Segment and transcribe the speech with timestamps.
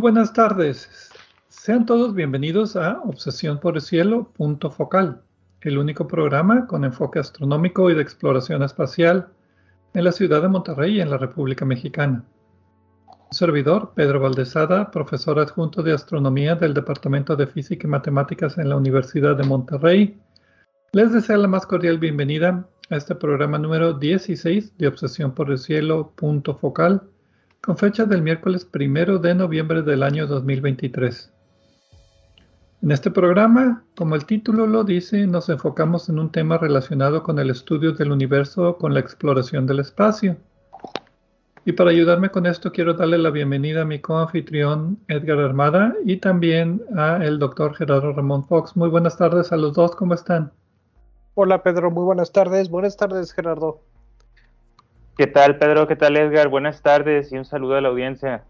[0.00, 1.10] Buenas tardes.
[1.48, 5.20] Sean todos bienvenidos a Obsesión por el Cielo, punto focal,
[5.60, 9.28] el único programa con enfoque astronómico y de exploración espacial
[9.92, 12.24] en la ciudad de Monterrey en la República Mexicana.
[13.08, 18.70] Un servidor, Pedro Valdezada, profesor adjunto de astronomía del Departamento de Física y Matemáticas en
[18.70, 20.18] la Universidad de Monterrey,
[20.92, 25.58] les deseo la más cordial bienvenida a este programa número 16 de Obsesión por el
[25.58, 27.02] Cielo, punto focal
[27.62, 31.32] con fecha del miércoles primero de noviembre del año 2023.
[32.82, 37.38] En este programa, como el título lo dice, nos enfocamos en un tema relacionado con
[37.38, 40.36] el estudio del universo con la exploración del espacio.
[41.66, 46.16] Y para ayudarme con esto quiero darle la bienvenida a mi coanfitrión Edgar Armada y
[46.16, 48.74] también a el doctor Gerardo Ramón Fox.
[48.74, 50.50] Muy buenas tardes a los dos, ¿cómo están?
[51.34, 52.70] Hola Pedro, muy buenas tardes.
[52.70, 53.82] Buenas tardes Gerardo.
[55.20, 55.86] ¿Qué tal, Pedro?
[55.86, 56.48] ¿Qué tal, Edgar?
[56.48, 58.42] Buenas tardes y un saludo a la audiencia.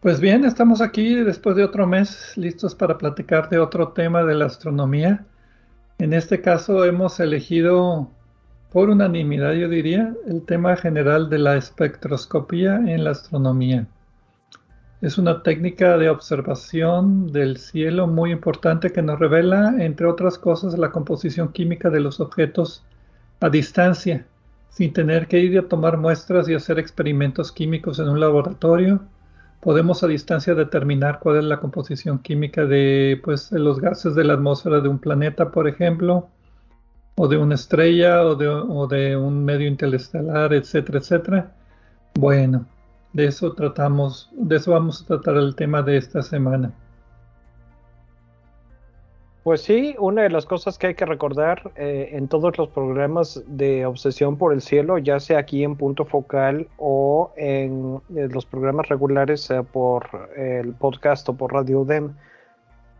[0.00, 4.36] Pues bien, estamos aquí después de otro mes listos para platicar de otro tema de
[4.36, 5.26] la astronomía.
[5.98, 8.08] En este caso hemos elegido
[8.70, 13.88] por unanimidad, yo diría, el tema general de la espectroscopía en la astronomía.
[15.00, 20.78] Es una técnica de observación del cielo muy importante que nos revela, entre otras cosas,
[20.78, 22.84] la composición química de los objetos
[23.40, 24.24] a distancia
[24.74, 29.00] sin tener que ir a tomar muestras y hacer experimentos químicos en un laboratorio.
[29.60, 34.34] Podemos a distancia determinar cuál es la composición química de pues, los gases de la
[34.34, 36.28] atmósfera de un planeta, por ejemplo,
[37.14, 41.52] o de una estrella, o de, o de un medio interestelar, etcétera, etcétera.
[42.16, 42.66] Bueno,
[43.12, 46.72] de eso tratamos, de eso vamos a tratar el tema de esta semana.
[49.44, 53.42] Pues sí, una de las cosas que hay que recordar eh, en todos los programas
[53.46, 58.46] de Obsesión por el Cielo, ya sea aquí en Punto Focal o en, eh, los
[58.46, 62.14] programas regulares por el podcast o por Radio DEM,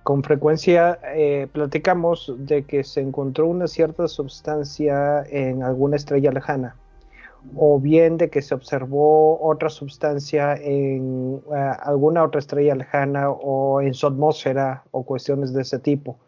[0.02, 6.76] con frecuencia eh, platicamos de que se encontró una cierta sustancia en alguna estrella lejana,
[7.56, 11.40] o bien de que se observó otra sustancia en
[11.80, 16.18] alguna otra estrella lejana o en su atmósfera o cuestiones de ese tipo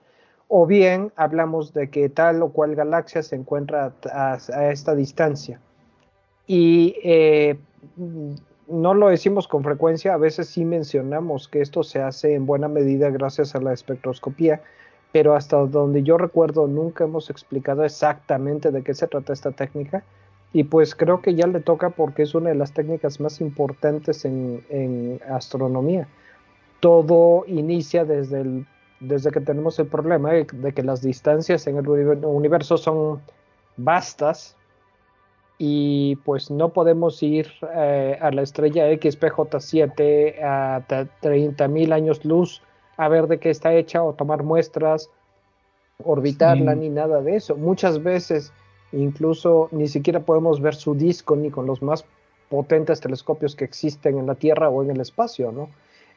[0.48, 4.38] o bien hablamos de que tal o cual galaxia se encuentra a,
[4.70, 5.60] esta distancia.
[6.46, 7.58] Y eh,
[8.68, 12.68] no lo decimos con frecuencia, a veces sí mencionamos que esto se hace en buena
[12.68, 14.62] medida gracias a la espectroscopía,
[15.12, 20.04] pero hasta donde yo recuerdo nunca hemos explicado exactamente de qué se trata esta técnica.
[20.52, 24.24] Y pues creo que ya le toca porque es una de las técnicas más importantes
[24.24, 26.08] en, en astronomía.
[26.80, 28.66] Todo inicia desde el
[29.00, 33.20] desde que tenemos el problema de, que las distancias en el universo son
[33.76, 34.56] vastas
[35.58, 42.62] y pues no podemos ir eh, a la estrella XPJ7 a 30.000 años luz
[42.96, 45.10] a ver de qué está hecha o tomar muestras,
[46.02, 47.56] orbitarla ni nada de eso.
[47.56, 48.52] Muchas veces
[48.92, 52.04] incluso ni siquiera podemos ver su disco ni con los más
[52.48, 55.68] potentes telescopios que existen en la Tierra o en el espacio, ¿no?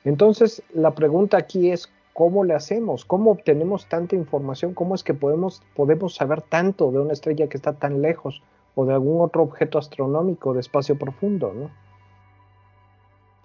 [0.06, 3.06] Entonces, la pregunta aquí es ¿Cómo le hacemos?
[3.06, 4.74] ¿Cómo obtenemos tanta información?
[4.74, 8.44] ¿Cómo es que podemos, podemos saber tanto de una estrella que está tan lejos
[8.76, 11.54] o de algún otro objeto astronómico de espacio profundo?
[11.56, 11.72] ¿no?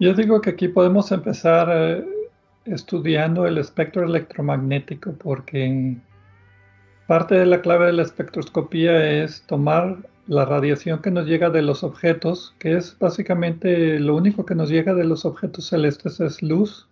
[0.01, 2.05] Yo digo que aquí podemos empezar eh,
[2.65, 5.95] estudiando el espectro electromagnético porque
[7.07, 11.61] parte de la clave de la espectroscopía es tomar la radiación que nos llega de
[11.61, 16.43] los objetos, que es básicamente lo único que nos llega de los objetos celestes es
[16.43, 16.89] luz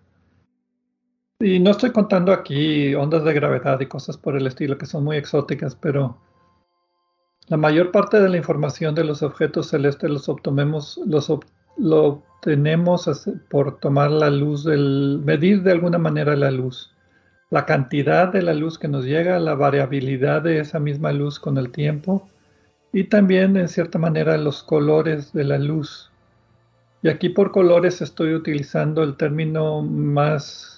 [1.40, 5.04] y no estoy contando aquí ondas de gravedad y cosas por el estilo que son
[5.04, 6.18] muy exóticas, pero
[7.48, 11.32] la mayor parte de la información de los objetos celestes los obtenemos, los
[11.78, 16.92] lo obtenemos por tomar la luz, medir de alguna manera la luz.
[17.50, 21.58] La cantidad de la luz que nos llega, la variabilidad de esa misma luz con
[21.58, 22.28] el tiempo
[22.92, 26.12] y también en cierta manera los colores de la luz.
[27.02, 30.73] Y aquí por colores estoy utilizando el término más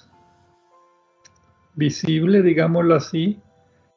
[1.76, 3.40] visible, digámoslo así,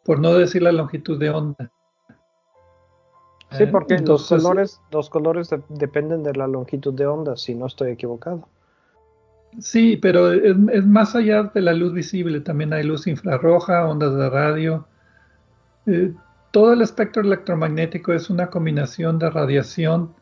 [0.04, 1.72] por no decir la longitud de onda.
[3.52, 7.92] Sí, porque los colores, los colores dependen de la longitud de onda, si no estoy
[7.92, 8.48] equivocado.
[9.58, 14.30] Sí, pero es, más allá de la luz visible, también hay luz infrarroja, ondas de
[14.30, 14.86] radio.
[15.88, 16.14] Eh,
[16.52, 20.14] todo el espectro electromagnético es una combinación de radiación,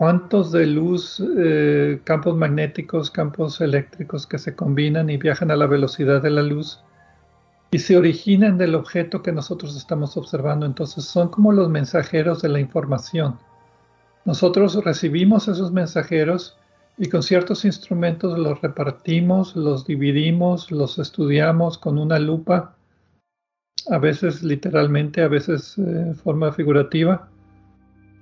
[0.00, 5.66] cuantos de luz, eh, campos magnéticos, campos eléctricos que se combinan y viajan a la
[5.66, 6.80] velocidad de la luz
[7.70, 10.64] y se originan del objeto que nosotros estamos observando.
[10.64, 13.38] Entonces son como los mensajeros de la información.
[14.24, 16.56] Nosotros recibimos esos mensajeros
[16.96, 22.74] y con ciertos instrumentos los repartimos, los dividimos, los estudiamos con una lupa,
[23.90, 27.29] a veces literalmente, a veces eh, forma figurativa,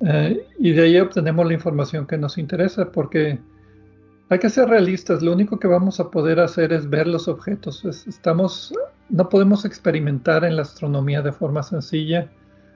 [0.00, 3.38] eh, y de ahí obtenemos la información que nos interesa, porque
[4.28, 7.84] hay que ser realistas, lo único que vamos a poder hacer es ver los objetos.
[7.84, 8.72] estamos,
[9.08, 12.30] no podemos experimentar en la astronomía de forma sencilla,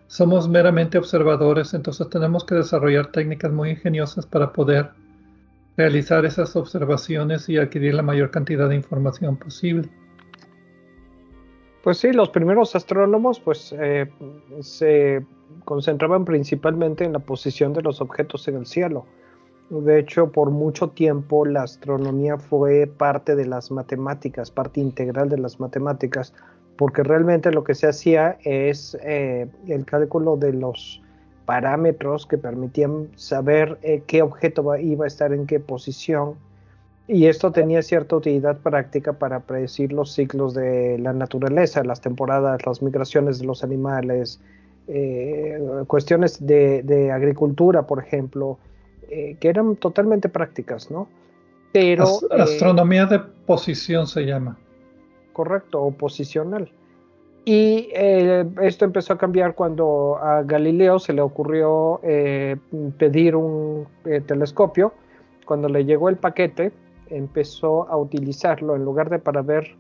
[0.06, 4.90] somos meramente observadores, entonces tenemos que desarrollar técnicas muy ingeniosas para poder
[5.76, 9.88] realizar esas observaciones y adquirir la mayor cantidad de información posible.
[11.82, 14.08] Pues sí, los primeros astrónomos pues eh,
[14.60, 15.24] se
[15.64, 19.04] concentraban principalmente en la posición de los objetos en el cielo.
[19.68, 25.38] De hecho, por mucho tiempo la astronomía fue parte de las matemáticas, parte integral de
[25.38, 26.34] las matemáticas,
[26.76, 31.02] porque realmente lo que se hacía es eh, el cálculo de los
[31.46, 36.34] parámetros que permitían saber eh, qué objeto iba a estar en qué posición.
[37.08, 42.64] Y esto tenía cierta utilidad práctica para predecir los ciclos de la naturaleza, las temporadas,
[42.64, 44.40] las migraciones de los animales,
[44.88, 45.58] eh,
[45.88, 48.58] cuestiones de, agricultura, por ejemplo,
[49.10, 51.08] eh, que eran totalmente prácticas, ¿no?
[51.72, 52.06] Pero...
[52.30, 54.56] astronomía de posición se llama.
[55.32, 56.70] Correcto, o posicional.
[57.44, 62.56] Y eh, esto empezó a cambiar cuando a Galileo se le ocurrió eh,
[62.98, 64.94] pedir un eh, telescopio.
[65.44, 66.70] Cuando le llegó el paquete,
[67.16, 69.76] empezó a utilizarlo en lugar de para ver,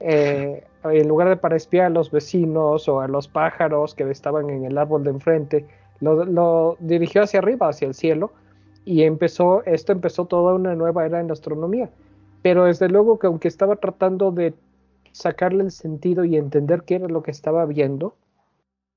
[0.00, 4.64] en lugar de para espiar a los vecinos o a los pájaros que estaban en
[4.64, 5.66] el árbol de enfrente,
[6.00, 8.32] lo, lo dirigió hacia arriba, hacia el cielo,
[8.84, 11.90] y empezó, esto empezó toda una nueva era en la astronomía.
[12.42, 14.54] Pero desde luego que aunque estaba tratando de
[15.12, 18.14] sacarle el sentido y entender qué era lo que estaba viendo,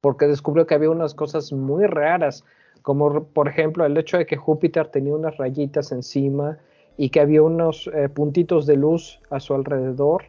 [0.02, 2.46] porque descubrió que había unas cosas muy raras,
[2.82, 6.58] como por ejemplo el hecho de que Júpiter tenía unas rayitas encima
[6.98, 10.26] y que había unos eh, puntitos de luz a su alrededor,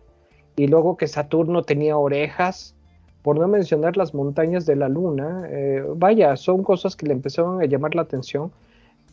[0.57, 2.77] y luego que Saturno tenía orejas,
[3.23, 7.61] por no mencionar las montañas de la Luna, eh, vaya, son cosas que le empezaron
[7.61, 8.53] a llamar la atención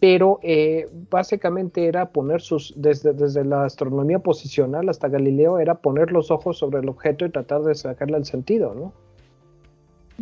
[0.02, 6.12] pero eh, básicamente era poner sus, desde, desde la astronomía posicional hasta Galileo, era poner
[6.12, 8.94] los ojos sobre el objeto y tratar de sacarle el sentido, ¿no?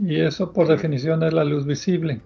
[0.06, 2.20] Y eso por definición es la luz visible.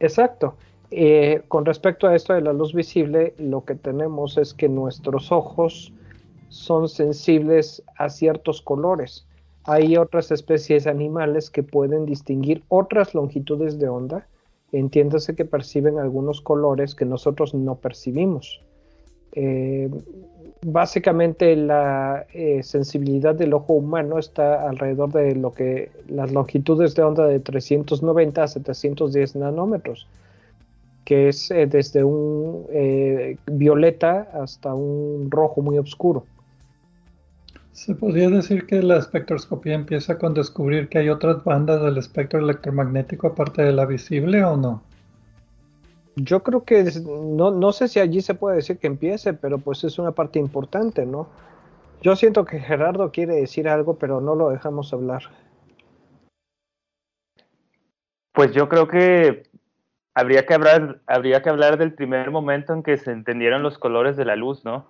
[0.00, 0.56] Exacto.
[0.92, 5.32] Eh, con respecto a esto de la luz visible, lo que tenemos es que nuestros
[5.32, 5.92] ojos
[6.48, 9.26] son sensibles a ciertos colores.
[9.64, 14.26] Hay otras especies animales que pueden distinguir otras longitudes de onda
[14.72, 18.60] entiéndase que perciben algunos colores que nosotros no percibimos.
[19.34, 19.90] Eh,
[20.62, 27.02] básicamente la eh, sensibilidad del ojo humano está alrededor de lo que las longitudes de
[27.02, 30.06] onda de 390 a 710 nanómetros,
[31.04, 32.66] que es eh, desde un
[33.46, 36.24] violeta hasta un rojo muy oscuro.
[37.72, 42.38] ¿Se podría decir que la espectroscopía empieza con descubrir que hay otras bandas del espectro
[42.38, 44.82] electromagnético aparte de la visible o no?
[46.16, 49.82] Yo creo que no, no sé si allí se puede decir que empiece, pero pues
[49.84, 51.28] es una parte importante, ¿no?
[52.02, 55.22] Yo siento que Gerardo quiere decir algo, pero no lo dejamos hablar.
[58.32, 59.44] Pues yo creo que
[60.14, 64.24] habría que hablar, que hablar del primer momento en que se entendieron los colores de
[64.24, 64.86] la luz, ¿no?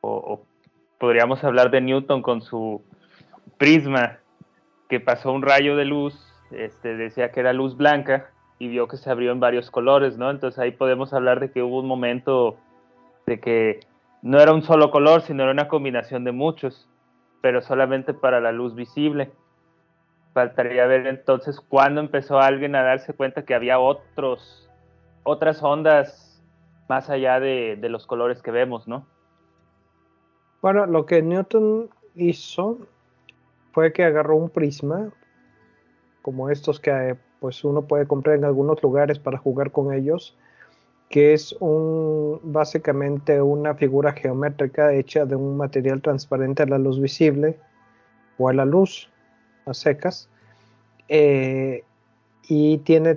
[0.00, 0.46] O, o
[0.98, 2.82] podríamos hablar de Newton con su
[3.58, 4.18] prisma,
[4.88, 6.14] que pasó un rayo de luz,
[6.50, 10.30] este, decía que era luz blanca y vio que se abrió en varios colores, ¿no?
[10.30, 12.56] Entonces ahí podemos hablar de que hubo un momento
[13.26, 13.80] de que
[14.22, 16.88] no era un solo color, sino era una combinación de muchos,
[17.40, 19.30] pero solamente para la luz visible.
[20.32, 24.70] Faltaría ver entonces cuándo empezó alguien a darse cuenta que había otros,
[25.24, 26.42] otras ondas
[26.88, 29.06] más allá de, de los colores que vemos, ¿no?
[30.60, 32.78] Bueno, lo que Newton hizo
[33.72, 35.10] fue que agarró un prisma,
[36.22, 40.36] como estos que pues uno puede comprar en algunos lugares para jugar con ellos,
[41.08, 47.00] que es un básicamente una figura geométrica hecha de un material transparente a la luz
[47.00, 47.58] visible
[48.36, 49.10] o a la luz
[49.68, 50.28] a secas.
[51.08, 51.84] Eh,
[52.48, 53.16] y tiene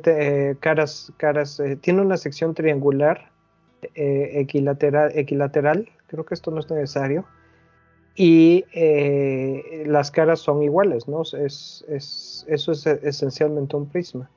[0.59, 3.31] caras, caras tiene una sección triangular
[3.95, 7.23] equilateral, equilateral, creo que esto no es necesario,
[8.13, 8.65] y
[9.85, 11.21] las caras son iguales, ¿no?
[11.21, 14.29] Es, es, eso es esencialmente un prisma.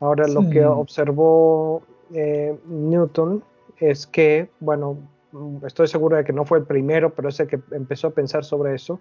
[0.00, 3.44] Ahora lo que observó Newton
[3.78, 4.98] es que, bueno,
[5.64, 8.44] estoy seguro de que no fue el primero, pero es el que empezó a pensar
[8.44, 8.98] sobre eso,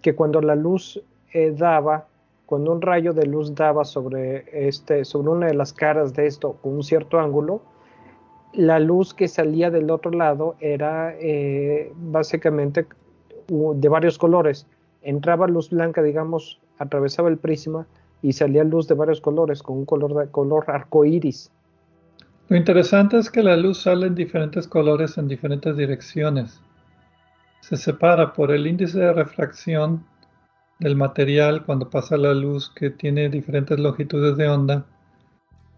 [0.00, 1.02] que cuando la luz
[1.32, 2.06] eh, daba,
[2.46, 6.54] cuando un rayo de luz daba sobre, este, sobre una de las caras de esto
[6.62, 7.60] con un cierto ángulo,
[8.52, 12.86] la luz que salía del otro lado era eh, básicamente
[13.48, 14.66] de varios colores.
[15.02, 17.86] Entraba luz blanca, digamos, atravesaba el prisma
[18.22, 21.50] y salía luz de varios colores, con un color, de, color arcoíris.
[22.48, 26.60] Lo interesante es que la luz sale en diferentes colores en diferentes direcciones.
[27.60, 30.04] Se separa por el índice de refracción
[30.78, 34.84] del material cuando pasa la luz que tiene diferentes longitudes de onda.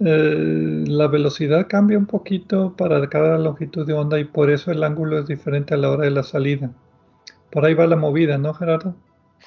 [0.01, 4.85] Eh, la velocidad cambia un poquito para cada longitud de onda y por eso el
[4.85, 6.71] ángulo es diferente a la hora de la salida.
[7.51, 8.95] Por ahí va la movida, ¿no, Gerardo?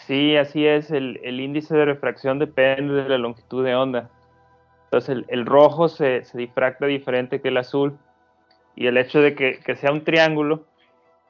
[0.08, 0.92] Sí, así es.
[0.92, 4.10] El, el índice de refracción depende de la longitud de onda.
[4.92, 7.98] Entonces el, rojo se, difracta diferente que el azul
[8.76, 10.66] y el hecho de que, sea un triángulo,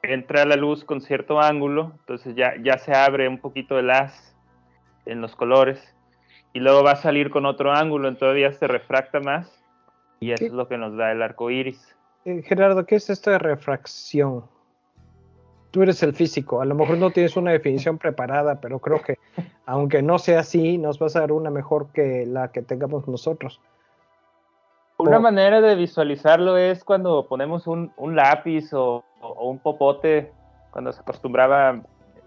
[0.02, 4.36] entra la luz con cierto ángulo, entonces ya, ya se abre un poquito el haz
[5.06, 5.94] en los colores
[6.52, 9.62] y luego va a salir con otro ángulo, entonces ya se refracta más
[10.20, 11.96] y eso es lo que nos da el arco iris.
[12.24, 14.44] Eh, Gerardo, ¿qué es esto de refracción?
[15.72, 19.18] tú eres el físico, a lo mejor no tienes una definición preparada, pero creo que
[19.66, 23.60] aunque no sea así, nos vas a dar una mejor que la que tengamos nosotros.
[25.08, 29.04] Una manera de visualizarlo es cuando ponemos un, lápiz o,
[29.40, 30.32] un popote,
[30.70, 31.82] cuando se acostumbraba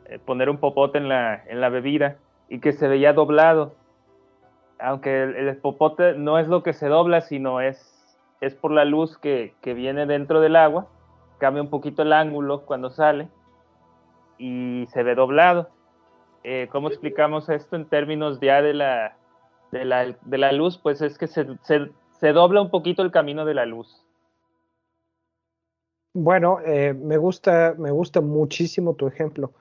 [0.05, 2.17] eh, poner un popote en la, en la bebida
[2.49, 3.73] y que se veía doblado.
[4.79, 9.17] Aunque el, popote no es lo que se dobla, sino es, es por la luz
[9.17, 10.87] que, que viene dentro del agua
[11.37, 13.27] cambia un poquito el ángulo cuando sale
[14.37, 15.69] y se ve doblado.
[16.43, 19.17] Eh, ¿Cómo explicamos esto en términos ya de la,
[19.71, 19.85] de
[20.37, 20.77] la, luz?
[20.77, 21.91] Pues es que se, se,
[22.21, 24.05] dobla un poquito el camino de la luz.
[26.13, 29.51] Bueno, eh, me, gusta, me gusta muchísimo tu ejemplo.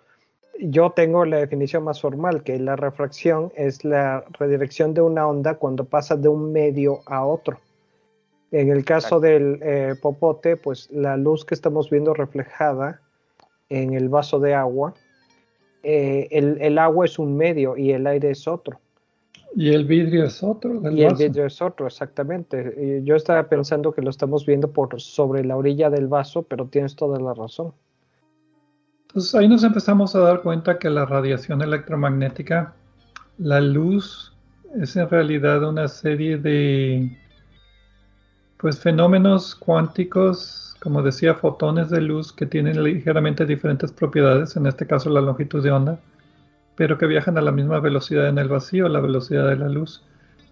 [0.61, 5.54] Yo tengo la definición más formal, que la refracción es la redirección de una onda
[5.54, 7.58] cuando pasa de un medio a otro.
[8.52, 13.00] En el caso del eh, popote, pues la luz que estamos viendo reflejada
[13.68, 14.94] en el vaso de agua,
[15.82, 18.78] eh, el, agua es un medio y el aire es otro.
[19.56, 20.80] Y el vidrio es otro.
[20.90, 23.00] y el vidrio es otro, exactamente.
[23.04, 26.96] Yo estaba pensando que lo estamos viendo por sobre la orilla del vaso, pero tienes
[26.96, 27.73] toda la razón.
[29.08, 32.75] Entonces ahí nos empezamos a dar cuenta que la radiación electromagnética,
[33.38, 34.34] la luz,
[34.75, 37.16] es en realidad una serie de
[38.56, 44.87] pues fenómenos cuánticos, como decía, fotones de luz que tienen ligeramente diferentes propiedades, en este
[44.87, 46.00] caso la longitud de onda,
[46.76, 50.02] pero que viajan a la misma velocidad en el vacío, la velocidad de la luz.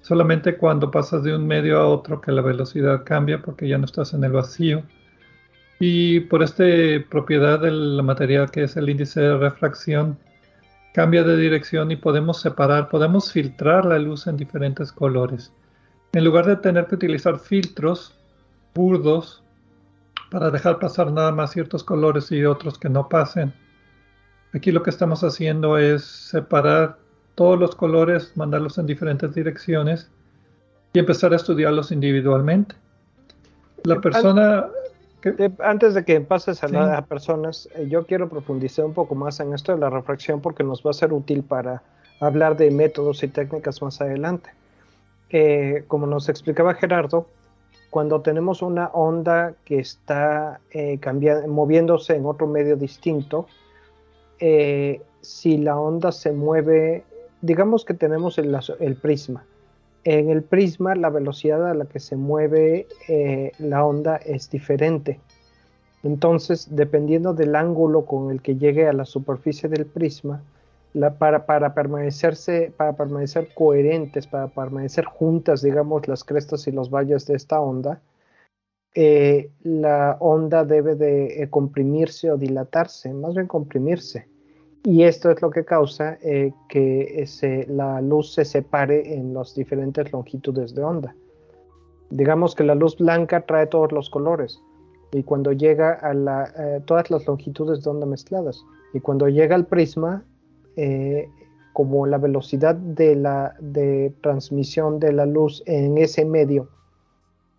[0.03, 3.85] Solamente cuando pasas de un medio a otro que la velocidad cambia porque ya no
[3.85, 4.83] estás en el vacío.
[5.79, 6.65] Y por esta
[7.09, 10.19] propiedad del material que es el índice de refracción,
[10.93, 15.53] cambia de dirección y podemos separar, podemos filtrar la luz en diferentes colores.
[16.13, 18.15] En lugar de tener que utilizar filtros
[18.75, 19.43] burdos
[20.31, 23.53] para dejar pasar nada más ciertos colores y otros que no pasen,
[24.53, 26.97] aquí lo que estamos haciendo es separar
[27.35, 30.11] todos los colores, mandarlos en diferentes direcciones
[30.93, 32.75] y empezar a estudiarlos individualmente.
[33.85, 34.67] La persona...
[35.61, 39.55] Antes de que pases a las personas, eh, yo quiero profundizar un poco más en
[39.55, 41.81] esto de la refracción porque nos va a ser útil para
[42.19, 44.51] hablar de métodos y técnicas más adelante
[45.89, 47.27] como nos explicaba Gerardo,
[47.91, 50.99] cuando tenemos una onda que está eh,
[51.49, 53.47] moviéndose en otro medio distinto,
[54.45, 57.05] eh, si la onda se mueve,
[57.43, 59.45] digamos que tenemos el, prisma.
[60.03, 65.21] En el prisma la velocidad a la que se mueve eh, la onda es diferente.
[66.03, 70.43] Entonces, dependiendo del ángulo con el que llegue a la superficie del prisma,
[71.21, 77.37] para, permanecerse, para permanecer coherentes, para permanecer juntas, digamos, las crestas y los valles de
[77.37, 78.01] esta onda,
[78.97, 84.32] eh, la onda debe de comprimirse o dilatarse, más bien comprimirse.
[84.85, 87.25] Y esto es lo que causa eh, que
[87.69, 91.15] la luz se separe en las diferentes longitudes de onda.
[92.11, 94.61] Digamos que la luz blanca trae todos los colores
[95.13, 98.65] y cuando llega a la, todas las longitudes de onda mezcladas.
[98.93, 100.25] Y cuando llega al prisma,
[100.77, 101.29] eh,
[101.73, 106.69] como la velocidad de transmisión de la luz en ese medio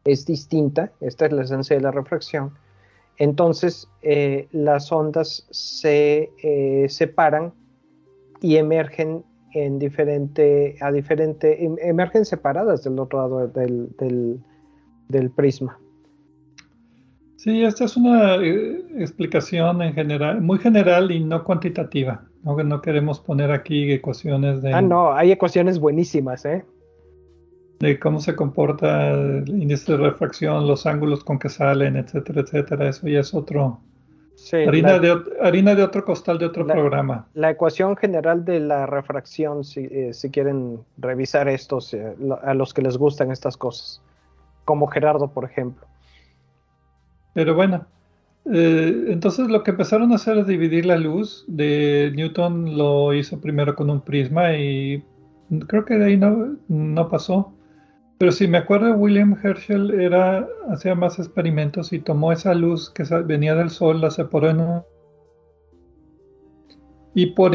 [0.06, 2.52] es distinta, esta es la esencia de la refracción,
[3.18, 7.54] entonces eh, las ondas se eh, separan
[8.42, 13.90] y emergen en diferente, a diferente, em, emergen separadas del otro lado del,
[15.10, 15.78] del, prisma.
[17.38, 22.24] Sí, esta es una eh, explicación en general, muy general y no cuantitativa.
[22.44, 24.74] No, no queremos poner aquí ecuaciones de...
[24.74, 26.66] Ah, no, hay ecuaciones buenísimas, ¿eh?
[27.84, 32.88] De cómo se comporta el índice de refracción, los ángulos con que salen, etcétera, etcétera.
[32.88, 33.82] Eso ya es otro,
[34.54, 37.28] harina, de, harina de otro costal de otro programa.
[37.34, 42.82] La ecuación general de la refracción, si, eh, quieren revisar estos, eh, a los que
[42.82, 44.02] les gustan estas cosas,
[44.64, 45.86] como Gerardo, por ejemplo.
[47.34, 47.86] Pero bueno,
[48.50, 51.44] eh, entonces lo que empezaron a hacer es dividir la luz.
[51.50, 55.04] De Newton lo hizo primero con un prisma y
[55.68, 57.53] creo que de ahí no, no pasó.
[58.24, 63.04] Pero si me acuerdo, William Herschel era, hacía más experimentos y tomó esa luz que
[63.26, 64.82] venía del sol, la separó en un...
[67.14, 67.52] Y por,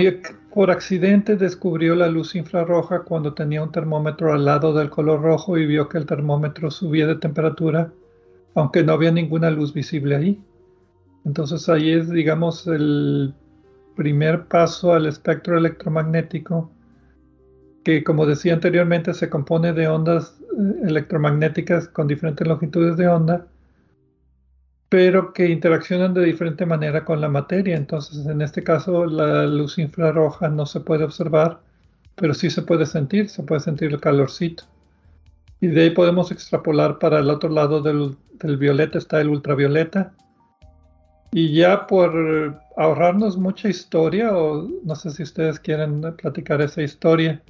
[0.53, 5.57] por accidente descubrió la luz infrarroja cuando tenía un termómetro al lado del color rojo
[5.57, 7.91] y vio que el termómetro subía de temperatura,
[8.55, 10.39] aunque no había ninguna luz visible ahí.
[11.25, 13.33] Entonces ahí es, digamos, el
[13.97, 16.71] primer paso al espectro electromagnético,
[17.89, 20.37] que como decía anteriormente se compone de ondas
[20.85, 23.47] electromagnéticas con diferentes longitudes de onda,
[24.91, 27.79] pero que interaccionan de diferente manera con la materia.
[27.79, 31.61] Entonces, en este caso, la luz infrarroja no se puede observar,
[32.15, 34.65] pero sí se puede sentir, se puede sentir el calorcito.
[35.59, 40.13] Y de ahí podemos extrapolar para el otro lado del, del violeta está el ultravioleta.
[41.33, 47.41] Y ya por ahorrarnos mucha historia, o no sé si ustedes quieren platicar esa historia,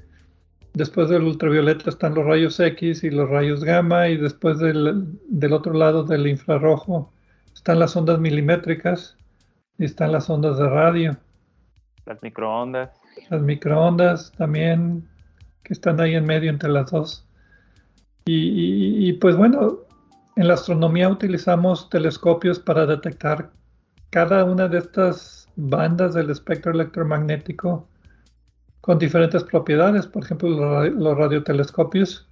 [0.78, 5.72] Después del ultravioleta están los rayos X y los rayos gamma y después del, otro
[5.72, 7.12] lado del infrarrojo
[7.52, 9.16] están las ondas milimétricas
[9.76, 11.16] y están las ondas de radio.
[12.06, 12.90] Las microondas.
[13.28, 15.04] Las microondas también
[15.64, 17.26] que están ahí en medio entre las dos.
[18.26, 19.80] Y, y pues bueno,
[20.36, 23.50] en la astronomía utilizamos telescopios para detectar
[24.10, 27.88] cada una de estas bandas del espectro electromagnético
[28.88, 30.07] con diferentes propiedades.
[30.07, 30.48] Por ejemplo,
[30.88, 32.27] los radiotelescopios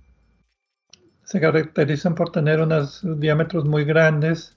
[1.22, 4.56] se caracterizan por tener unos diámetros muy grandes,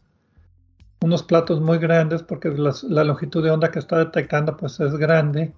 [1.01, 5.53] unos platos muy grandes, porque la longitud de onda que está detectando pues es grande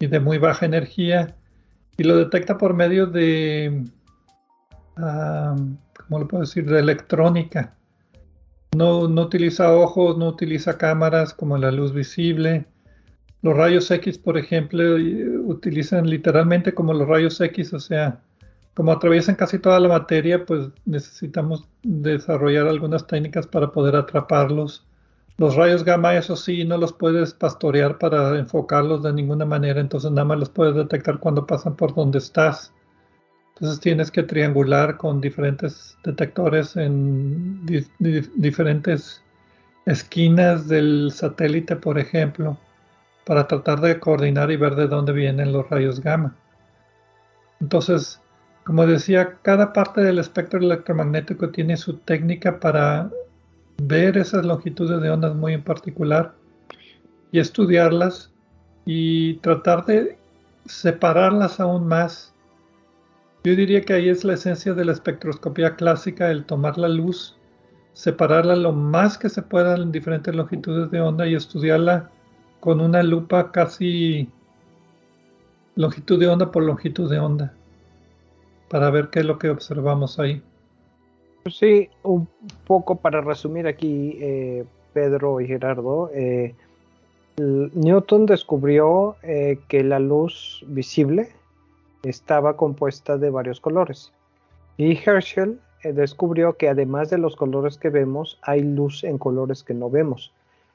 [0.00, 1.36] y de muy baja energía,
[1.96, 3.84] y lo detecta por medio de,
[4.96, 7.76] ¿cómo lo puedo decir?, de electrónica.
[8.74, 12.66] No, no utiliza ojos, no utiliza cámaras como la luz visible,
[13.42, 14.94] los rayos X, por ejemplo,
[15.44, 18.20] utilizan literalmente como los rayos X, o sea,
[18.74, 24.86] como atraviesan casi toda la materia, pues necesitamos desarrollar algunas técnicas para poder atraparlos.
[25.38, 30.12] Los rayos gamma, eso sí, no los puedes pastorear para enfocarlos de ninguna manera, entonces
[30.12, 32.72] nada más los puedes detectar cuando pasan por donde estás.
[33.54, 37.66] Entonces tienes que triangular con diferentes detectores en
[38.36, 39.20] diferentes
[39.84, 42.56] esquinas del satélite, por ejemplo
[43.24, 46.34] para tratar de coordinar y ver de dónde vienen los rayos gamma.
[47.60, 48.20] Entonces,
[48.64, 53.10] como decía, cada parte del espectro electromagnético tiene su técnica para
[53.82, 56.34] ver esas longitudes de ondas muy en particular
[57.32, 58.30] y estudiarlas
[58.84, 60.18] y tratar de
[60.66, 62.32] separarlas aún más.
[63.44, 67.36] Yo diría que ahí es la esencia de la espectroscopía clásica, el tomar la luz,
[67.92, 72.10] separarla lo más que se pueda en diferentes longitudes de onda y estudiarla
[72.62, 74.28] con una lupa casi
[75.74, 77.52] longitud de onda por longitud de onda
[78.68, 80.40] para ver qué es lo que observamos ahí.
[81.42, 82.28] Pues sí, un
[82.64, 86.54] poco para resumir aquí, eh, Pedro y Gerardo, eh,
[87.36, 91.30] Newton descubrió eh, que la luz visible
[92.04, 94.12] estaba compuesta de varios colores
[94.76, 99.74] y Herschel descubrió que además de los colores que vemos, hay luz en colores que
[99.74, 100.32] no vemos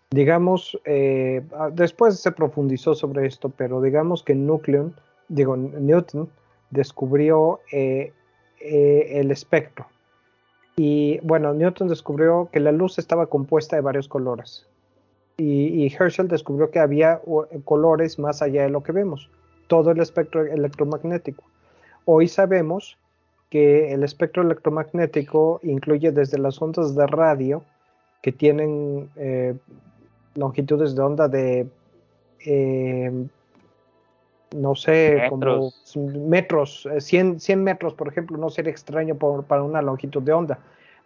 [0.10, 4.96] digamos, eh, ah, después se profundizó sobre esto, pero digamos que Nucleon,
[5.28, 6.30] digo, Newton
[6.70, 8.14] descubrió eh,
[8.60, 9.86] eh, el espectro.
[10.76, 14.68] Y bueno, Newton descubrió que la luz estaba compuesta de varios colores.
[15.38, 17.22] Y, y, Herschel descubrió que había
[17.64, 19.30] colores más allá de lo que vemos,
[19.68, 21.44] todo el espectro electromagnético.
[22.06, 22.98] Hoy sabemos
[23.52, 27.64] que el espectro electromagnético incluye desde las ondas de radio,
[28.24, 29.10] que tienen
[30.38, 31.68] longitudes de onda de,
[32.46, 33.12] eh,
[34.56, 35.72] no sé, como
[36.28, 40.60] metros, 100, eh, 100, metros, por ejemplo, no sería extraño para una longitud de onda.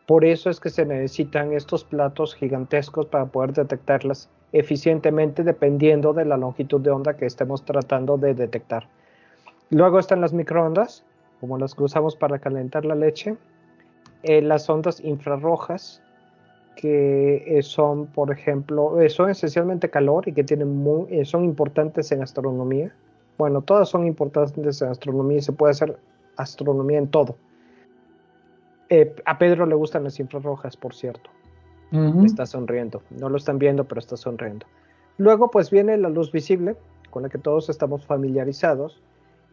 [0.05, 6.25] Por eso es que se necesitan estos platos gigantescos para poder detectarlas eficientemente dependiendo de
[6.25, 8.87] la longitud de onda que estemos tratando de detectar.
[9.69, 11.05] Luego están las microondas,
[11.39, 13.37] como las que usamos para calentar la leche,
[14.23, 16.03] eh, las ondas infrarrojas,
[16.75, 20.85] que eh, son, por ejemplo, eh, son esencialmente calor y que tienen
[21.25, 22.93] son importantes en astronomía.
[23.37, 25.97] Bueno, todas son importantes en astronomía y se puede hacer
[26.37, 27.35] astronomía en todo.
[29.25, 31.29] a Pedro le gustan las infrarrojas, por cierto.
[32.23, 33.01] Está sonriendo.
[33.09, 34.65] No lo están viendo, pero está sonriendo.
[35.17, 36.75] Luego, pues viene la luz visible,
[37.09, 39.01] con la que todos estamos familiarizados,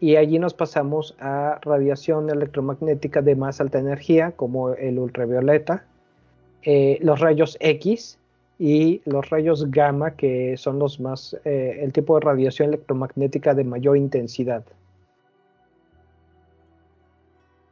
[0.00, 5.84] y allí nos pasamos a radiación electromagnética de más alta energía, como el ultravioleta,
[6.62, 8.18] eh, los rayos X
[8.58, 13.64] y los rayos gamma, que son los más, eh, el tipo de radiación electromagnética de
[13.64, 14.64] mayor intensidad.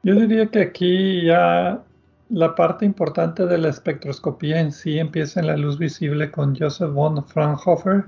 [0.03, 1.83] Yo diría que aquí ya
[2.29, 6.93] la parte importante de la espectroscopía en sí empieza en la luz visible con Joseph
[6.93, 8.05] von Fraunhofer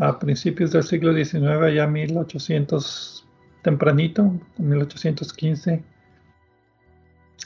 [0.00, 3.26] a principios del siglo XIX, ya 1800
[3.62, 5.82] tempranito, 1815.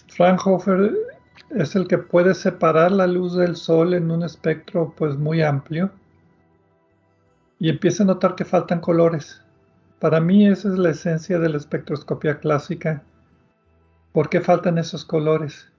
[0.09, 0.93] Fraunhofer
[1.51, 5.91] es el que puede separar la luz del sol en un espectro pues muy amplio
[7.59, 9.43] y empieza a notar que faltan colores.
[9.99, 13.03] Para mí esa es la esencia de la espectroscopía clásica.
[14.13, 15.71] ¿Por qué faltan esos colores?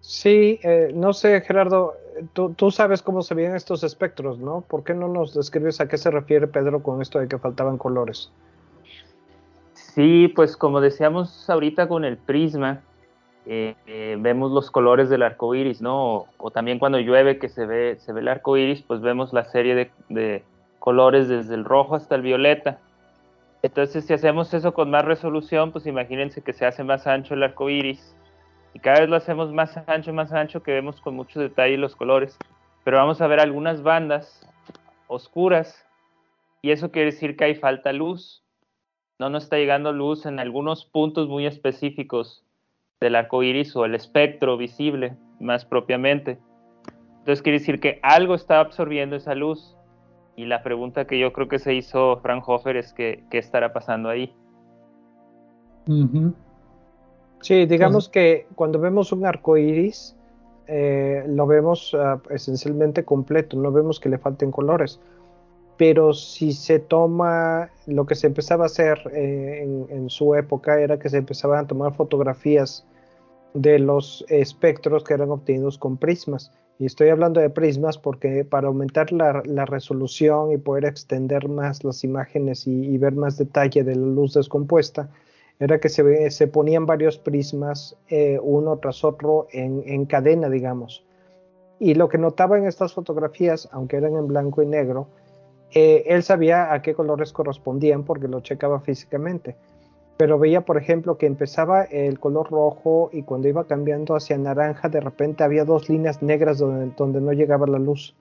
[0.00, 1.94] Sí, eh, no sé, Gerardo,
[2.32, 4.62] tú, sabes cómo se ven estos espectros, ¿no?
[4.62, 7.78] ¿Por qué no nos describes a qué se refiere Pedro con esto de que faltaban
[7.78, 8.32] colores?
[9.74, 12.82] Sí, pues como decíamos ahorita con el prisma,
[13.44, 16.26] eh, eh, vemos los colores del arco iris, ¿no?
[16.38, 19.44] O, también cuando llueve que se ve, se ve el arco iris, pues vemos la
[19.44, 20.44] serie de,
[20.78, 22.78] colores desde el rojo hasta el violeta.
[23.62, 27.42] Entonces, si hacemos eso con más resolución, pues imagínense que se hace más ancho el
[27.42, 28.16] arco iris
[28.74, 31.94] y cada vez lo hacemos más ancho, más ancho, que vemos con mucho detalle los
[31.94, 32.36] colores.
[32.84, 34.48] Pero vamos a ver algunas bandas
[35.06, 35.86] oscuras
[36.62, 38.44] y eso quiere decir que hay falta luz.
[39.18, 42.44] No nos está llegando luz en algunos puntos muy específicos
[43.02, 46.38] del arco iris o el espectro visible, más propiamente.
[47.18, 49.76] Entonces quiere decir que algo está absorbiendo esa luz.
[50.34, 54.08] Y la pregunta que yo creo que se hizo Fraunhofer es que, qué estará pasando
[54.08, 54.34] ahí.
[57.40, 60.16] Sí, digamos que cuando vemos un arco iris,
[60.68, 65.00] eh, lo vemos ah, esencialmente completo, no vemos que le falten colores.
[65.76, 70.98] Pero si se toma, lo que se empezaba a hacer eh, en, su época era
[70.98, 72.86] que se empezaban a tomar fotografías
[73.54, 76.52] de los espectros que eran obtenidos con prismas.
[76.78, 82.02] Y estoy hablando de prismas porque para aumentar la, resolución y poder extender más las
[82.02, 85.08] imágenes y ver más detalle de la luz descompuesta,
[85.62, 91.04] era que se, ponían varios prismas eh, uno tras otro en, cadena, digamos.
[91.78, 95.06] Y lo que notaba en estas fotografías, aunque eran en blanco y negro,
[95.72, 99.54] eh, él sabía a qué colores correspondían porque lo checaba físicamente.
[100.22, 104.88] Pero veía, por ejemplo, que empezaba el color rojo y cuando iba cambiando hacia naranja,
[104.88, 108.14] de repente había dos líneas negras donde, donde no llegaba la luz.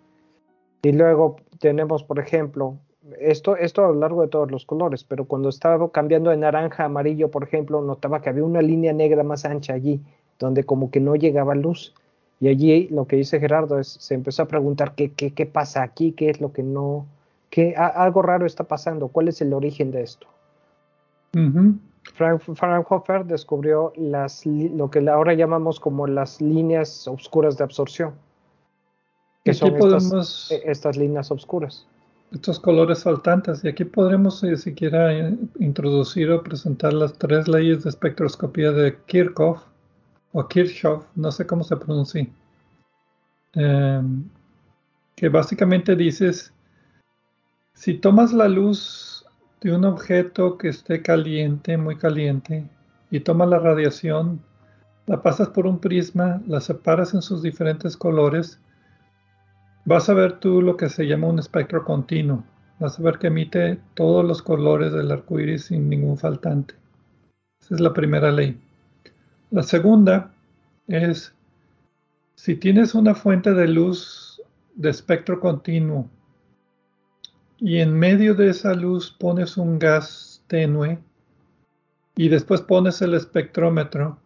[0.81, 2.73] Y luego tenemos, por ejemplo,
[3.19, 6.81] esto, esto a lo largo de todos los colores, pero cuando estaba cambiando de naranja
[6.81, 10.01] a amarillo, por ejemplo, notaba que había una línea negra más ancha allí,
[10.39, 11.93] donde como que no llegaba luz.
[12.39, 15.83] Y allí lo que dice Gerardo es, se empezó a preguntar qué, qué, qué pasa
[15.83, 17.05] aquí, qué es lo que no,
[17.51, 20.25] qué, algo raro está pasando, cuál es el origen de esto.
[22.21, 28.13] Frank, Fraunhofer descubrió las, lo que ahora llamamos como las líneas oscuras de absorción,
[29.43, 31.87] que son estas, e, estas líneas oscuras
[32.31, 33.63] estos colores faltantes.
[33.63, 35.13] Y aquí podremos ni siquiera
[35.59, 39.63] introducir o presentar las tres leyes de espectroscopía de Kirchhoff
[40.33, 42.27] o Kirchhoff, no sé cómo se pronuncia.
[43.53, 44.23] Em,
[45.15, 46.53] que básicamente dices,
[47.73, 49.20] si tomas la luz
[49.61, 52.67] de un objeto que esté caliente, muy caliente,
[53.11, 54.41] y tomas la radiación,
[55.05, 58.59] la pasas por un prisma, la separas en sus diferentes colores,
[59.85, 62.43] vas a ver tú lo que se llama un espectro continuo.
[62.79, 66.73] Vas a ver que emite todos los colores del arco iris sin ningún faltante.
[67.61, 68.59] Esa es la primera ley.
[69.51, 70.31] La segunda
[70.87, 71.35] es,
[72.33, 74.41] si tienes una fuente de luz
[74.73, 76.09] de espectro continuo
[77.61, 80.97] y en medio de esa luz pones un gas tenue
[82.15, 84.17] y después pones el espectrómetro,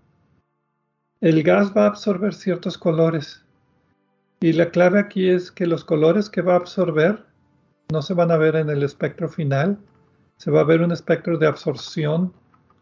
[1.19, 3.43] el gas va a absorber ciertos colores
[4.39, 7.25] y la clave aquí es que los colores que va a absorber
[7.91, 9.77] no se van a ver en el espectro final,
[10.37, 12.33] se va a ver un espectro de absorción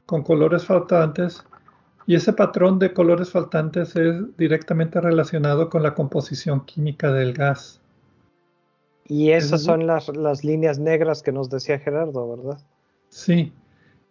[0.05, 1.43] con colores faltantes
[2.05, 7.82] y ese patrón de colores faltantes es directamente relacionado con la composición química del gas.
[9.05, 12.59] Y esas son las, las líneas negras que nos decía Gerardo, ¿verdad?
[13.09, 13.51] Sí.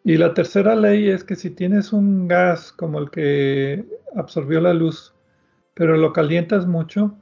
[0.05, 3.85] Y la tercera ley es que si tienes un gas como el que
[4.17, 5.15] absorbió la luz,
[5.75, 7.17] pero lo calientas mucho,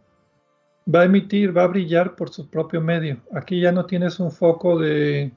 [0.92, 3.18] va a emitir, va a brillar por su propio medio.
[3.32, 5.32] Aquí ya no tienes un foco de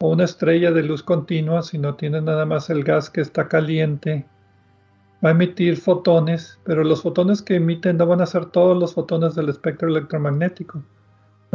[0.00, 4.26] o una estrella de luz continua, sino tienes nada más el gas que está caliente.
[5.24, 8.94] Va a emitir fotones, pero los fotones que emiten no van a ser todos los
[8.94, 10.82] fotones del espectro electromagnético.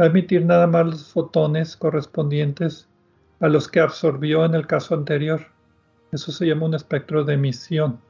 [0.00, 2.88] Va a emitir nada más los fotones correspondientes
[3.40, 5.40] a los que absorbió en el caso anterior.
[6.12, 8.00] Eso se llama un espectro de emisión.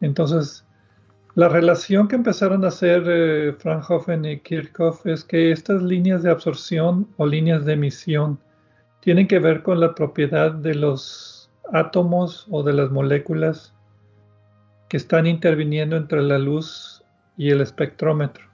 [0.00, 0.66] Entonces,
[1.34, 6.30] la relación que empezaron a hacer eh, Fraunhofen y Kirchhoff es que estas líneas de
[6.30, 8.40] absorción o líneas de emisión
[9.00, 13.74] tienen que ver con la propiedad de los átomos o de las moléculas
[14.88, 17.04] que están interviniendo entre la luz
[17.36, 18.49] y el espectrómetro.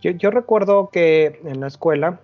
[0.00, 2.20] Yo, recuerdo que en la escuela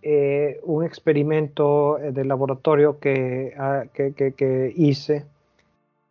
[0.00, 2.98] eh, un experimento eh, de laboratorio
[3.58, 5.26] ah, que, hice,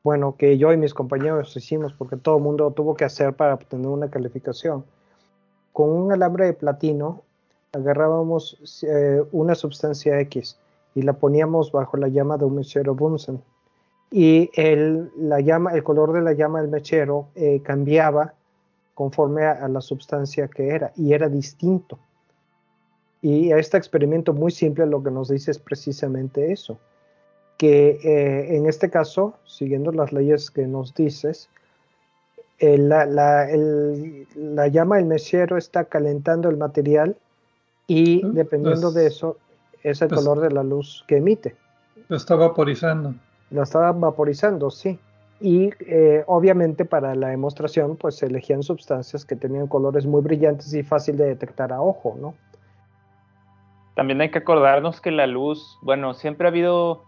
[0.04, 3.56] bueno, que yo y mis compañeros hicimos porque todo el mundo tuvo que hacer para
[3.56, 4.86] obtener una calificación.
[5.74, 7.24] Con un alambre de platino
[7.74, 10.60] agarrábamos eh, una sustancia X
[10.94, 13.42] y la poníamos bajo la llama de un mechero Bunsen.
[14.12, 17.30] Y el, la llama, el color de la llama del mechero
[17.64, 18.34] cambiaba
[18.94, 22.00] conforme a, la sustancia que era y era distinto.
[23.22, 26.80] Y este experimento muy simple lo que nos dice es precisamente eso,
[27.58, 31.50] que eh, en este caso, siguiendo las leyes que nos dices,
[32.60, 33.48] la, la,
[34.36, 37.18] la, llama del mechero está calentando el material
[37.88, 39.38] y dependiendo de eso
[39.84, 41.56] es el color de la luz que emite.
[42.08, 43.16] Lo está vaporizando.
[43.50, 45.00] Lo está vaporizando, sí.
[45.42, 50.74] Y eh, obviamente para la demostración pues se elegían sustancias que tenían colores muy brillantes
[50.74, 52.36] y fácil de detectar a ojo, ¿no?
[53.96, 57.04] También hay que acordarnos que la luz, bueno, siempre ha habido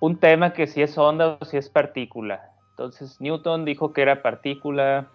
[0.00, 2.50] un tema que si es onda o si es partícula.
[2.70, 5.06] Entonces Newton dijo que era partícula,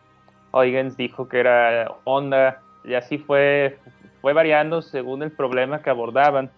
[0.53, 3.77] Huygens dijo que era onda, y así fue
[4.21, 6.51] fue variando según el problema que abordaban.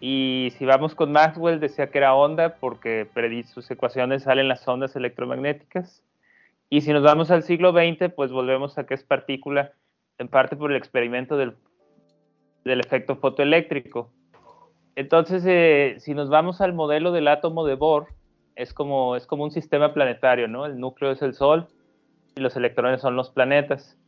[0.00, 3.08] Y si vamos con Maxwell, decía que era onda porque
[3.46, 6.02] sus ecuaciones salen las ondas electromagnéticas.
[6.68, 9.72] Y si nos vamos al siglo XX, pues volvemos a que es partícula,
[10.18, 11.54] en parte por el experimento del,
[12.64, 14.10] del efecto fotoeléctrico.
[14.96, 18.08] Entonces, eh, si nos vamos al modelo del átomo de Bohr,
[18.56, 20.66] es como, es como un sistema planetario, ¿no?
[20.66, 21.68] El núcleo es el Sol
[22.34, 23.98] y los electrones son los planetas.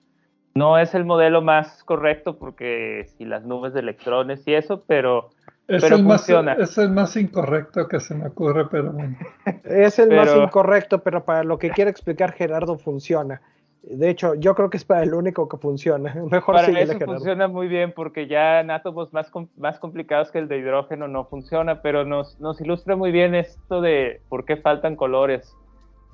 [0.55, 5.31] No es el modelo más correcto porque si las nubes de electrones y eso, pero,
[5.69, 6.55] es el funciona.
[6.57, 9.17] Más, es el más incorrecto que se me ocurre, pero bueno.
[9.65, 13.41] es el más incorrecto, pero para lo que quiere explicar Gerardo funciona.
[13.83, 16.15] De hecho, yo creo que es para el único que funciona.
[16.31, 20.49] Mejor para eso funciona muy bien porque ya en átomos más, más complicados que el
[20.49, 24.97] de hidrógeno no funciona, pero nos, nos ilustra muy bien esto de por qué faltan
[24.97, 25.55] colores.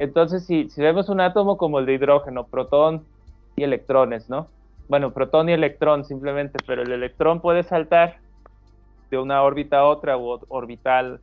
[0.00, 3.04] Entonces, si, si vemos un átomo como el de hidrógeno, protón,
[3.56, 4.48] y electrones, ¿no?
[4.88, 8.18] Bueno, protón y electrón simplemente, pero el electrón puede saltar
[9.10, 11.20] de una órbita a otra o orbital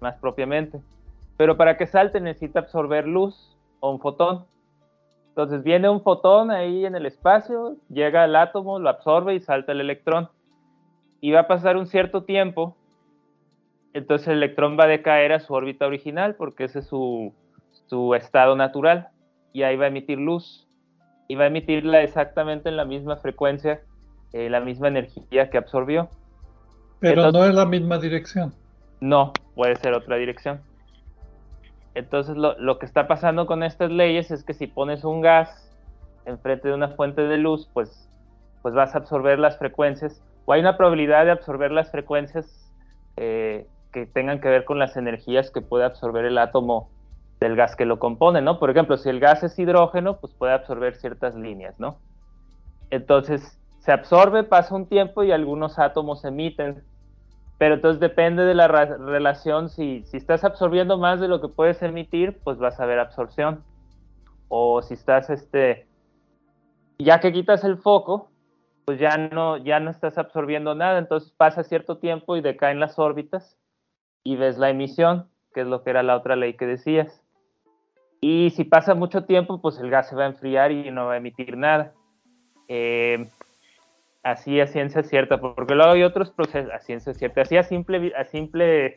[0.00, 0.80] más propiamente.
[1.36, 4.46] Pero para que salte necesita absorber luz o un fotón.
[5.28, 9.72] Entonces viene un fotón ahí en el espacio, llega al átomo, lo absorbe y salta
[9.72, 10.28] el electrón.
[11.20, 12.76] Y va a pasar un cierto tiempo,
[13.92, 17.32] entonces el electrón va a decaer a su órbita original porque ese es su,
[17.86, 19.08] su estado natural
[19.52, 20.67] y ahí va a emitir luz
[21.28, 23.82] y va a emitirla exactamente en la misma frecuencia,
[24.32, 26.08] eh, la misma energía que absorbió.
[27.00, 28.54] Pero no es la misma dirección.
[29.00, 30.60] No, puede ser otra dirección.
[31.94, 35.70] Entonces lo, que está pasando con estas leyes es que si pones un gas
[36.24, 38.08] enfrente de una fuente de luz, pues,
[38.62, 42.72] pues vas a absorber las frecuencias, o hay una probabilidad de absorber las frecuencias
[43.16, 46.88] eh, que tengan que ver con las energías que puede absorber el átomo
[47.40, 48.58] del gas que lo compone, ¿no?
[48.58, 51.98] Por ejemplo, si el gas es hidrógeno, pues puede absorber ciertas líneas, ¿no?
[52.90, 56.82] Entonces, se absorbe, pasa un tiempo y algunos átomos emiten,
[57.58, 61.82] pero entonces depende de la relación, si, si estás absorbiendo más de lo que puedes
[61.82, 63.64] emitir, pues vas a ver absorción.
[64.48, 65.86] O si estás, este,
[66.98, 68.30] ya que quitas el foco,
[68.84, 72.98] pues ya no, ya no estás absorbiendo nada, entonces pasa cierto tiempo y decaen las
[72.98, 73.58] órbitas
[74.24, 77.22] y ves la emisión, que es lo que era la otra ley que decías.
[78.20, 81.14] Y si pasa mucho tiempo, pues el gas se va a enfriar y no va
[81.14, 81.92] a emitir nada.
[82.68, 83.28] Eh,
[84.22, 88.12] así a ciencia cierta, porque luego hay otros procesos a ciencia cierta, así a simple,
[88.16, 88.96] a simple,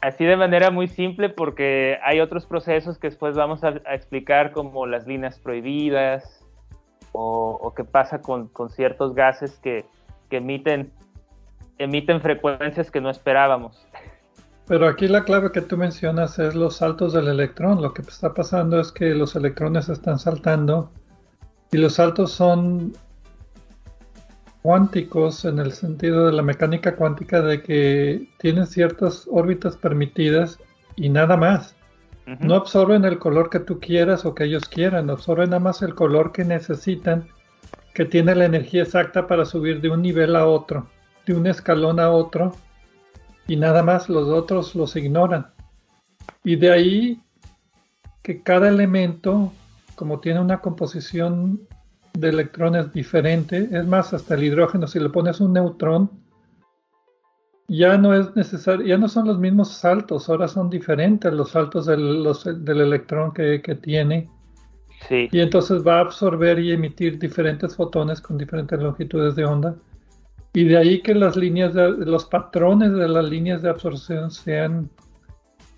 [0.00, 4.86] así de manera muy simple, porque hay otros procesos que después vamos a, explicar como
[4.86, 6.44] las líneas prohibidas
[7.12, 9.86] o, qué pasa con, ciertos gases que,
[10.28, 10.92] que emiten,
[11.78, 13.85] emiten frecuencias que no esperábamos.
[14.66, 17.80] Pero aquí la clave que tú mencionas es los saltos del electrón.
[17.80, 20.90] Lo que está pasando es que los electrones están saltando
[21.70, 22.92] y los saltos son
[24.62, 30.58] cuánticos en el sentido de la mecánica cuántica de que tienen ciertas órbitas permitidas
[30.96, 31.76] y nada más.
[32.40, 35.94] No absorben el color que tú quieras o que ellos quieran, absorben nada más el
[35.94, 37.28] color que necesitan,
[37.94, 40.88] que tiene la energía exacta para subir de un nivel a otro,
[41.24, 42.52] de un escalón a otro,
[43.46, 45.48] y nada más los otros los ignoran.
[46.44, 47.20] Y de ahí
[48.22, 49.52] que cada elemento,
[49.94, 51.60] como tiene una composición
[52.18, 53.68] de electrones diferente.
[53.70, 56.10] Es más, hasta el hidrógeno, si le pones un neutrón,
[57.68, 61.86] ya no es necesario, ya no son los mismos saltos, ahora son diferentes los saltos
[61.86, 62.24] del,
[62.64, 64.30] del electrón que, tiene.
[65.08, 65.28] Sí.
[65.30, 69.76] Y entonces va a absorber y emitir diferentes fotones con diferentes longitudes de onda.
[70.56, 74.88] Y de ahí que las líneas de, los patrones de las líneas de absorción sean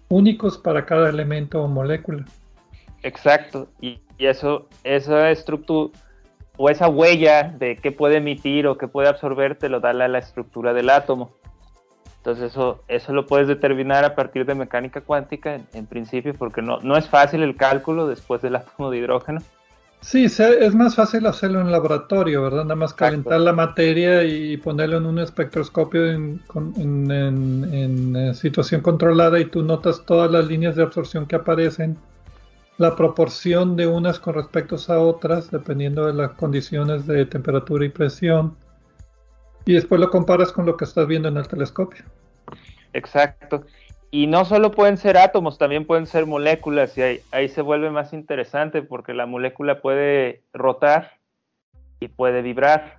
[0.08, 2.24] únicos para cada elemento o molécula.
[3.02, 3.66] Exacto.
[3.80, 5.98] Y, eso, esa estructura,
[6.56, 10.16] o esa huella de qué puede emitir o qué puede absorber te lo da la,
[10.16, 11.32] estructura del átomo.
[12.18, 16.78] Entonces eso, eso lo puedes determinar a partir de mecánica cuántica en, principio porque no,
[16.82, 19.40] no es fácil el cálculo después del átomo de hidrógeno.
[20.00, 22.62] Sí, es más fácil hacerlo en laboratorio, ¿verdad?
[22.62, 26.40] Nada más calentar la materia y ponerlo en un espectroscopio en,
[26.76, 31.98] en, eh, situación controlada y tú notas todas las líneas de absorción que aparecen
[32.78, 37.88] la proporción de unas con respecto a otras, dependiendo de las condiciones de temperatura y
[37.88, 38.56] presión,
[39.64, 42.04] y después lo comparas con lo que estás viendo en el telescopio.
[42.92, 43.64] Exacto.
[44.10, 48.12] Y no solo pueden ser átomos, también pueden ser moléculas, y ahí, se vuelve más
[48.12, 51.18] interesante porque la molécula puede rotar
[52.00, 52.98] y puede vibrar.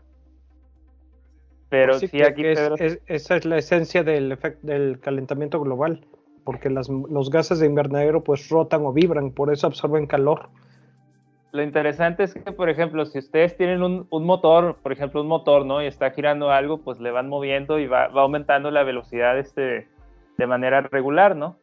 [1.69, 2.43] Pero sí, aquí...
[2.45, 6.05] esa es la esencia del, del calentamiento global
[6.49, 10.49] porque los gases de invernadero pues rotan o vibran, por eso absorben calor.
[11.51, 15.63] Lo interesante es que, por ejemplo, si ustedes tienen un, motor, por ejemplo, un motor,
[15.63, 15.83] ¿no?
[15.83, 19.87] Y está girando algo, pues le van moviendo y va, aumentando la velocidad este,
[20.39, 21.57] de manera regular, ¿no?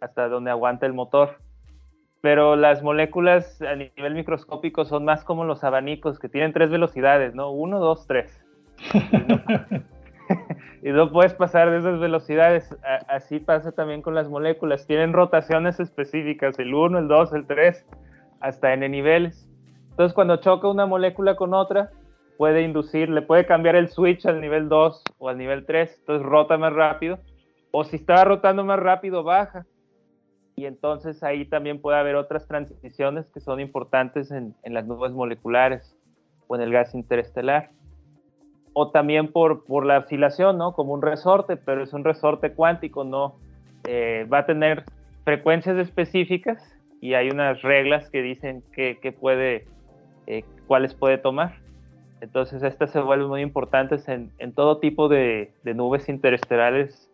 [0.00, 1.38] Hasta donde aguanta el motor.
[2.22, 7.34] Pero las moléculas a nivel microscópico son más como los abanicos, que tienen tres velocidades,
[7.34, 7.50] ¿no?
[7.50, 8.40] Uno, dos, tres.
[10.82, 12.78] y no puedes pasar de esas velocidades.
[13.08, 14.86] así pasa también con las moléculas.
[14.86, 17.84] Tienen rotaciones específicas, el 1, el 2, el 3,
[18.40, 19.50] hasta n niveles.
[19.90, 21.90] Entonces, cuando choca una molécula con otra,
[22.38, 26.24] puede inducir, le puede cambiar el switch al nivel 2 o al nivel 3, entonces
[26.24, 27.18] rota más rápido.
[27.70, 29.66] O si estaba rotando más rápido, baja.
[30.56, 35.96] Y entonces ahí también puede haber otras transiciones que son importantes en, las nubes moleculares
[36.48, 37.70] o en el gas interestelar
[38.72, 40.74] o también por, por la oscilación, ¿no?
[40.74, 43.36] Como un resorte, pero es un resorte cuántico, ¿no?
[43.84, 44.84] Eh, va a tener
[45.24, 46.62] frecuencias específicas
[47.00, 49.66] y hay unas reglas que dicen que, puede,
[50.26, 51.56] eh, cuáles puede tomar.
[52.20, 57.09] Entonces estas se vuelven muy importantes en, en todo tipo de, de, nubes interestelares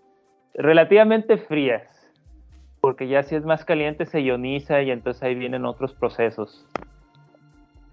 [0.56, 1.82] relativamente frías,
[2.80, 6.66] porque ya si es más caliente se ioniza y entonces ahí vienen otros procesos.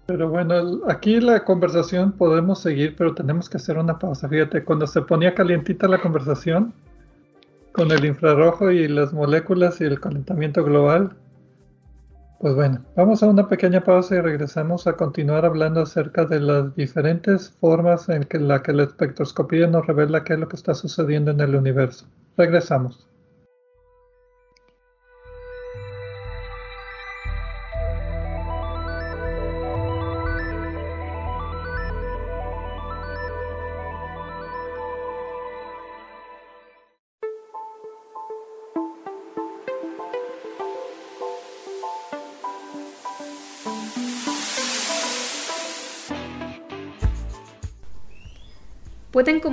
[0.06, 4.28] Pero bueno, aquí la conversación podemos seguir, pero tenemos que hacer una pausa.
[4.28, 6.74] Fíjate, cuando se ponía calientita la conversación
[7.72, 11.16] con el infrarrojo y las moléculas y el calentamiento global,
[12.38, 16.76] pues bueno, vamos a una pequeña pausa y regresamos a continuar hablando acerca de las
[16.76, 20.74] diferentes formas en que la que la espectroscopía nos revela qué es lo que está
[20.74, 22.06] sucediendo en el universo.
[22.36, 23.06] Regresamos.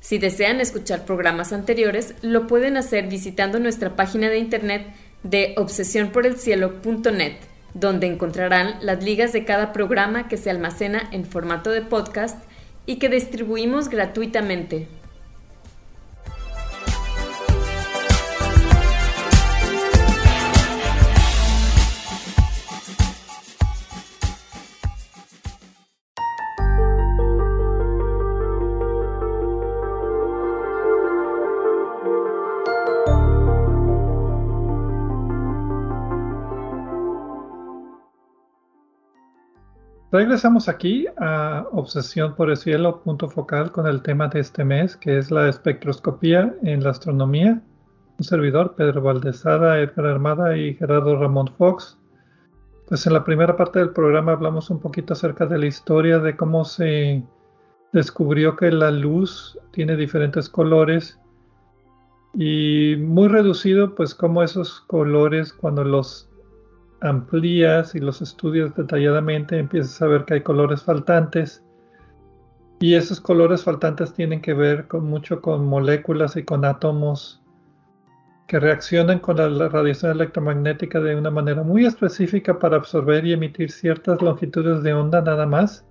[0.00, 4.86] Si desean escuchar programas anteriores, lo pueden hacer visitando nuestra página de internet
[5.22, 7.34] de obsesionporelcielo.net,
[7.74, 12.42] donde encontrarán las ligas de cada programa que se almacena en formato de podcast
[12.86, 14.88] y que distribuimos gratuitamente.
[40.12, 44.96] Regresamos aquí a Obsesión por el Cielo, punto focal con el tema de este mes,
[44.96, 47.62] que es la espectroscopía en la astronomía.
[48.18, 51.96] Un servidor, Pedro Valdezada, Edgar Armada y Gerardo Ramón Fox.
[52.88, 56.36] Pues en la primera parte del programa hablamos un poquito acerca de la historia de
[56.36, 57.22] cómo se
[57.92, 61.20] descubrió que la luz tiene diferentes colores
[62.34, 66.29] y muy reducido, pues cómo esos colores cuando los
[67.00, 71.64] amplías y los estudias detalladamente, empiezas a ver que hay colores faltantes.
[72.80, 77.42] Y esos colores faltantes tienen que ver mucho con moléculas y con átomos
[78.46, 83.70] que reaccionan con la radiación electromagnética de una manera muy específica para absorber y emitir
[83.70, 85.86] ciertas longitudes de onda nada más.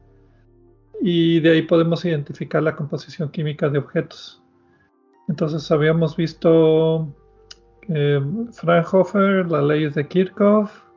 [0.99, 4.43] Y de ahí podemos identificar la composición química de objetos.
[5.29, 7.07] Entonces habíamos visto
[7.87, 8.19] eh,
[8.51, 10.88] Fraunhofer, las leyes de Kirchhoff,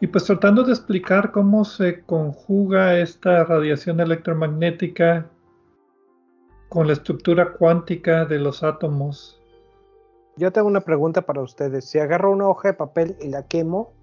[0.00, 5.30] y pues tratando de explicar cómo se conjuga esta radiación electromagnética
[6.68, 9.40] con la estructura cuántica de los átomos.
[10.36, 11.86] Yo tengo una pregunta para ustedes.
[11.86, 13.94] Si agarro una hoja de papel y la quemo,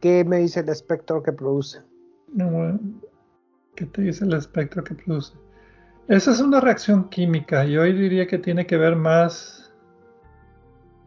[0.00, 1.82] ¿qué me dice el espectro que produce?
[3.74, 5.34] ¿Qué te dice el espectro que produce?
[6.08, 7.64] Esa es una reacción química.
[7.66, 9.74] Yo diría que tiene que ver más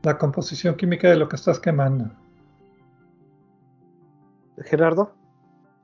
[0.04, 2.12] la composición química de lo que estás quemando.
[4.64, 5.12] Gerardo,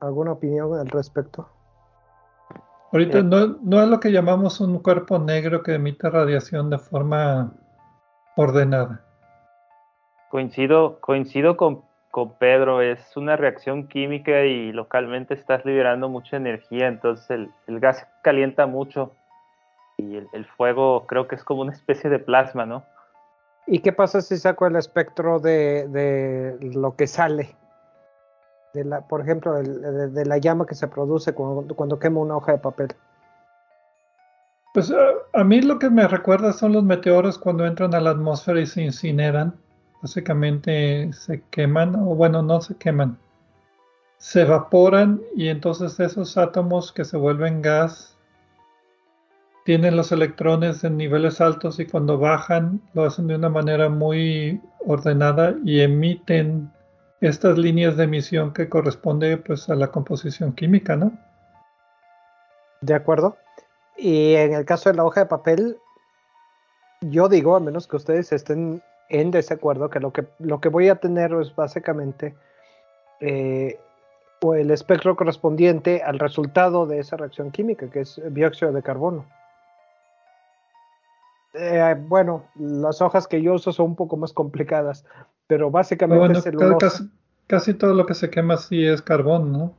[0.00, 1.48] ¿alguna opinión al respecto?
[2.92, 3.22] Ahorita eh.
[3.24, 7.52] no, es lo que llamamos un cuerpo negro que emite radiación de forma
[8.36, 9.04] ordenada.
[10.30, 11.82] Coincido, coincido con,
[12.38, 17.28] Pedro, es una reacción química y localmente estás liberando mucha energía, entonces
[17.66, 19.10] el, gas calienta mucho
[19.96, 22.84] y el, fuego creo que es como una especie de plasma, ¿no?
[23.66, 27.56] ¿Y qué pasa si saco el espectro de, de lo que sale?
[28.82, 32.58] La, por ejemplo, de, la llama que se produce cuando, cuando quema una hoja de
[32.58, 32.88] papel?
[34.74, 34.92] Pues
[35.32, 38.66] a, mí lo que me recuerda son los meteoros cuando entran a la atmósfera y
[38.66, 39.54] se incineran.
[40.02, 43.16] Básicamente se queman, o bueno, no se queman,
[44.18, 48.18] se evaporan y entonces esos átomos que se vuelven gas
[49.64, 54.60] tienen los electrones en niveles altos y cuando bajan lo hacen de una manera muy
[54.86, 56.70] ordenada y emiten
[57.28, 61.12] estas líneas de emisión que corresponde pues a la composición química, ¿no?
[62.80, 63.36] De acuerdo.
[63.96, 65.78] Y en el caso de la hoja de papel,
[67.00, 70.88] yo digo, a menos que ustedes estén en desacuerdo, que lo que, lo que voy
[70.88, 72.34] a tener es básicamente
[73.20, 73.78] eh,
[74.52, 79.24] el espectro correspondiente al resultado de esa reacción química, que es dióxido de carbono.
[81.54, 85.04] Eh, bueno, las hojas que yo uso son un poco más complicadas,
[85.46, 86.40] pero básicamente
[87.46, 89.74] casi, todo lo que se quema sí es carbón, ¿no?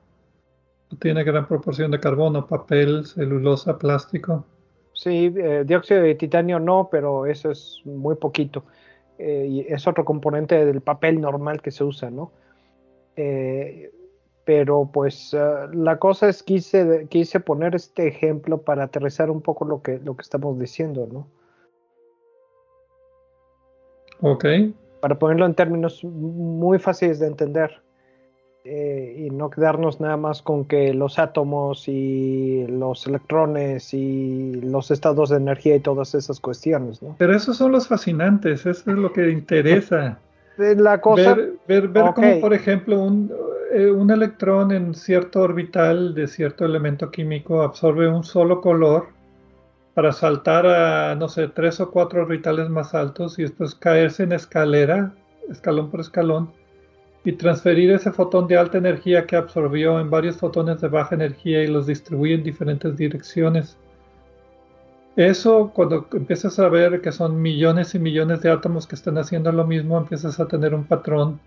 [0.99, 4.45] Tiene gran proporción de carbono, papel, celulosa, plástico.
[4.93, 8.63] Sí, eh, dióxido de titanio no, pero eso es muy poquito.
[9.18, 12.32] Eh, y es otro componente del papel normal que se usa, ¿no?
[13.16, 13.91] Eh,
[14.45, 15.36] pero pues
[15.74, 20.16] la cosa es quise quise poner este ejemplo para aterrizar un poco lo que lo
[20.16, 21.28] que estamos diciendo, ¿no?
[24.22, 24.45] Ok
[25.06, 27.80] para ponerlo en términos muy fáciles de entender
[28.64, 34.89] eh, y no quedarnos nada más con que los átomos y los electrones y los
[34.89, 37.03] estados de energía y todas esas cuestiones.
[37.03, 37.16] ¿no?
[37.20, 40.18] Pero esos son los fascinantes, eso es lo que interesa.
[40.58, 41.36] La cosa,
[41.68, 43.32] ver, ver, cómo, por ejemplo, un,
[43.74, 49.10] eh, un electrón en cierto orbital de cierto elemento químico absorbe un solo color
[49.95, 54.33] para saltar a, no sé, tres o cuatro orbitales más altos y después caerse en
[54.33, 55.15] escalera,
[55.49, 56.51] escalón por escalón,
[57.23, 61.63] y transferir ese fotón de alta energía que absorbió en varios fotones de baja energía
[61.63, 63.77] y los distribuye en diferentes direcciones.
[65.15, 69.49] Eso, cuando empiezas a ver que son millones y millones de átomos que están haciendo
[69.53, 71.39] lo mismo, empiezas a tener un patrón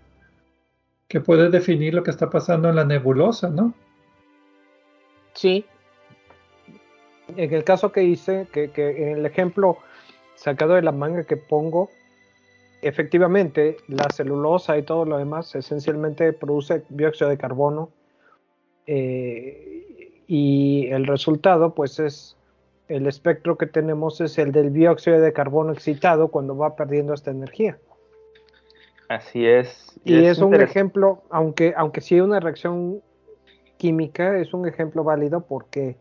[1.07, 3.75] que puede definir lo que está pasando en la nebulosa, ¿no?
[5.33, 5.65] Sí,
[7.35, 9.77] En el caso que hice, que, que en el ejemplo
[10.35, 11.89] sacado de la manga que pongo,
[12.81, 17.89] efectivamente la celulosa y todo lo demás esencialmente produce dióxido de carbono
[18.87, 22.37] eh, y el resultado pues es
[22.87, 27.31] el espectro que tenemos es el del dióxido de carbono excitado cuando va perdiendo esta
[27.31, 27.77] energía.
[29.09, 29.99] Así es.
[30.03, 33.01] Y, es, un ejemplo, aunque, aunque sí una reacción
[33.77, 35.97] química, es un ejemplo válido porque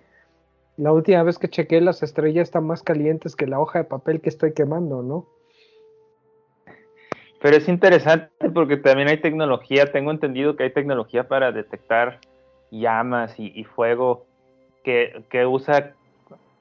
[0.79, 4.20] la última vez que chequé las estrellas están más calientes que la hoja de papel
[4.20, 5.26] que estoy quemando, ¿no?
[7.43, 12.20] Pero es interesante porque también hay tecnología, tengo entendido que hay tecnología para detectar
[12.70, 14.26] llamas y, fuego
[14.85, 15.95] que, que, usa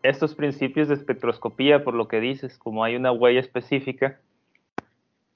[0.01, 4.20] estos principios de espectroscopía, por lo que dices, como hay una huella específica,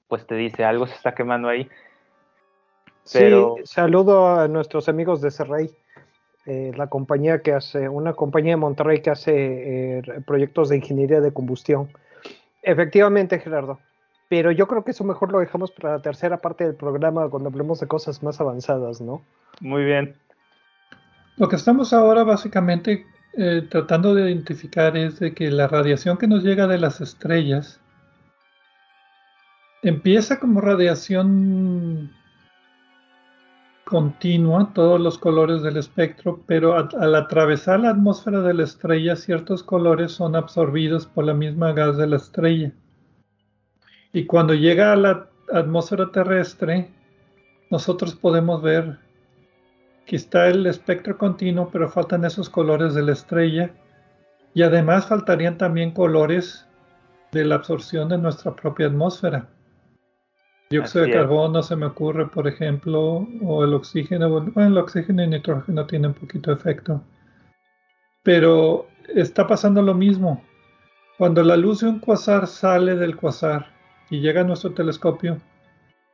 [0.08, 1.68] pues te dice algo se está quemando ahí.
[3.12, 3.56] Pero...
[3.58, 5.70] Sí, saludo a nuestros amigos de Cerrey,
[6.44, 11.20] eh, la compañía que hace, una compañía de Monterrey que hace eh, proyectos de ingeniería
[11.20, 11.88] de combustión.
[12.62, 13.78] Efectivamente, Gerardo.
[14.28, 17.48] Pero yo creo que eso mejor lo dejamos para la tercera parte del programa cuando
[17.50, 19.22] hablemos de cosas más avanzadas, ¿no?
[19.60, 20.16] Muy bien.
[21.36, 26.26] Lo que estamos ahora básicamente eh, tratando de identificar es de que la radiación que
[26.26, 27.80] nos llega de las estrellas
[29.82, 32.12] empieza como radiación
[33.92, 39.62] continua, todos los colores del espectro, pero al atravesar la atmósfera de la estrella, ciertos
[39.62, 42.72] colores son absorbidos por la misma gas de la estrella.
[44.14, 46.88] Y cuando llega a la atmósfera terrestre,
[47.70, 48.98] nosotros podemos ver
[50.06, 53.74] que está el espectro continuo, pero faltan esos colores de la estrella.
[54.54, 56.66] Y además faltarían también colores
[57.30, 59.50] de la absorción de nuestra propia atmósfera.
[60.72, 64.30] Dióxido de carbono se me ocurre, por ejemplo, o el oxígeno.
[64.30, 67.04] Bueno, el oxígeno y el nitrógeno tienen poquito efecto.
[68.22, 70.42] Pero está pasando lo mismo.
[71.18, 73.66] Cuando la luz de un cuasar sale del cuasar
[74.08, 75.38] y llega a nuestro telescopio,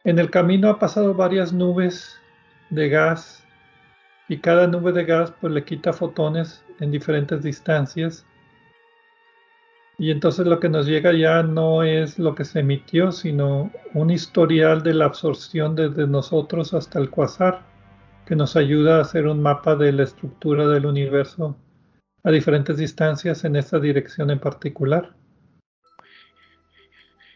[0.03, 2.19] en el camino ha pasado varias nubes
[2.71, 3.45] de gas
[4.29, 8.27] y cada nube de gas pues le quita fotones en diferentes distancias
[9.99, 14.11] y entonces lo que nos llega ya no es lo que se emitió, sino un
[14.11, 17.63] historial de la absorción desde nosotros hasta el quasar,
[18.25, 21.57] que nos ayuda a hacer un mapa de la estructura del universo
[22.23, 25.15] a diferentes distancias en esta dirección en particular.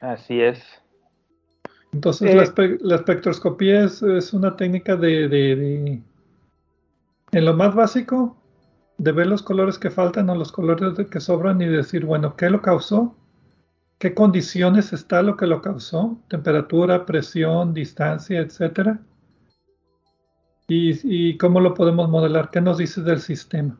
[0.01, 0.63] Así es.
[1.93, 6.01] Entonces la, eh, espectroscopía es, una técnica de,
[7.33, 8.37] En lo más básico,
[9.03, 12.48] de ver los colores que faltan o los colores que sobran y decir, bueno, ¿qué
[12.48, 13.16] lo causó?
[13.98, 16.20] ¿Qué condiciones está lo que lo causó?
[16.28, 19.00] Temperatura, presión, distancia, etcétera.
[20.68, 22.50] Y, y cómo lo podemos modelar.
[22.50, 23.76] ¿Qué nos dice del sistema?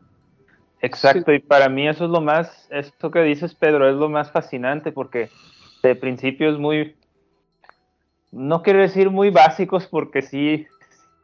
[0.81, 4.29] Exacto, y para mí eso es lo más, esto que dices Pedro, es lo más
[4.29, 5.29] fascinante porque
[5.81, 6.97] de principios muy,
[8.33, 10.67] no quiero decir muy básicos porque sí,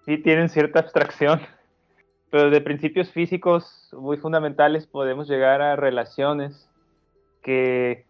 [0.06, 1.42] sí tienen cierta abstracción,
[2.30, 6.70] pero de principios físicos muy fundamentales podemos llegar a relaciones
[7.42, 8.06] que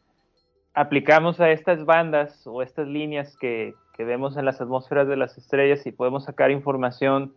[0.74, 5.38] aplicamos a estas bandas o estas líneas que, que vemos en las atmósferas de las
[5.38, 7.34] estrellas y podemos sacar información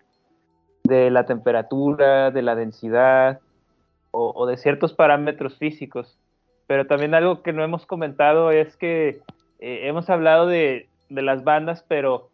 [0.85, 3.41] de la temperatura, de la densidad
[4.13, 6.19] o, de ciertos parámetros físicos.
[6.67, 9.21] Pero también algo que no hemos comentado es que
[9.59, 12.31] eh, hemos hablado de, las bandas, pero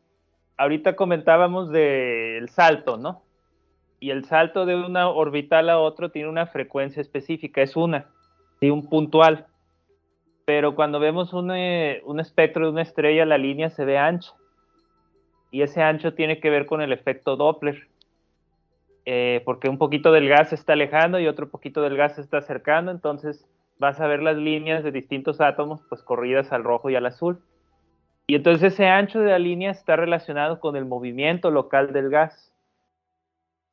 [0.57, 3.22] ahorita comentábamos del salto, ¿no?
[4.01, 8.07] Y el salto de una orbital a otro tiene una frecuencia específica, es una,
[8.61, 9.46] y un puntual.
[10.44, 14.32] Pero cuando vemos un, eh, un espectro de una estrella, la línea se ve ancha.
[15.51, 17.88] Y ese ancho tiene que ver con el efecto Doppler.
[19.11, 22.20] Eh, porque un poquito del gas se está alejando y otro poquito del gas se
[22.20, 26.90] está acercando, entonces vas a ver las líneas de distintos átomos pues corridas al rojo
[26.90, 27.40] y al azul.
[28.26, 32.53] Y entonces ese ancho de la línea está relacionado con el movimiento local del gas.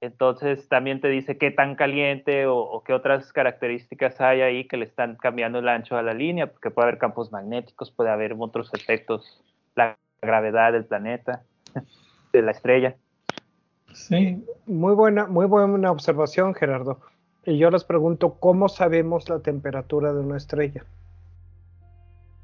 [0.01, 4.85] Entonces también te dice qué tan caliente o, qué otras características hay ahí que le
[4.85, 8.71] están cambiando el ancho a la línea, porque puede haber campos magnéticos, puede haber otros
[8.73, 9.41] efectos,
[9.75, 11.43] la gravedad del planeta,
[12.33, 12.95] de la estrella.
[13.93, 16.99] Sí, muy buena, muy buena observación, Gerardo.
[17.45, 20.83] Y yo les pregunto, ¿cómo sabemos la temperatura de una estrella?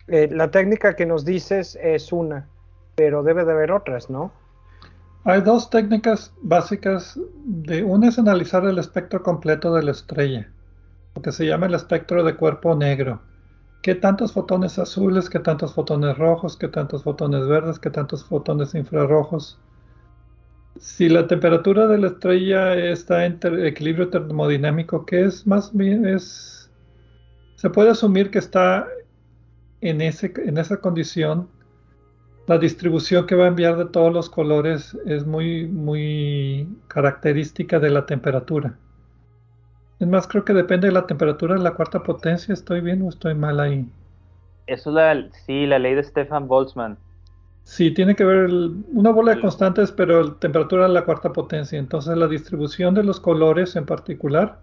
[0.07, 2.47] Eh, la técnica que nos dices es una,
[2.95, 4.31] pero debe de haber otras, ¿no?
[5.23, 7.19] Hay dos técnicas básicas.
[7.45, 10.51] De, una es analizar el espectro completo de la estrella,
[11.15, 13.21] lo que se llama el espectro de cuerpo negro.
[13.81, 18.75] ¿Qué tantos fotones azules, qué tantos fotones rojos, qué tantos fotones verdes, qué tantos fotones
[18.75, 19.59] infrarrojos?
[20.79, 26.61] Si la temperatura de la estrella está en equilibrio termodinámico, que es más bien es
[27.61, 28.87] se puede asumir que está
[29.81, 31.47] en, ese, en esa condición.
[32.51, 37.89] La distribución que va a enviar de todos los colores es muy, muy característica de
[37.89, 38.77] la temperatura.
[40.01, 42.51] Es más, creo que depende de la temperatura de la cuarta potencia.
[42.51, 43.89] ¿Estoy bien o estoy mal ahí?
[44.67, 46.97] Eso es la, sí, la ley de Stefan Boltzmann.
[47.63, 48.49] Sí, tiene que ver
[48.91, 51.79] una bola de constantes, pero la temperatura de la cuarta potencia.
[51.79, 54.59] Entonces la distribución de los colores en particular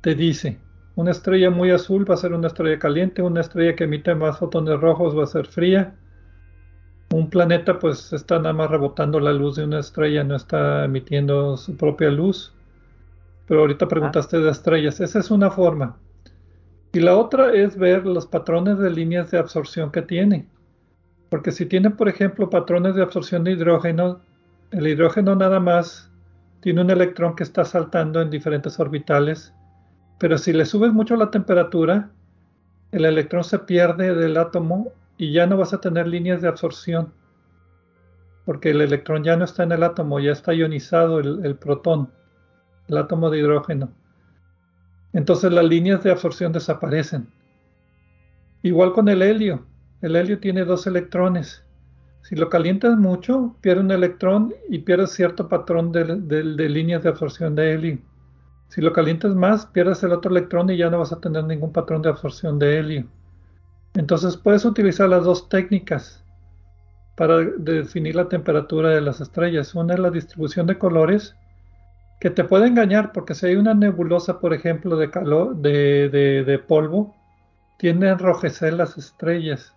[0.00, 0.58] te dice,
[0.96, 4.36] una estrella muy azul va a ser una estrella caliente, una estrella que emite más
[4.36, 5.94] fotones rojos va a ser fría.
[7.10, 11.56] Un planeta pues está nada más rebotando la luz de una estrella, no está emitiendo
[11.56, 12.52] su propia luz.
[13.46, 13.88] Pero ahorita ah.
[13.88, 15.96] preguntaste de estrellas, esa es una forma.
[16.92, 20.46] Y la otra es ver los patrones de líneas de absorción que tiene.
[21.28, 24.20] Porque si tiene, por ejemplo, patrones de absorción de hidrógeno,
[24.70, 26.10] el hidrógeno nada más
[26.60, 29.54] tiene un electrón que está saltando en diferentes orbitales,
[30.18, 32.10] pero si le subes mucho la temperatura,
[32.92, 37.12] el electrón se pierde del átomo y ya no vas a tener líneas de absorción,
[38.46, 42.10] porque el electrón ya no está en el átomo, ya está ionizado el, el protón,
[42.86, 43.90] el átomo de hidrógeno.
[45.12, 47.28] Entonces las líneas de absorción desaparecen.
[48.62, 49.66] Igual con el helio.
[50.00, 51.64] El helio tiene dos electrones.
[52.22, 56.04] Si lo calientas mucho, pierde un electrón y pierdes cierto patrón de,
[56.68, 57.98] líneas de absorción de helio.
[58.68, 61.72] Si lo calientas más, pierdes el otro electrón y ya no vas a tener ningún
[61.72, 63.06] patrón de absorción de helio.
[63.94, 66.24] Entonces puedes utilizar las dos técnicas
[67.16, 69.74] para definir la temperatura de las estrellas.
[69.74, 71.34] Una es la distribución de colores,
[72.20, 76.58] que te puede engañar, porque si hay una nebulosa, por ejemplo, de, calor, de, de
[76.58, 77.14] polvo,
[77.78, 79.74] tiende a enrojecer las estrellas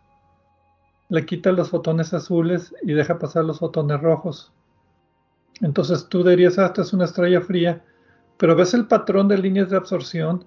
[1.12, 4.54] le quita los fotones azules y deja pasar los fotones rojos.
[5.60, 7.84] Entonces tú dirías, ah, esta es una estrella fría,
[8.38, 10.46] pero ves el patrón de líneas de absorción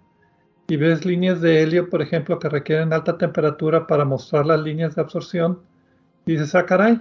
[0.69, 4.95] y ves líneas de helio, por ejemplo, que requieren alta temperatura para mostrar las líneas
[4.95, 5.61] de absorción,
[6.27, 7.01] y dices, ah, caray,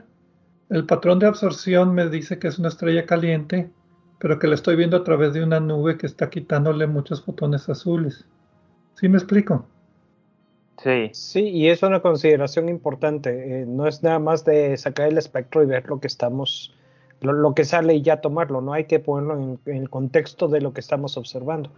[0.70, 3.70] el patrón de absorción me dice que es una estrella caliente,
[4.20, 7.70] pero que la estoy viendo a través de una nube que está quitándole muchos fotones
[7.70, 8.26] azules.
[8.96, 9.66] ¿Sí me explico?
[10.82, 11.10] Sí.
[11.14, 13.62] Sí, y es una consideración importante.
[13.62, 16.74] Eh, no es nada más de sacar el espectro y ver lo que estamos,
[17.22, 18.62] lo, que sale y ya tomarlo.
[18.62, 21.72] No hay que ponerlo en, el contexto de lo que estamos observando.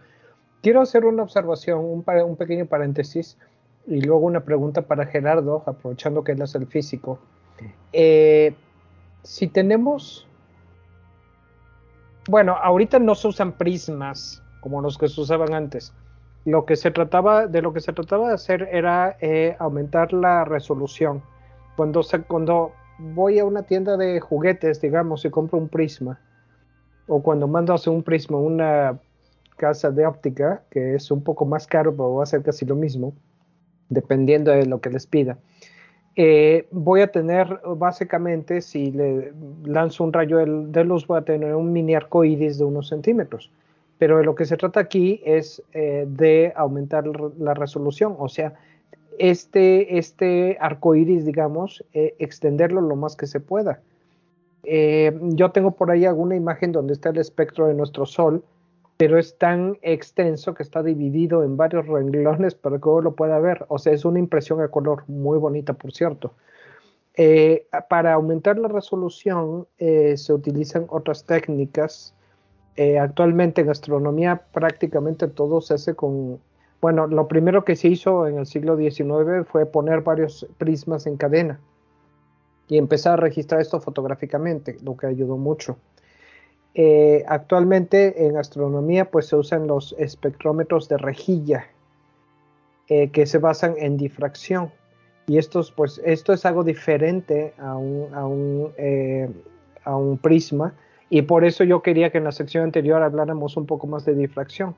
[0.62, 3.38] Quiero hacer una observación, un, pequeño paréntesis
[3.86, 7.18] y luego una pregunta para Gerardo, aprovechando que él es el físico.
[7.92, 8.54] Eh,
[9.22, 10.26] si tenemos,
[12.28, 15.92] bueno, ahorita no se usan prismas como los que se usaban antes
[16.46, 20.44] lo que se trataba, de lo que se trataba de hacer era eh, aumentar la
[20.44, 21.20] resolución.
[21.76, 26.20] Cuando, cuando voy a una tienda de juguetes, digamos, y compro un prisma,
[27.08, 28.96] o cuando mando a hacer un prisma una
[29.56, 32.76] casa de óptica, que es un poco más caro, pero va a ser casi lo
[32.76, 33.14] mismo,
[33.88, 35.38] dependiendo de lo que les pida.
[36.18, 39.32] Eh, voy a tener, básicamente, si le
[39.64, 43.50] lanzo un rayo de, luz, voy a tener un mini arcoíris de unos centímetros
[43.98, 47.06] pero de lo que se trata aquí es eh, de aumentar
[47.38, 48.52] la resolución, o sea,
[49.18, 53.80] este, este arco iris, digamos, eh, extenderlo lo más que se pueda.
[54.62, 58.44] Yo tengo por ahí alguna imagen donde está el espectro de nuestro Sol,
[58.96, 63.38] pero es tan extenso que está dividido en varios renglones para que uno lo pueda
[63.38, 63.66] ver.
[63.68, 66.32] O sea, es una impresión a color muy bonita, por cierto.
[67.88, 72.16] para aumentar la resolución se utilizan otras técnicas
[72.76, 76.38] eh, actualmente en astronomía prácticamente todo se hace con,
[76.82, 81.16] bueno, lo primero que se hizo en el siglo XIX fue poner varios prismas en
[81.16, 81.58] cadena
[82.68, 85.78] y empezar a registrar esto fotográficamente, lo que ayudó mucho.
[86.78, 91.66] Eh, actualmente en astronomía pues se usan los espectrómetros de rejilla
[92.88, 94.70] eh, que se basan en difracción
[95.26, 98.72] y estos pues esto es algo diferente a un, a un,
[99.84, 100.74] a un prisma
[101.08, 104.14] y por eso yo quería que en la sección anterior habláramos un poco más de
[104.14, 104.74] difracción.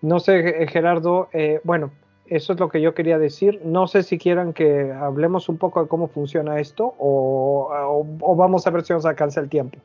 [0.00, 1.90] No sé, eh, Gerardo, eh, bueno,
[2.26, 3.60] eso es lo que yo quería decir.
[3.64, 8.04] No sé si quieran que hablemos un poco de cómo funciona esto o,
[8.36, 9.78] vamos a ver si nos alcanza el tiempo.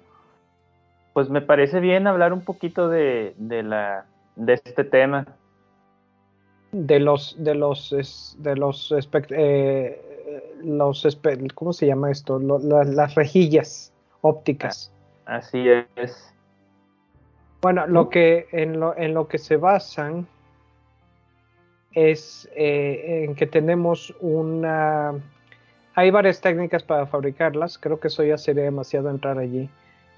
[1.17, 4.05] Pues me parece bien hablar un poquito de, la,
[4.35, 5.25] de este tema.
[6.71, 8.93] De los, de los, de los,
[9.31, 9.99] eh,
[10.61, 11.19] los
[11.55, 12.37] ¿cómo se llama esto?
[12.37, 13.91] las rejillas
[14.21, 14.93] ópticas.
[15.25, 15.65] Así
[15.95, 16.31] es.
[17.63, 20.27] Bueno, lo que en lo, en lo que se basan
[21.93, 25.15] es eh, en que tenemos una...
[25.95, 29.67] Hay varias técnicas para fabricarlas, creo que eso ya sería demasiado entrar allí,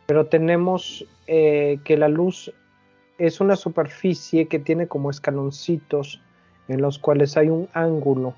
[0.09, 2.51] pero tenemos eh, que la luz
[3.19, 6.19] es una superficie que tiene como escaloncitos
[6.67, 8.33] en los cuales hay un ángulo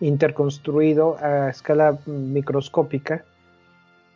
[0.00, 3.22] interconstruido a escala microscópica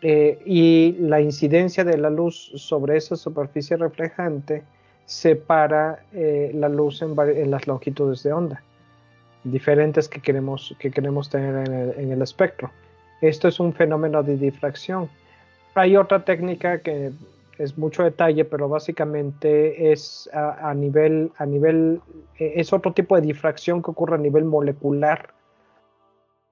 [0.01, 4.63] eh, y la incidencia de la luz sobre esa superficie reflejante
[5.05, 8.63] separa eh, la luz en, las longitudes de onda
[9.45, 11.69] diferentes que queremos, que queremos tener
[11.99, 12.71] en el, espectro.
[13.21, 15.11] Esto es un fenómeno de difracción.
[15.79, 17.13] Hay otra técnica que
[17.59, 22.01] es mucho detalle, pero básicamente es a, nivel, a nivel,
[22.39, 25.31] e, es otro tipo de difracción que ocurre a nivel molecular.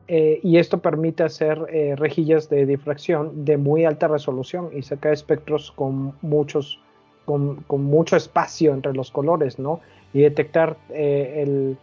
[0.09, 5.13] Eh, y esto permite hacer eh, rejillas de difracción de muy alta resolución y sacar
[5.13, 6.81] espectros con muchos,
[7.25, 9.81] con, mucho espacio entre los colores, ¿no?
[10.13, 11.77] Y detectar eh, el,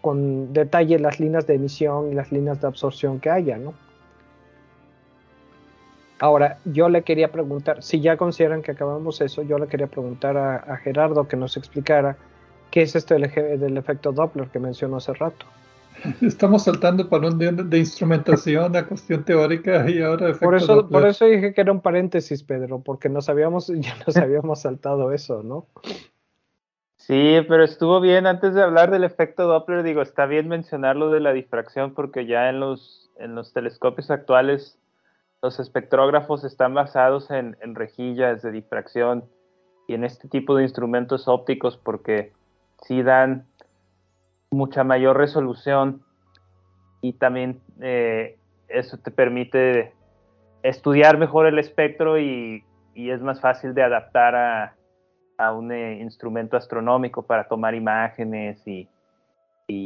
[0.00, 3.74] con detalle las líneas de emisión y las líneas de absorción que haya, ¿no?
[6.20, 10.36] Ahora, yo le quería preguntar, si ya consideran que acabamos eso, yo le quería preguntar
[10.36, 12.16] a, Gerardo que nos explicara
[12.70, 15.46] qué es esto del, efecto Doppler que mencionó hace rato.
[16.20, 21.02] Estamos saltando para un de, instrumentación a cuestión teórica y ahora efecto por eso, Doppler.
[21.02, 25.12] Por eso dije que era un paréntesis, Pedro, porque nos habíamos, ya nos habíamos saltado
[25.12, 25.66] eso, ¿no?
[26.96, 31.20] Sí, pero estuvo bien antes de hablar del efecto Doppler, digo, está bien mencionarlo de
[31.20, 34.78] la difracción porque ya en los, en los telescopios actuales
[35.42, 39.24] los espectrógrafos están basados en, rejillas de difracción
[39.86, 42.32] y en este tipo de instrumentos ópticos porque
[42.82, 43.46] sí dan
[44.50, 46.02] mucha mayor resolución
[47.00, 49.92] y también eh, eso te permite
[50.62, 52.64] estudiar mejor el espectro y,
[52.94, 54.34] es más fácil de adaptar
[55.38, 58.88] a, un eh, instrumento astronómico para tomar imágenes y,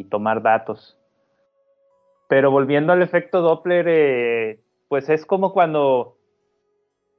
[0.05, 0.99] tomar datos.
[2.29, 4.61] Pero volviendo al efecto Doppler, eh,
[4.93, 6.19] pues es como cuando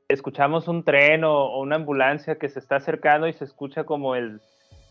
[0.08, 4.42] escuchamos un tren o, una ambulancia que se está acercando y se escucha como el,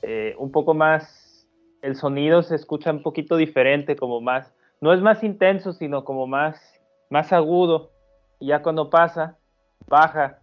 [0.03, 1.47] eh, un poco más,
[1.81, 6.27] el sonido se escucha un poquito diferente, como más, no es más intenso, sino como
[6.27, 6.61] más,
[7.09, 7.93] más agudo.
[8.41, 9.39] Y ya cuando pasa,
[9.87, 10.41] baja.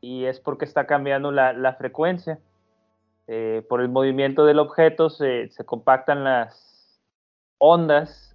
[0.00, 2.38] Y es porque está cambiando la, frecuencia.
[3.26, 6.98] Eh, por el movimiento del objeto se, se compactan las
[7.58, 8.31] ondas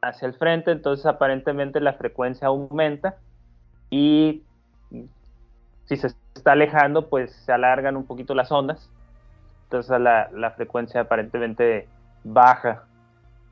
[0.00, 3.16] hacia el frente, entonces aparentemente la frecuencia aumenta
[3.90, 4.42] y
[5.86, 8.90] si se está alejando, pues se alargan un poquito las ondas,
[9.64, 11.88] entonces la, la frecuencia aparentemente
[12.24, 12.84] baja.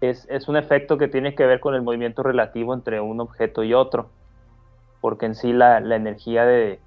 [0.01, 3.65] Es, es, un efecto que tiene que ver con el movimiento relativo entre un objeto
[3.65, 4.11] y otro,
[5.01, 6.79] porque en sí la, la energía de,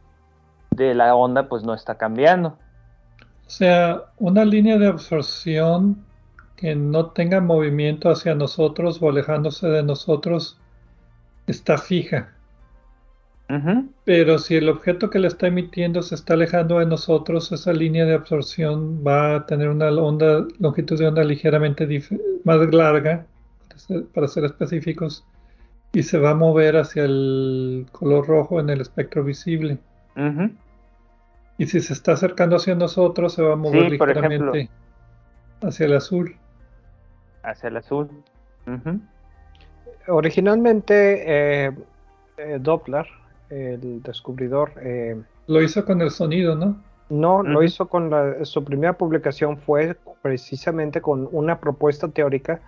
[0.72, 2.58] de la onda pues no está cambiando.
[3.48, 6.06] O sea, una línea de absorción
[6.60, 10.58] que no tenga movimiento hacia nosotros o alejándose de nosotros
[11.48, 12.34] está fija.
[14.04, 18.06] Pero si el objeto que le está emitiendo se está alejando de nosotros, esa línea
[18.06, 21.88] de absorción va a tener una onda, longitud de onda ligeramente
[22.44, 23.26] más larga,
[24.14, 25.26] para ser, específicos,
[25.94, 29.80] y se va a mover hacia el color rojo en el espectro visible.
[31.58, 34.70] Y si se está acercando hacia nosotros, se va a mover ligeramente
[35.62, 36.36] hacia el azul
[37.44, 38.10] hacia el azul.
[40.08, 41.24] Originalmente
[41.68, 41.72] eh,
[42.38, 43.06] eh, Doppler,
[43.50, 44.72] el descubridor...
[44.82, 46.82] Eh, lo hizo con el sonido, ¿no?
[47.10, 52.62] No, lo hizo con la, su primera publicación fue precisamente con una propuesta teórica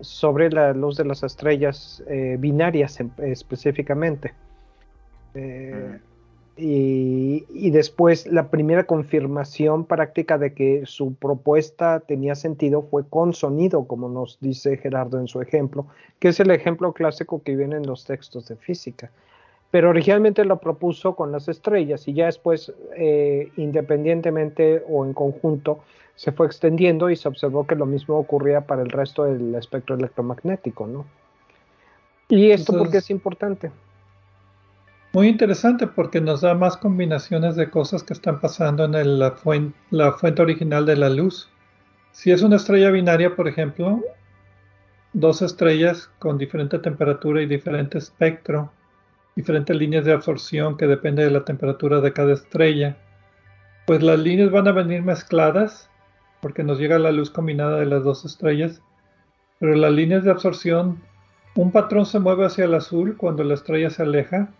[0.00, 2.00] sobre la luz de las estrellas
[2.38, 4.34] binarias específicamente.
[6.58, 13.84] Y, después la primera confirmación práctica de que su propuesta tenía sentido fue con sonido,
[13.86, 15.86] como nos dice Gerardo en su ejemplo,
[16.18, 19.10] que es el ejemplo clásico que viene en los textos de física.
[19.70, 25.80] Pero originalmente lo propuso con las estrellas y ya después, eh, independientemente o en conjunto,
[26.14, 29.96] se fue extendiendo y se observó que lo mismo ocurría para el resto del espectro
[29.96, 31.04] electromagnético, ¿no?
[32.30, 33.70] ¿Y esto por qué es importante?
[35.16, 40.42] Muy interesante porque nos da más combinaciones de cosas que están pasando en la, fuente,
[40.42, 41.48] original de la luz.
[42.12, 44.02] Si es una estrella binaria, por ejemplo,
[45.14, 48.70] dos estrellas con diferente temperatura y diferente espectro,
[49.34, 52.98] diferentes líneas de absorción que depende de la temperatura de cada estrella,
[53.86, 55.88] pues las líneas van a venir mezcladas
[56.42, 58.82] porque nos llega la luz combinada de las dos estrellas,
[59.60, 61.00] pero las líneas de absorción,
[61.54, 64.50] un patrón se mueve hacia el azul cuando la estrella se aleja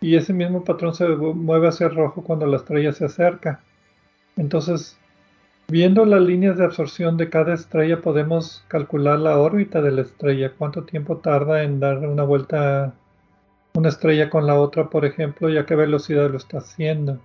[0.00, 3.60] y ese mismo patrón se mueve hacia el rojo cuando la estrella se acerca.
[4.36, 4.98] Entonces,
[5.68, 10.52] viendo las líneas de absorción de cada estrella podemos calcular la órbita de la estrella,
[10.56, 12.94] cuánto tiempo tarda en dar una vuelta
[13.74, 17.20] una estrella con la otra, por ejemplo, y a qué velocidad lo está haciendo.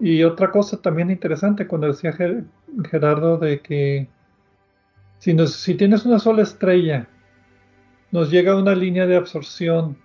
[0.00, 2.16] Y otra cosa también interesante, cuando decía
[2.90, 4.08] Gerardo de que
[5.18, 7.08] si, si tienes una sola estrella,
[8.10, 9.98] nos llega una línea de absorción,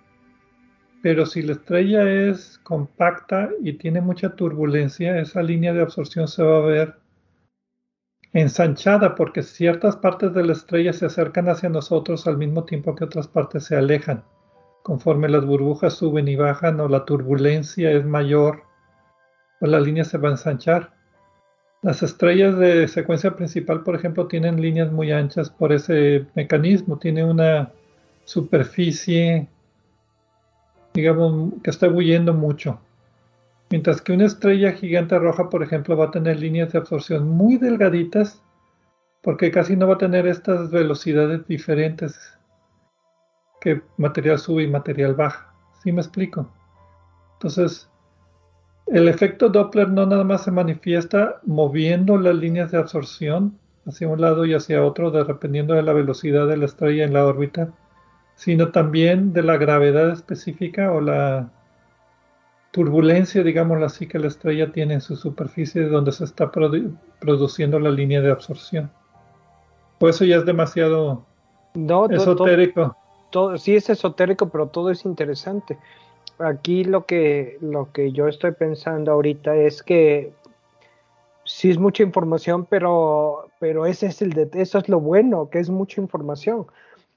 [1.04, 6.42] pero si la estrella es compacta y tiene mucha turbulencia, esa línea de absorción se
[6.42, 6.94] va a ver
[8.32, 13.04] ensanchada porque ciertas partes de la estrella se acercan hacia nosotros al mismo tiempo que
[13.04, 14.24] otras partes se alejan.
[14.82, 18.62] Conforme las burbujas suben y bajan o la turbulencia es mayor,
[19.60, 20.94] pues la línea se va a ensanchar.
[21.82, 26.98] Las estrellas de secuencia principal, por ejemplo, tienen líneas muy anchas por ese mecanismo.
[26.98, 27.72] Tiene una
[28.24, 29.48] superficie,
[30.94, 32.80] digamos, que está bulliendo mucho.
[33.70, 37.56] Mientras que una estrella gigante roja, por ejemplo, va a tener líneas de absorción muy
[37.56, 38.42] delgaditas,
[39.20, 42.38] porque casi no va a tener estas velocidades diferentes
[43.60, 45.52] que material sube y material baja.
[45.82, 46.48] ¿Sí me explico?
[47.34, 47.90] Entonces,
[48.86, 54.20] el efecto Doppler no nada más se manifiesta moviendo las líneas de absorción hacia un
[54.20, 57.72] lado y hacia otro, dependiendo de la velocidad de la estrella en la órbita,
[58.34, 61.50] sino también de la gravedad específica o la
[62.72, 67.90] turbulencia, digámoslo así, que la estrella tiene en su superficie donde se está produciendo la
[67.90, 68.90] línea de absorción.
[69.98, 71.24] Por eso ya es demasiado
[72.10, 72.96] esotérico.
[73.30, 75.78] Todo, sí es esotérico, pero todo es interesante
[76.38, 80.32] aquí lo que, lo que yo estoy pensando ahorita es que
[81.44, 85.58] sí es mucha información, pero, pero ese es el de, eso es lo bueno, que
[85.58, 86.66] es mucha información.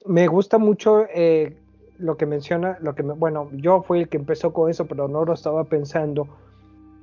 [0.04, 1.56] Me gusta mucho eh,
[1.98, 5.24] lo que menciona, lo que bueno, yo fui el que empezó con eso, pero no
[5.24, 6.28] lo estaba pensando,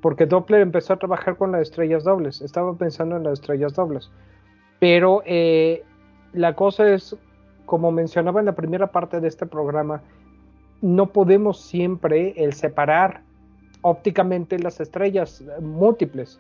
[0.01, 4.09] porque Doppler empezó a trabajar con las estrellas dobles, estaba pensando en las estrellas dobles,
[4.79, 5.83] pero eh,
[6.33, 7.15] la cosa es,
[7.65, 10.01] como mencionaba en la primera parte de este programa,
[10.81, 13.21] no podemos siempre el separar
[13.81, 16.39] ópticamente las estrellas múltiples.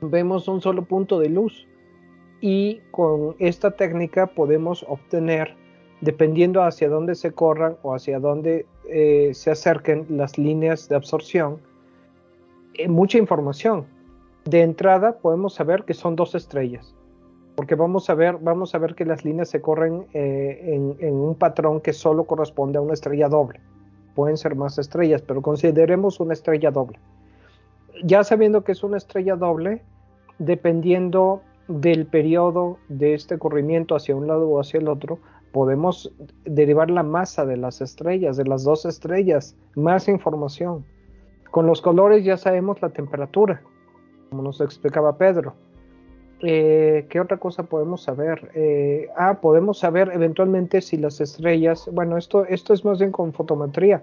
[0.00, 1.66] Vemos un solo punto de luz
[2.40, 5.56] y con esta técnica podemos obtener,
[6.00, 11.58] dependiendo hacia dónde se corran o hacia dónde eh, se acerquen las líneas de absorción,
[12.74, 13.86] eh, mucha información.
[14.44, 16.94] De entrada podemos saber que son dos estrellas
[17.58, 21.34] porque vamos a ver, vamos a ver que las líneas se corren eh, en, un
[21.34, 23.58] patrón que solo corresponde a una estrella doble.
[24.14, 27.00] Pueden ser más estrellas, pero consideremos una estrella doble.
[28.04, 29.82] Ya sabiendo que es una estrella doble,
[30.38, 35.18] dependiendo del periodo de este corrimiento hacia un lado o hacia el otro,
[35.52, 36.12] podemos
[36.44, 40.84] derivar la masa de las estrellas, de las dos estrellas, más información.
[41.50, 43.62] Con los colores ya sabemos la temperatura,
[44.30, 45.54] como nos explicaba Pedro
[46.40, 48.50] eh, ¿Qué otra cosa podemos saber?
[48.54, 53.32] Eh, ah, podemos saber eventualmente si las estrellas, bueno, esto, esto es más bien con
[53.32, 54.02] fotometría,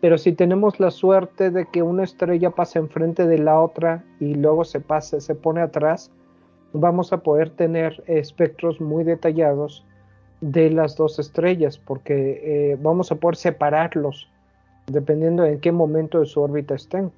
[0.00, 4.34] pero si tenemos la suerte de que una estrella pase enfrente de la otra y
[4.34, 6.10] luego se pase, se pone atrás,
[6.72, 9.86] vamos a poder tener espectros muy detallados
[10.40, 14.28] de las dos estrellas, porque eh, vamos a poder separarlos
[14.86, 17.10] dependiendo en qué momento de su órbita estén.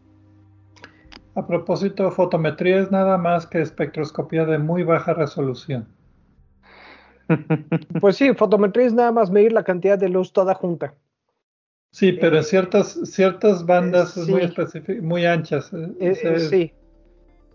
[1.35, 5.87] A propósito, fotometría es nada más que espectroscopía de muy baja resolución.
[8.01, 10.95] Pues sí, fotometría es nada más medir la cantidad de luz toda junta.
[11.91, 14.51] Sí, pero en ciertas, ciertas bandas muy,
[15.03, 15.71] muy anchas.
[15.73, 16.73] Eh, eh, sí.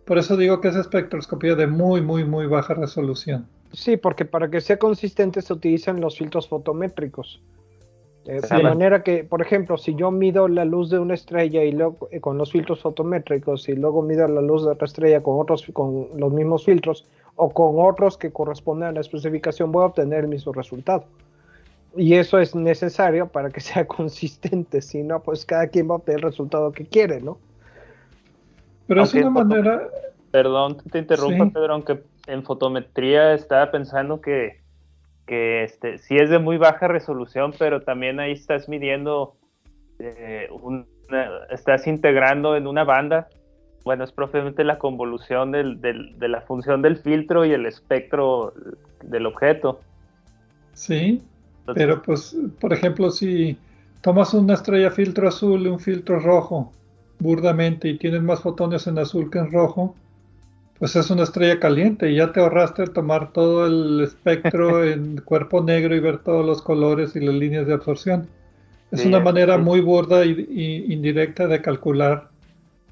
[0.06, 3.48] Por eso digo que es espectroscopía de muy, muy, muy baja resolución.
[3.74, 7.42] Sí, porque para que sea consistente se utilizan los filtros fotométricos.
[8.26, 11.74] Eh, de manera que, por ejemplo, si yo mido la luz de una estrella y
[11.74, 15.42] luego eh, con los filtros fotométricos y luego mido la luz de otra estrella con
[15.42, 17.06] otros con los mismos filtros
[17.36, 21.06] o con otros que corresponden a la especificación, voy a obtener el mismo resultado.
[21.98, 25.98] Y eso es necesario para que sea consistente, si no, pues cada quien va a
[25.98, 27.40] obtener el resultado que quiere, ¿no?
[28.88, 29.90] Pero es una manera...
[30.32, 34.64] Perdón, te interrumpa, Pedro, aunque en fotometría estaba pensando que
[35.26, 39.36] que este, sí es de muy baja resolución, pero también ahí estás midiendo,
[40.00, 40.50] eh,
[41.50, 43.28] estás integrando en una banda,
[43.86, 48.54] bueno, es propiamente la convolución del, de la función del filtro y el espectro
[49.04, 49.82] del objeto.
[50.74, 51.22] Sí,
[51.74, 53.58] pero pues, por ejemplo, si
[54.02, 56.72] tomas una estrella filtro azul y un filtro rojo,
[57.20, 59.96] burdamente, y tienes más fotones en azul que en rojo,
[60.80, 65.64] pues es una estrella caliente y ya te ahorraste tomar todo el espectro en cuerpo
[65.64, 68.28] negro y ver todos los colores y las líneas de absorción.
[68.92, 72.30] Es una manera muy burda y, indirecta de calcular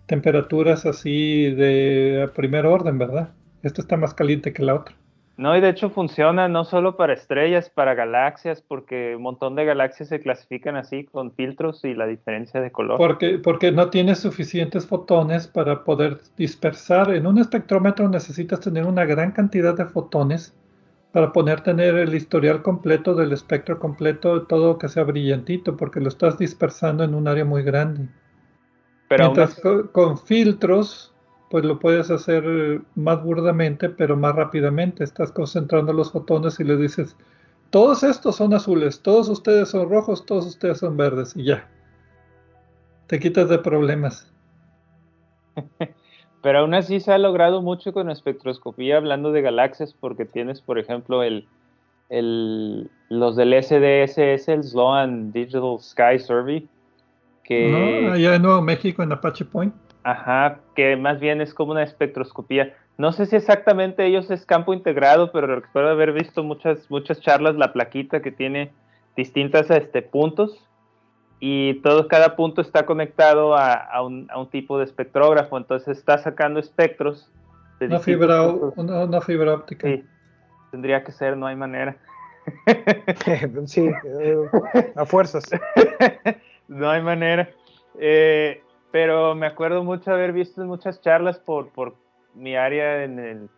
[0.08, 3.30] temperaturas así de primer orden, ¿verdad?
[3.62, 4.96] Esto está más caliente que la otra.
[5.42, 9.66] No, y de hecho funciona no solo para estrellas, para galaxias, porque un montón de
[9.66, 13.00] galaxias se clasifican así con filtros y la diferencia de color.
[13.00, 17.12] Porque, porque no tienes suficientes fotones para poder dispersar.
[17.16, 20.56] En un espectrómetro necesitas tener una gran cantidad de fotones
[21.12, 26.10] para poder tener el historial completo del espectro completo, todo que sea brillantito, porque lo
[26.10, 28.10] estás dispersando en un área muy grande.
[29.08, 29.60] Pero Mientras
[29.92, 31.11] con filtros
[31.52, 35.04] pues lo puedes hacer más burdamente, pero más rápidamente.
[35.04, 37.18] Estás concentrando los fotones y le dices,
[37.70, 41.70] todos estos son azules, todos ustedes son rojos, todos ustedes son verdes, y ya.
[43.08, 44.32] Te quitas de problemas.
[46.42, 50.80] Pero aún así se ha logrado mucho con espectroscopía hablando de galaxias, porque tienes, por
[50.80, 51.48] ejemplo, el,
[52.10, 56.68] el, los del SDSS, el Sloan Digital Sky Survey.
[57.44, 58.04] Que...
[58.06, 59.74] No, allá en Nuevo México, en Apache Point.
[60.04, 62.76] Ajá, que más bien es como una espectroscopía.
[62.98, 67.56] No sé si exactamente ellos es campo integrado, pero recuerdo haber visto muchas, muchas charlas,
[67.56, 68.72] la plaquita que tiene
[69.16, 70.68] distintas este, puntos
[71.44, 77.32] y todo, cada punto está conectado a, un, tipo de espectrógrafo, entonces está sacando espectros.
[77.80, 79.88] De una, fibra, una, fibra óptica.
[79.88, 80.04] Sí,
[80.70, 81.98] tendría que ser, no hay manera.
[83.66, 83.90] sí,
[84.22, 84.38] eh,
[84.96, 85.50] a fuerzas.
[86.68, 87.50] no hay manera.
[88.00, 88.62] Eh,
[88.92, 91.96] pero me acuerdo mucho haber visto muchas charlas por, por
[92.36, 93.50] mi área en el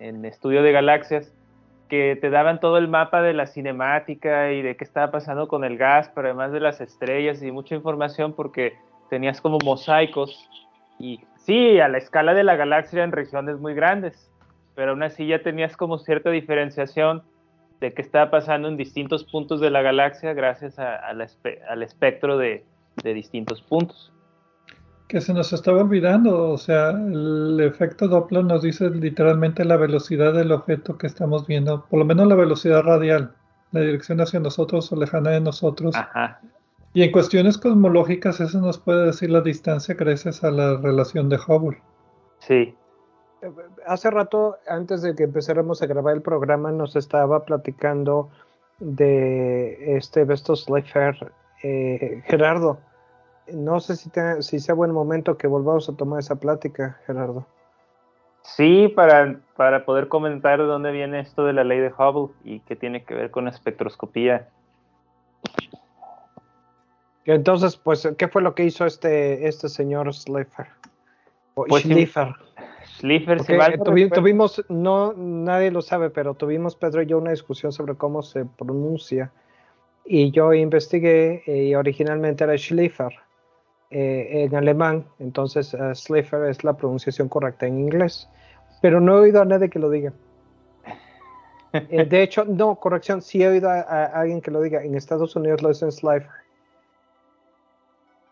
[0.00, 1.32] en estudio de galaxias
[1.88, 5.64] que te daban todo el mapa de la cinemática y de qué estaba pasando con
[5.64, 8.74] el gas, pero además de las estrellas y mucha información porque
[9.10, 10.48] tenías como mosaicos.
[10.98, 14.30] Y sí, a la escala de la galaxia en regiones muy grandes,
[14.74, 17.22] pero aún así ya tenías como cierta diferenciación
[17.80, 22.64] de qué estaba pasando en distintos puntos de la galaxia gracias al espectro de,
[23.02, 24.12] de distintos puntos
[25.10, 30.32] que se nos estaba olvidando, o sea, el efecto Doppler nos dice literalmente la velocidad
[30.32, 33.34] del objeto que estamos viendo, por lo menos la velocidad radial,
[33.72, 35.96] la dirección hacia nosotros o lejana de nosotros.
[36.94, 41.38] Y en cuestiones cosmológicas eso nos puede decir la distancia gracias a la relación de
[41.44, 41.82] Hubble.
[42.38, 42.76] Sí.
[43.88, 48.30] Hace rato, antes de que empezáramos a grabar el programa, nos estaba platicando
[48.78, 51.32] de este Vestos Leifer,
[51.64, 52.78] eh, Gerardo
[53.54, 57.46] no sé si, si sea buen momento que volvamos a tomar esa plática, Gerardo.
[58.42, 62.60] Sí, para, para poder comentar de dónde viene esto de la ley de Hubble y
[62.60, 64.48] qué tiene que ver con espectroscopía.
[67.26, 70.68] Entonces, pues, ¿qué fue lo que hizo este, este señor Schleifer?
[71.54, 72.34] O pues Schleifer.
[74.12, 78.46] tuvimos, no, nadie lo sabe, pero tuvimos Pedro y yo una discusión sobre cómo se
[78.46, 79.30] pronuncia.
[80.04, 83.12] Y yo investigué y originalmente era Schleifer
[83.92, 88.28] eh, en alemán, entonces uh, es la pronunciación correcta en inglés,
[88.80, 90.12] pero no he oído a nadie que lo diga.
[91.72, 94.82] Eh, de hecho, no, corrección, sí he oído a, alguien que lo diga.
[94.82, 96.28] En Estados Unidos lo dicen Slifer,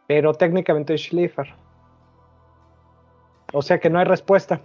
[0.08, 1.46] pero técnicamente es Schleifer.
[3.52, 4.60] O sea que no hay respuesta.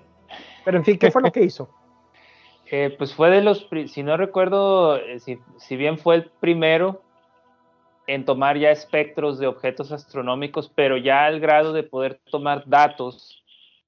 [0.66, 1.70] Pero en fin, ¿qué fue lo que hizo?
[2.98, 7.04] pues fue de los, si no recuerdo, si, si bien fue el primero,
[8.08, 13.44] en tomar ya espectros de objetos astronómicos, pero ya al grado de poder tomar datos,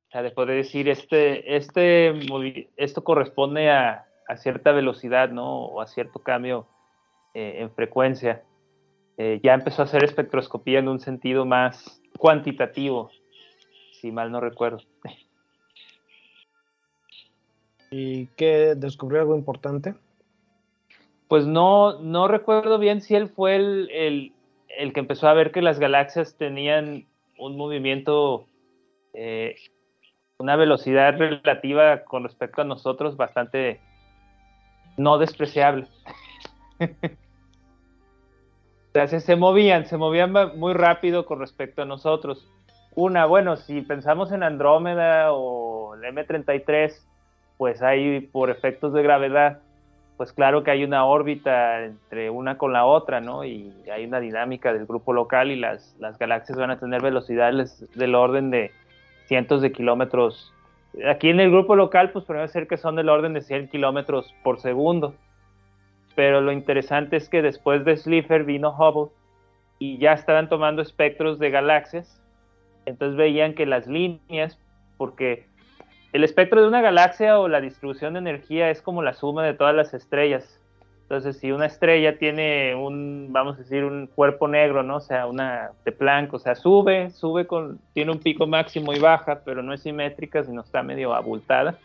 [0.07, 2.13] o sea, de poder decir, este, este,
[2.77, 4.07] esto corresponde a,
[4.37, 5.65] cierta velocidad, ¿no?
[5.65, 6.67] O a cierto cambio
[7.35, 8.43] eh, en frecuencia.
[9.17, 13.11] Eh, ya empezó a hacer espectroscopía en un sentido más cuantitativo,
[13.91, 14.79] si mal no recuerdo.
[17.91, 19.93] ¿Y qué descubrió algo importante?
[21.35, 24.31] Pues no, no recuerdo bien si él fue el,
[24.93, 27.07] que empezó a ver que las galaxias tenían
[27.37, 28.45] un movimiento,
[29.13, 29.57] eh,
[30.37, 33.81] una velocidad relativa con respecto a nosotros bastante
[34.95, 35.87] no despreciable.
[38.93, 42.49] se, movían, se movían muy rápido con respecto a nosotros.
[42.95, 46.93] Una, bueno, si pensamos en Andrómeda o el M33,
[47.57, 49.59] pues hay por efectos de gravedad
[50.17, 53.43] pues claro que hay una órbita entre una con la otra, ¿no?
[53.43, 58.15] Y hay una dinámica del grupo local y las, galaxias van a tener velocidades del
[58.15, 58.71] orden de
[59.25, 60.53] cientos de kilómetros.
[61.09, 62.25] Aquí en el grupo local, pues
[62.67, 65.15] que son del orden de 100 kilómetros por segundo.
[66.15, 69.11] Pero lo interesante es que después de Slipher vino Hubble
[69.79, 72.21] y ya estaban tomando espectros de galaxias.
[72.85, 74.57] Entonces veían que las líneas,
[74.95, 75.47] porque
[76.15, 79.53] el espectro de una galaxia o la distribución de energía es como la suma de
[79.53, 80.61] todas las estrellas.
[81.01, 84.95] Entonces, si una estrella tiene un, vamos a decir, un cuerpo negro, ¿no?
[84.95, 88.99] O sea, una de Planck, o sea, sube, sube con, tiene un pico máximo y
[88.99, 91.79] baja, pero no es simétrica, sino está medio abultada,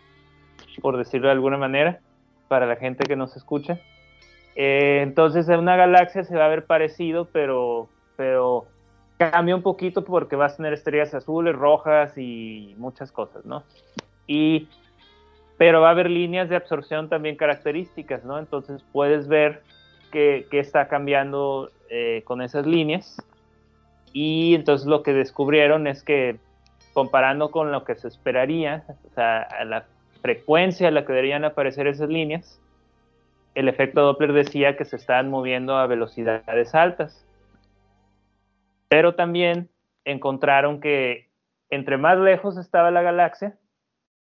[0.80, 1.98] por decirlo de alguna manera.
[2.46, 3.80] para la gente que nos escucha.
[4.54, 8.66] Eh, entonces en una galaxia se va a ver parecido, pero, pero
[9.18, 13.64] cambia un poquito porque vas a tener estrellas azules, rojas y muchas cosas, ¿no?
[14.26, 14.68] Y,
[15.58, 18.38] pero va a haber líneas de absorción también características, ¿no?
[18.38, 19.62] Entonces puedes ver
[20.10, 23.16] que, está cambiando eh, con esas líneas.
[24.12, 26.38] Y entonces lo que descubrieron es que
[26.92, 29.86] comparando con lo que se esperaría, o sea, a la
[30.20, 32.60] frecuencia a la que deberían aparecer esas líneas,
[33.54, 37.26] el efecto Doppler decía que se estaban moviendo a velocidades altas.
[38.88, 39.68] Pero también
[40.04, 41.28] encontraron que
[41.68, 43.56] entre más lejos estaba la galaxia,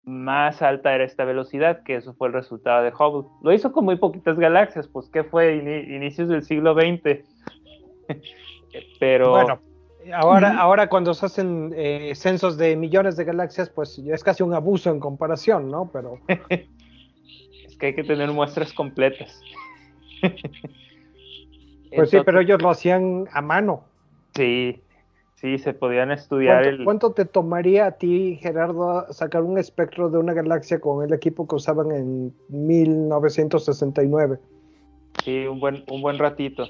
[0.09, 3.29] más alta era esta velocidad, que eso fue el resultado de Hubble.
[3.43, 5.57] Lo hizo con muy poquitas galaxias, pues ¿qué fue?
[5.57, 7.25] inicios del siglo XX.
[9.01, 9.31] Pero...
[9.31, 9.61] Bueno,
[10.15, 14.55] ahora, ahora cuando se hacen eh, censos de millones de galaxias, pues es casi un
[14.55, 15.91] abuso en comparación, ¿no?
[15.93, 16.19] Pero...
[16.49, 19.41] es que hay que tener muestras completas.
[21.95, 23.85] pues sí, pero ellos lo hacían a mano.
[24.35, 24.81] Sí,
[25.41, 26.85] Sí, se podían estudiar ¿Cuánto, el...
[26.85, 31.47] ¿Cuánto te tomaría a ti, Gerardo, sacar un espectro de una galaxia con el equipo
[31.47, 34.41] que usaban en 1969?
[35.23, 36.67] Sí, un buen, un buen ratito.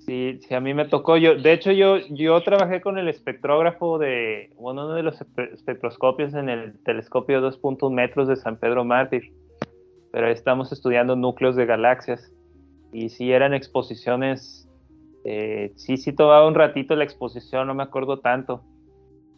[0.00, 1.16] Sí, sí, a mí me tocó.
[1.16, 5.18] Yo, de hecho, yo, yo trabajé con el espectrógrafo de uno de los
[5.54, 9.32] espectroscopios en el telescopio de 2.1 metros de San Pedro Mártir.
[10.12, 12.30] Pero estamos estudiando núcleos de galaxias.
[12.92, 14.67] Y sí eran exposiciones
[15.30, 18.62] eh, sí, sí tomaba un ratito la exposición, no me acuerdo tanto,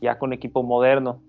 [0.00, 1.20] ya con equipo moderno.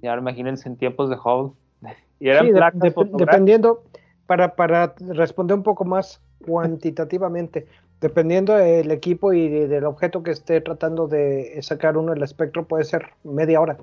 [0.00, 1.52] Y ahora imagínense en tiempos de Hubble.
[2.20, 3.84] Y eran placas dependiendo,
[4.26, 7.66] para, para responder un poco más cuantitativamente,
[8.00, 12.82] dependiendo del equipo y del objeto que esté tratando de sacar uno el espectro, puede
[12.84, 13.76] ser media hora.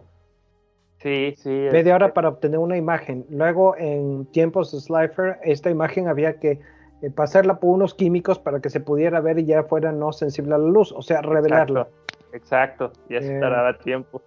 [0.97, 1.49] Sí, sí.
[1.71, 3.25] Media hora para obtener una imagen.
[3.29, 6.59] Luego, en tiempos de Slifer, esta imagen había que
[7.01, 10.55] eh, pasarla por unos químicos para que se pudiera ver y ya fuera no sensible
[10.55, 11.87] a la luz, o sea, revelarla.
[12.33, 14.21] Exacto, ya se eh, tiempo.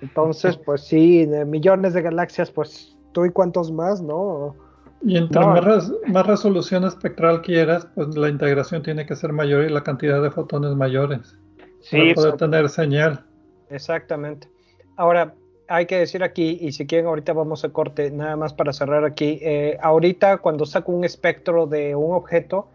[0.00, 4.54] Entonces, pues sí, millones de galaxias, pues tú y cuántos más, ¿no?
[5.00, 9.68] Y entre más, más, resolución espectral quieras, pues la integración tiene que ser mayor y
[9.68, 11.38] la cantidad de fotones mayores.
[11.80, 13.24] Sí, para poder tener señal.
[13.70, 14.48] Exactamente.
[14.96, 15.34] Ahora,
[15.68, 19.04] hay que decir aquí, y si quieren ahorita vamos a corte, nada más para cerrar
[19.04, 22.68] aquí, eh, ahorita cuando saco un espectro de un objeto,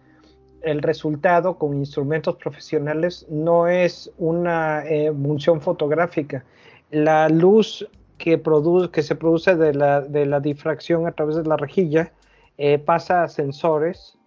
[0.61, 6.45] el resultado con instrumentos profesionales no es una emulsión fotográfica.
[6.91, 7.87] La luz
[8.17, 12.13] que, produce, que se produce de la, de la difracción a través de la rejilla
[12.57, 14.17] eh, pasa a sensores,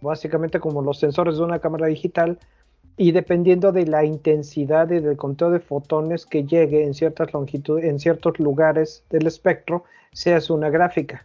[0.00, 2.38] básicamente como los sensores de una cámara digital,
[2.98, 7.84] y dependiendo de la intensidad y del conteo de fotones que llegue en ciertas longitudes,
[7.84, 11.24] en ciertos lugares del espectro, se hace una gráfica.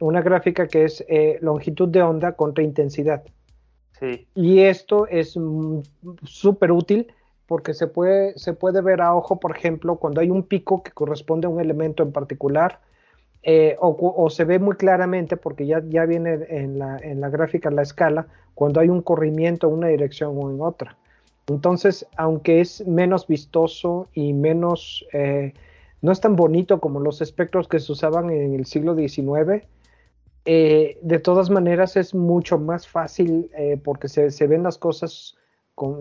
[0.00, 3.22] Una gráfica que es eh, longitud de onda contra intensidad.
[4.34, 5.36] Y esto es
[6.24, 7.06] súper útil
[7.46, 10.90] porque se puede, se puede ver a ojo, por ejemplo, cuando hay un pico que
[10.90, 12.80] corresponde a un elemento en particular,
[13.42, 17.70] eh, o, se ve muy claramente, porque ya, ya viene en la, en la gráfica
[17.70, 20.96] la escala, cuando hay un corrimiento en una dirección o en otra.
[21.46, 25.54] Entonces, aunque es menos vistoso y menos, eh,
[26.02, 29.64] no es tan bonito como los espectros que se usaban en el siglo XIX,
[30.44, 33.50] eh, de todas maneras es mucho más fácil
[33.84, 35.36] porque se, se, ven las cosas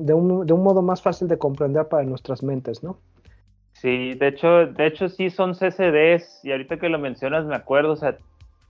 [0.01, 2.97] de, un, de, un, modo más fácil de comprender para nuestras mentes, ¿no?
[3.81, 7.91] Sí, de hecho, de hecho sí son CCDs y ahorita que lo mencionas me acuerdo,
[7.91, 8.17] o sea,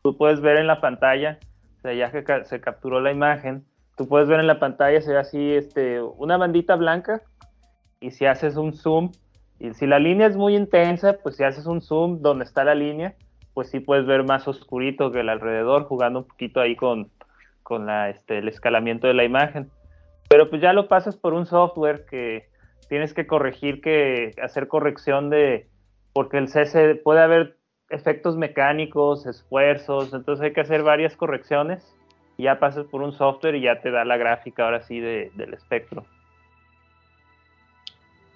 [0.04, 1.40] tú puedes ver en la pantalla,
[1.78, 3.64] o sea, ya que se capturó la imagen,
[3.96, 7.22] tú puedes ver en la pantalla, se ve así, este, una bandita blanca,
[8.02, 9.12] y si haces un zoom,
[9.60, 12.76] y si la línea es muy intensa, pues si haces un zoom donde está la
[12.76, 13.16] línea,
[13.54, 17.10] pues sí puedes ver más oscurito que el alrededor, jugando un poquito ahí con,
[17.64, 19.72] con la, este, el escalamiento de la imagen.
[20.30, 22.50] Pero pues ya lo pasas por un software que
[22.90, 25.68] tienes que corregir, que hacer corrección de,
[26.14, 27.58] porque el CC puede haber
[27.90, 31.98] efectos mecánicos, esfuerzos, entonces hay que hacer varias correcciones
[32.38, 36.06] ya pasas por un software y ya te da la gráfica ahora sí del espectro.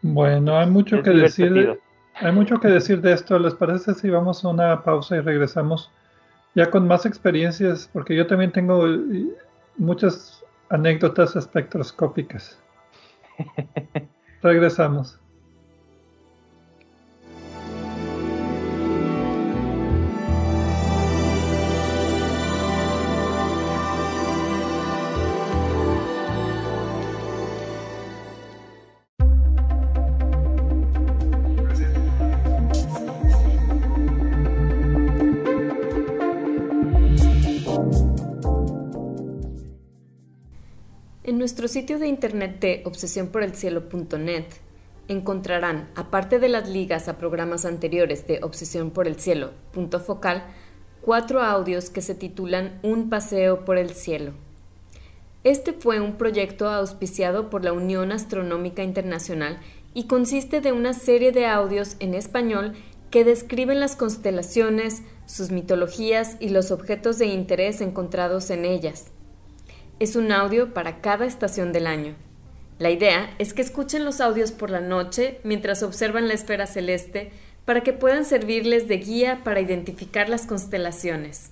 [0.01, 1.79] Bueno, hay mucho que decir.
[2.15, 3.39] Hay mucho que decir de esto.
[3.39, 5.91] ¿Les parece si vamos a una pausa y regresamos
[6.55, 7.89] ya con más experiencias?
[7.93, 9.27] Porque yo también tengo eh,
[9.77, 12.61] muchas anécdotas espectroscópicas.
[14.43, 15.20] Regresamos.
[41.41, 44.45] Nuestro sitio de internet de obsesionporelcielo.net
[45.07, 50.43] encontrarán, aparte de las ligas a programas anteriores de Obsesión por el Cielo, punto focal,
[51.01, 54.33] cuatro audios que se titulan Un paseo por el cielo.
[55.43, 59.57] Este fue un proyecto auspiciado por la Unión Astronómica Internacional
[59.95, 62.73] y consiste de una serie de audios en español
[63.09, 69.09] que describen las constelaciones, sus mitologías y los objetos de interés encontrados en ellas
[70.01, 72.15] es un audio para cada estación del año.
[72.79, 77.31] La idea es que escuchen los audios por la noche mientras observan la esfera celeste
[77.65, 81.51] para que puedan servirles de guía para identificar las constelaciones.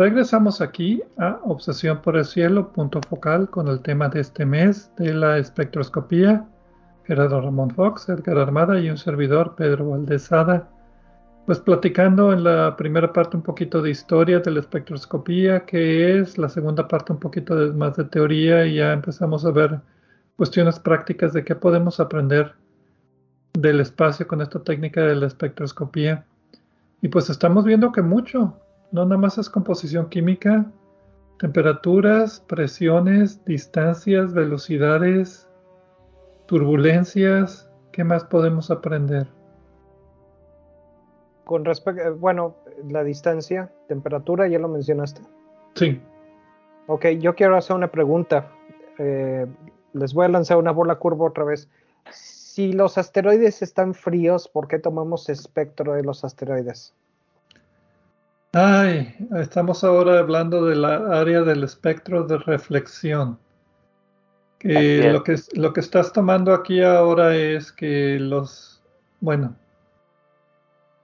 [0.00, 4.90] Regresamos aquí a Obsesión por el Cielo, punto focal con el tema de este mes
[4.96, 6.48] de la espectroscopía.
[7.04, 10.70] Gerardo Ramón Fox, Edgar Armada y un servidor, Pedro Valdezada.
[11.44, 16.38] Pues platicando en la primera parte un poquito de historia de la espectroscopía, que es
[16.38, 19.80] la segunda parte un poquito más de teoría y ya empezamos a ver
[20.36, 22.54] cuestiones prácticas de qué podemos aprender
[23.52, 26.24] del espacio con esta técnica de la espectroscopía.
[27.02, 28.56] Y pues estamos viendo que mucho,
[28.92, 30.70] no nada más es composición química,
[31.38, 35.48] temperaturas, presiones, distancias, velocidades,
[36.46, 37.70] turbulencias.
[37.92, 39.26] ¿Qué más podemos aprender?
[41.44, 42.54] Con respecto, eh, bueno,
[42.88, 45.22] la distancia, temperatura, ya lo mencionaste.
[45.74, 46.00] Sí.
[46.86, 48.52] Ok, yo quiero hacer una pregunta.
[48.98, 49.46] Eh,
[49.92, 51.68] les voy a lanzar una bola curva otra vez.
[52.10, 56.94] Si los asteroides están fríos, ¿por qué tomamos espectro de los asteroides?
[58.52, 63.38] Ay, estamos ahora hablando de la área del espectro de reflexión.
[64.64, 68.82] lo, que, lo que estás tomando aquí ahora es que los,
[69.20, 69.54] bueno,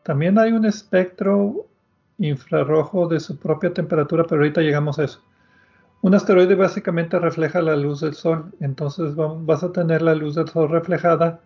[0.03, 1.67] también hay un espectro
[2.19, 5.23] infrarrojo de su propia temperatura, pero ahorita llegamos a eso.
[6.03, 10.49] Un asteroide básicamente refleja la luz del Sol, entonces vas a tener la luz del
[10.49, 11.41] Sol reflejada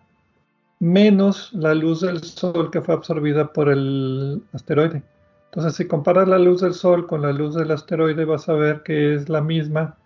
[0.79, 5.03] menos la luz del Sol que fue absorbida por el asteroide.
[5.51, 8.85] Entonces, si comparas la luz del Sol con la luz del asteroide, vas a ver
[8.85, 9.97] que es la misma,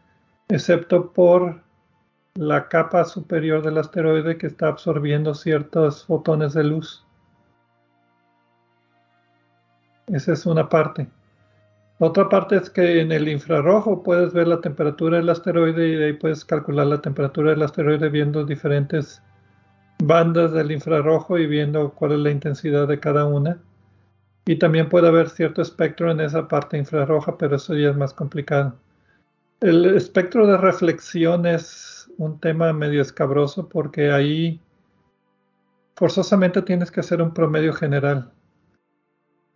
[0.48, 1.60] excepto por
[2.34, 7.04] la capa superior del asteroide que está absorbiendo ciertos fotones de luz.
[10.06, 11.08] Esa es una parte.
[11.98, 16.06] otra parte es que en el infrarrojo puedes ver la temperatura del asteroide y de
[16.06, 19.22] ahí puedes calcular la temperatura del asteroide viendo diferentes
[20.02, 23.58] bandas del infrarrojo y viendo cuál es la intensidad de cada una.
[24.46, 28.12] Y también puede haber cierto espectro en esa parte infrarroja, pero eso ya es más
[28.12, 28.76] complicado.
[29.60, 34.60] El espectro de reflexión es un tema medio escabroso porque ahí
[35.96, 38.30] forzosamente tienes que hacer un promedio general,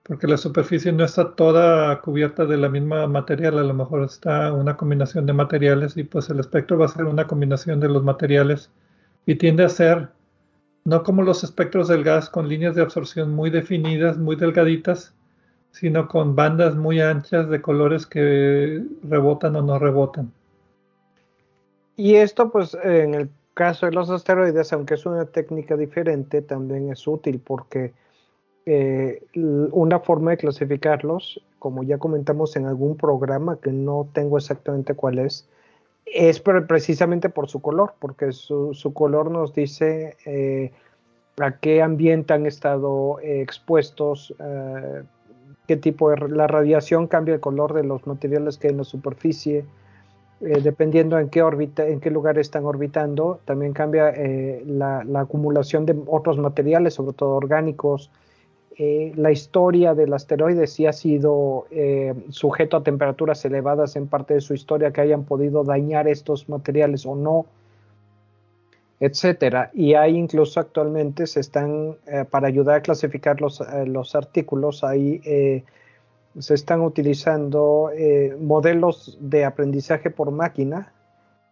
[0.05, 4.53] porque la superficie no está toda cubierta de la misma material, a lo mejor está
[4.53, 8.03] una combinación de materiales y pues el espectro va a ser una combinación de los
[8.03, 8.71] materiales
[9.27, 10.09] y tiende a ser
[10.89, 15.13] no como los espectros del gas con líneas de absorción muy definidas, muy delgaditas,
[15.71, 20.33] sino con bandas muy anchas de colores que rebotan o no rebotan.
[21.95, 26.91] Y esto, pues, en el caso de los asteroides, aunque es una técnica diferente, también
[26.91, 27.93] es útil porque
[28.65, 34.95] eh, una forma de clasificarlos, como ya comentamos en algún programa que no tengo exactamente
[34.95, 35.47] cuál es,
[36.15, 40.73] es precisamente por su color, porque su, color nos dice eh,
[41.41, 45.03] a qué ambiente han estado eh, expuestos, eh,
[45.67, 48.85] qué tipo de la radiación cambia el color de los materiales que hay en la
[48.85, 49.65] superficie,
[50.41, 54.15] dependiendo en qué órbita, en qué lugar están orbitando, también cambia
[54.67, 58.13] la, la, acumulación de otros materiales, sobre todo orgánicos,
[58.81, 64.35] eh, la historia del asteroide sí ha sido eh, sujeto a temperaturas elevadas en parte
[64.35, 67.47] de su historia que hayan podido dañar estos materiales o no,
[69.01, 69.73] etcétera.
[69.75, 75.21] Y hay incluso actualmente se están, eh, para ayudar a clasificar los, los artículos, ahí
[76.39, 77.91] se están utilizando
[78.39, 80.93] modelos de aprendizaje por máquina,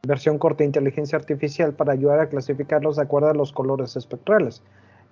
[0.07, 4.63] versión corta de inteligencia artificial, para ayudar a clasificarlos de acuerdo a los colores espectrales.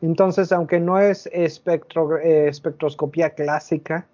[0.04, 4.06] Entonces, aunque no es espectro, eh, espectroscopía clásica,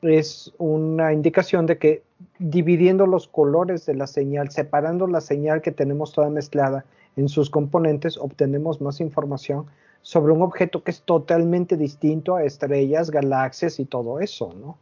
[0.00, 2.02] es una indicación de que
[2.38, 6.84] dividiendo los colores de la señal, separando la señal que tenemos toda mezclada
[7.16, 9.66] en sus componentes, obtenemos más información
[10.02, 14.78] sobre un objeto que es totalmente distinto a estrellas, galaxias y todo eso, ¿no?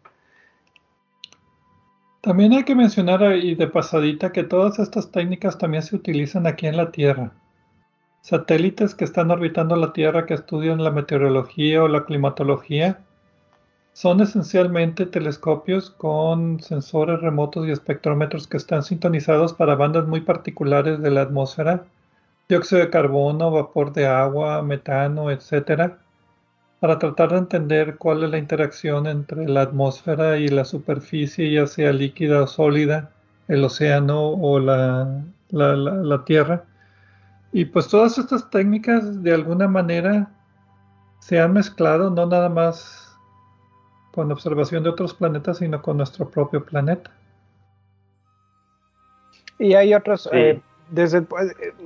[2.20, 6.66] También hay que mencionar ahí de pasadita que todas estas técnicas también se utilizan aquí
[6.66, 7.32] en la Tierra.
[8.22, 13.00] Satélites que están orbitando la Tierra que estudian la meteorología o la climatología
[13.94, 21.02] son esencialmente telescopios con sensores remotos y espectrómetros que están sintonizados para bandas muy particulares
[21.02, 21.82] de la atmósfera,
[22.48, 25.94] dióxido de carbono, vapor de agua, metano, etc.,
[26.78, 31.66] para tratar de entender cuál es la interacción entre la atmósfera y la superficie, ya
[31.66, 33.10] sea líquida o sólida,
[33.48, 36.64] el océano o la, la Tierra.
[37.52, 40.30] Y pues todas estas técnicas de alguna manera
[41.20, 43.16] se han mezclado, no nada más
[44.12, 47.10] con observación de otros planetas, sino con nuestro propio planeta.
[49.58, 50.60] Y hay otras, eh,
[50.90, 51.26] desde,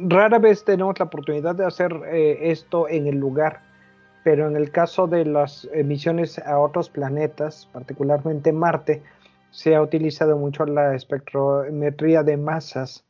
[0.01, 3.61] rara vez tenemos la oportunidad de hacer eh, esto en el lugar,
[4.25, 9.03] pero en el caso de las emisiones a otros planetas, particularmente Marte,
[9.51, 13.06] se ha utilizado mucho la espectrometría de masas.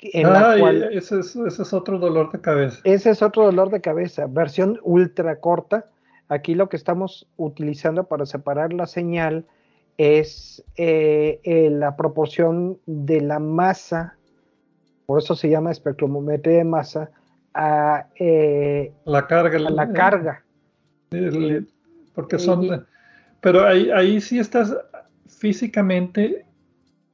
[0.00, 2.80] En la cual, ese, es, ese es otro dolor de cabeza.
[2.84, 5.86] Ese es otro dolor de cabeza, versión ultra corta,
[6.28, 9.44] Aquí lo que estamos utilizando para separar la señal
[9.98, 14.16] es eh, eh, la proporción de la masa,
[15.06, 17.10] por eso se llama espectrometría de masa,
[17.52, 19.58] a eh, la carga.
[19.58, 20.44] la carga.
[22.14, 22.86] porque son...
[23.40, 24.74] pero ahí, ahí sí estás
[25.26, 26.46] físicamente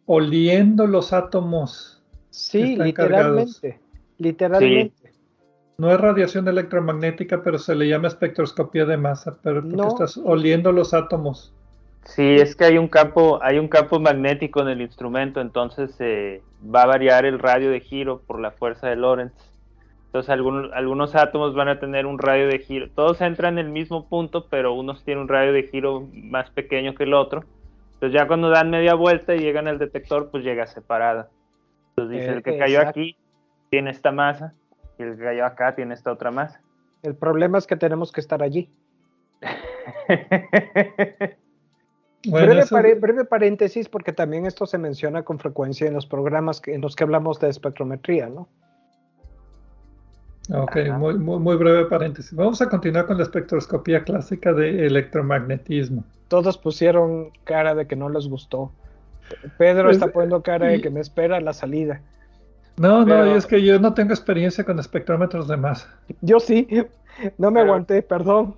[0.07, 2.00] oliendo los átomos.
[2.31, 3.81] Sí, literalmente.
[4.19, 5.13] Literalmente.
[5.79, 10.73] No es radiación electromagnética, pero se le llama espectroscopía de masa, pero porque estás oliendo
[10.73, 11.55] los átomos.
[12.05, 16.43] Sí, es que hay un campo, hay un campo magnético en el instrumento, entonces eh,
[16.63, 19.35] va a variar el radio de giro por la fuerza de Lorentz.
[20.07, 22.89] Entonces algunos, algunos átomos van a tener un radio de giro.
[22.95, 26.95] Todos entran en el mismo punto, pero unos tienen un radio de giro más pequeño
[26.95, 27.45] que el otro.
[27.95, 31.29] Entonces ya cuando dan media vuelta y llegan al detector, pues llega separada.
[32.03, 33.17] Entonces dice, el que cayó aquí
[33.71, 34.55] tiene esta masa
[34.99, 36.59] y el gallo acá tiene esta otra más.
[37.03, 38.71] El problema es que tenemos que estar allí.
[42.25, 47.05] breve, paréntesis, porque también esto se menciona con frecuencia en los programas en los que
[47.05, 48.49] hablamos de espectrometría, ¿no?
[50.53, 52.35] Ok, muy, muy, breve paréntesis.
[52.35, 56.03] Vamos a continuar con la espectroscopía clásica de electromagnetismo.
[56.27, 58.73] Todos pusieron cara de que no les gustó.
[59.59, 62.01] Pedro pues, está poniendo cara de que me espera la salida.
[62.77, 65.99] No, no, es que yo no tengo experiencia con espectrómetros de masa.
[66.23, 66.67] Yo sí,
[67.37, 68.57] no me aguanté, perdón.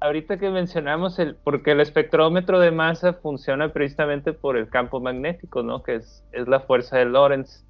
[0.00, 5.62] Ahorita que mencionamos el, porque el espectrómetro de masa funciona precisamente por el campo magnético,
[5.62, 5.82] ¿no?
[5.82, 7.64] Que es, la fuerza de Lorentz.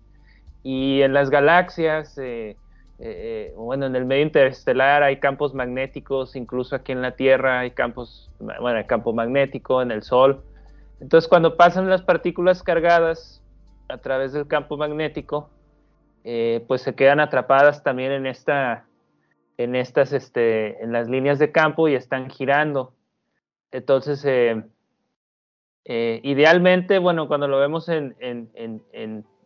[0.65, 2.57] Y en las galaxias, eh,
[2.99, 7.61] eh, eh, bueno, en el medio interestelar hay campos magnéticos, incluso aquí en la Tierra
[7.61, 10.43] hay campos, bueno, hay campo magnético en el Sol.
[11.01, 13.45] Entonces, cuando pasan las partículas cargadas,
[13.89, 15.51] a través del campo magnético,
[16.25, 18.87] eh, pues se quedan atrapadas también en esta,
[19.59, 22.95] en estas, este, en las líneas de campo y están girando.
[23.71, 24.63] Entonces, eh,
[25.85, 28.17] eh, idealmente, bueno, cuando lo vemos en,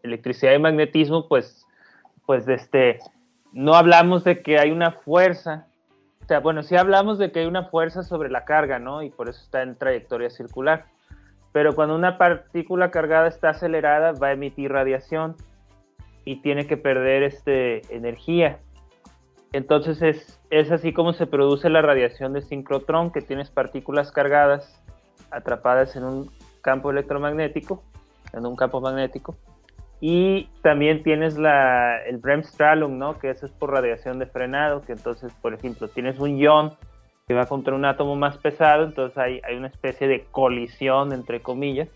[0.02, 1.66] electricidad y magnetismo, pues,
[2.26, 3.00] pues, este,
[3.52, 5.66] no hablamos de que hay una fuerza.
[6.22, 9.02] O sea, bueno, sí hablamos de que hay una fuerza sobre la carga, ¿no?
[9.02, 10.86] Y por eso está en trayectoria circular
[11.58, 15.34] pero cuando una partícula cargada está acelerada va a emitir radiación
[16.24, 18.60] y tiene que perder este, energía.
[19.50, 24.80] Entonces es, es así como se produce la radiación de sincrotrón, que tienes partículas cargadas
[25.32, 26.30] atrapadas en un
[26.60, 27.82] campo electromagnético,
[28.32, 29.36] en un campo magnético,
[30.00, 33.18] y también tienes la, el Bremsstrahlung, ¿no?
[33.18, 36.74] que eso es por radiación de frenado, que entonces, por ejemplo, tienes un ion
[37.28, 41.40] que va contra un átomo más pesado, entonces hay, hay una especie de colisión, entre
[41.40, 41.90] comillas,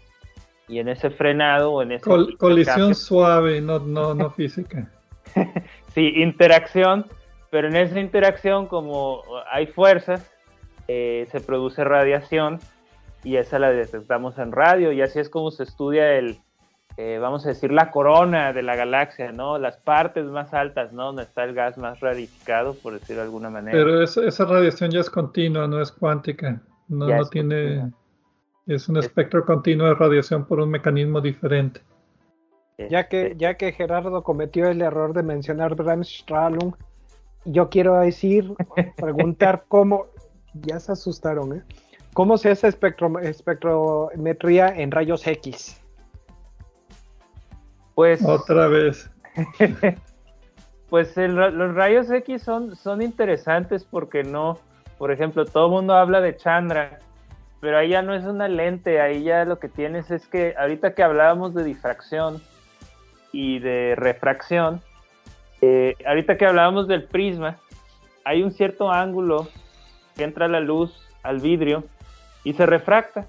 [0.68, 2.04] y en ese frenado o en ese...
[2.36, 4.90] colisión suave, no, no, no física.
[5.94, 7.06] sí, interacción,
[7.50, 10.30] pero en esa interacción como hay fuerzas,
[10.86, 12.60] eh, se produce radiación
[13.24, 16.38] y esa la detectamos en radio y así es como se estudia el,
[16.97, 19.59] eh, vamos a decir, la corona de la galaxia, ¿no?
[19.59, 21.06] Las partes más altas, ¿no?
[21.06, 23.77] Donde está el gas más radificado, por decirlo de alguna manera.
[23.77, 26.60] Pero esa, radiación ya es continua, no es cuántica.
[26.89, 27.90] No, no tiene...
[28.66, 31.81] Es un espectro continuo de radiación por un mecanismo diferente.
[32.90, 36.74] Ya que, ya que Gerardo cometió el error de mencionar Bremsstrahlung,
[37.44, 38.55] yo quiero decir,
[38.97, 40.06] preguntar cómo,
[40.55, 41.62] ya se asustaron, ¿eh?
[42.14, 45.81] ¿Cómo se hace espectro, espectrometría en rayos X?
[47.94, 48.24] Pues.
[48.24, 49.10] Otra vez.
[50.90, 54.59] pues los rayos X son, son interesantes porque no.
[54.98, 57.01] Por ejemplo, todo el mundo habla de Chandra,
[57.60, 60.94] pero ahí ya no es una lente, ahí ya lo que tienes es que ahorita
[60.94, 62.40] que hablábamos de difracción
[63.32, 64.81] y de refracción,
[65.60, 67.56] eh, ahorita que hablábamos del prisma,
[68.24, 69.48] hay un cierto ángulo
[70.16, 71.85] que entra la luz al vidrio
[72.44, 73.27] y se refracta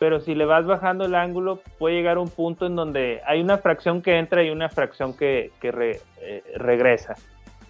[0.00, 3.42] pero si le vas bajando el ángulo puede llegar a un punto en donde hay
[3.42, 7.16] una fracción que entra y una fracción que, eh, regresa.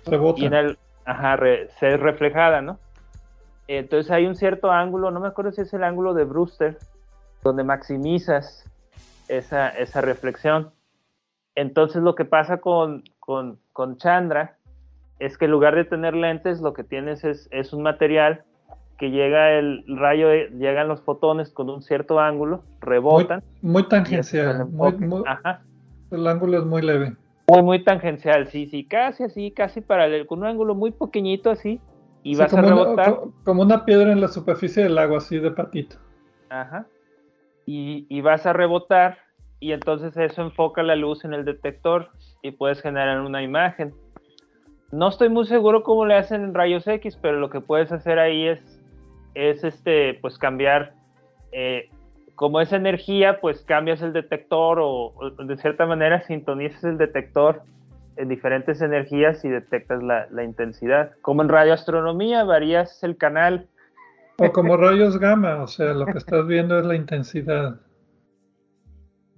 [0.07, 0.41] Rebota.
[0.41, 1.37] Y en el, ajá,
[1.81, 2.79] se es reflejada, ¿no?
[3.67, 6.79] Entonces hay un cierto ángulo, no me acuerdo si es el ángulo de Brewster,
[7.43, 8.65] donde maximizas
[9.27, 10.71] esa, esa reflexión.
[11.57, 14.57] Entonces lo que pasa con, con, con Chandra
[15.19, 18.45] es que en lugar de tener lentes, lo que tienes es, es un material
[19.01, 23.43] que llega el rayo, llegan los fotones con un cierto ángulo, rebotan.
[23.63, 24.69] Muy, tangencial,
[26.11, 27.17] el ángulo es muy leve.
[27.49, 31.81] Muy, muy tangencial, sí, sí, casi así, casi paralelo, con un ángulo muy pequeñito así,
[32.23, 33.21] y vas a rebotar.
[33.43, 35.97] como una piedra en la superficie del agua, así de patito.
[36.51, 36.87] Ajá.
[37.65, 39.17] Y, y vas a rebotar,
[39.61, 42.11] y entonces eso enfoca la luz en el detector
[42.43, 43.95] y puedes generar una imagen.
[44.93, 48.19] No estoy muy seguro cómo le hacen en rayos X, pero lo que puedes hacer
[48.19, 48.61] ahí es
[49.35, 50.95] es este, pues cambiar,
[51.53, 51.89] eh,
[52.35, 55.13] como es energía, pues cambias el detector o,
[55.45, 57.63] de cierta manera sintonizas el detector
[58.17, 61.13] en diferentes energías y detectas la, intensidad.
[61.23, 63.69] Como en radioastronomía, varías el canal.
[64.39, 67.81] O como rayos gamma, o sea, lo que estás viendo es la intensidad.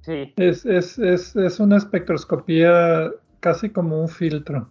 [0.02, 0.32] Sí.
[0.36, 3.10] Es, es, es, es una espectroscopía
[3.40, 4.68] casi como un filtro.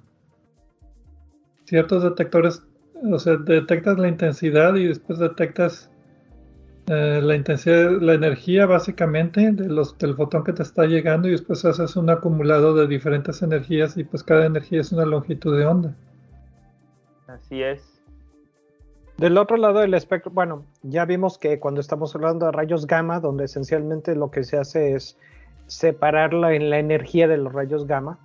[1.65, 2.65] Ciertos detectores
[3.09, 5.89] o sea, detectas la intensidad y después detectas
[6.87, 11.31] eh, la intensidad, la energía básicamente de los, del fotón que te está llegando y
[11.31, 15.65] después haces un acumulado de diferentes energías y pues cada energía es una longitud de
[15.65, 15.95] onda.
[17.27, 18.01] Así es.
[19.17, 23.19] Del otro lado del espectro, bueno, ya vimos que cuando estamos hablando de rayos gamma,
[23.19, 25.17] donde esencialmente lo que se hace es
[25.67, 28.17] separarla en la energía de los rayos gamma,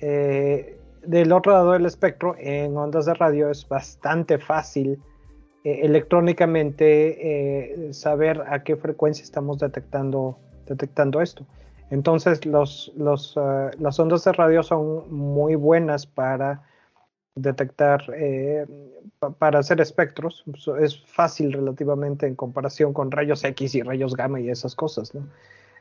[0.00, 5.00] eh, del otro lado del espectro, en ondas de radio, es bastante fácil
[5.64, 11.44] eh, electrónicamente eh, saber a qué frecuencia estamos detectando, detectando esto.
[11.90, 16.62] Entonces, los, los, eh, las ondas de radio son muy buenas para
[17.34, 18.04] detectar,
[19.38, 20.44] para hacer espectros.
[20.80, 25.12] Es fácil relativamente en comparación con rayos X y rayos gamma y esas cosas.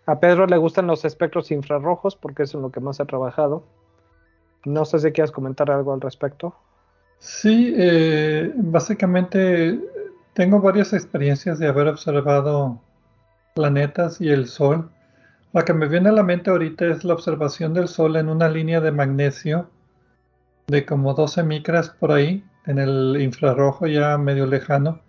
[0.06, 3.64] A Pedro le gustan los espectros infrarrojos porque es en lo que más ha trabajado.
[4.66, 6.56] No sé si quieres comentar algo al respecto.
[7.20, 9.80] Sí, eh, básicamente
[10.34, 12.82] tengo varias experiencias de haber observado
[13.54, 14.90] planetas y el Sol.
[15.54, 18.50] La que me viene a la mente ahorita es la observación del Sol en una
[18.50, 19.70] línea de magnesio
[20.68, 25.02] de como 12 micras por ahí, en el infrarrojo ya medio lejano,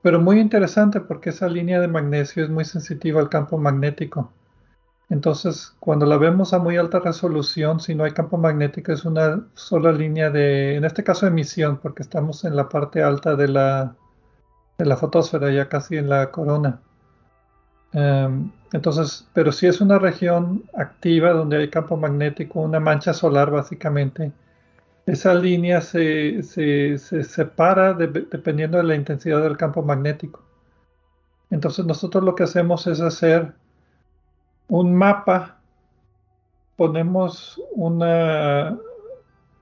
[0.00, 4.32] pero muy interesante porque esa línea de magnesio es muy sensitiva al campo magnético.
[5.12, 9.46] Entonces, cuando la vemos a muy alta resolución, si no hay campo magnético, es una
[9.52, 13.94] sola línea de, en este caso, emisión, porque estamos en la parte alta de la,
[14.78, 16.80] de la fotosfera, ya casi en la corona.
[17.92, 23.50] Em, entonces, pero si es una región activa donde hay campo magnético, una mancha solar
[23.50, 24.32] básicamente,
[25.04, 30.42] esa línea se, separa dependiendo de la intensidad del campo magnético.
[31.50, 33.52] Entonces nosotros lo que hacemos es hacer
[34.72, 35.58] un mapa,
[36.76, 38.78] ponemos una,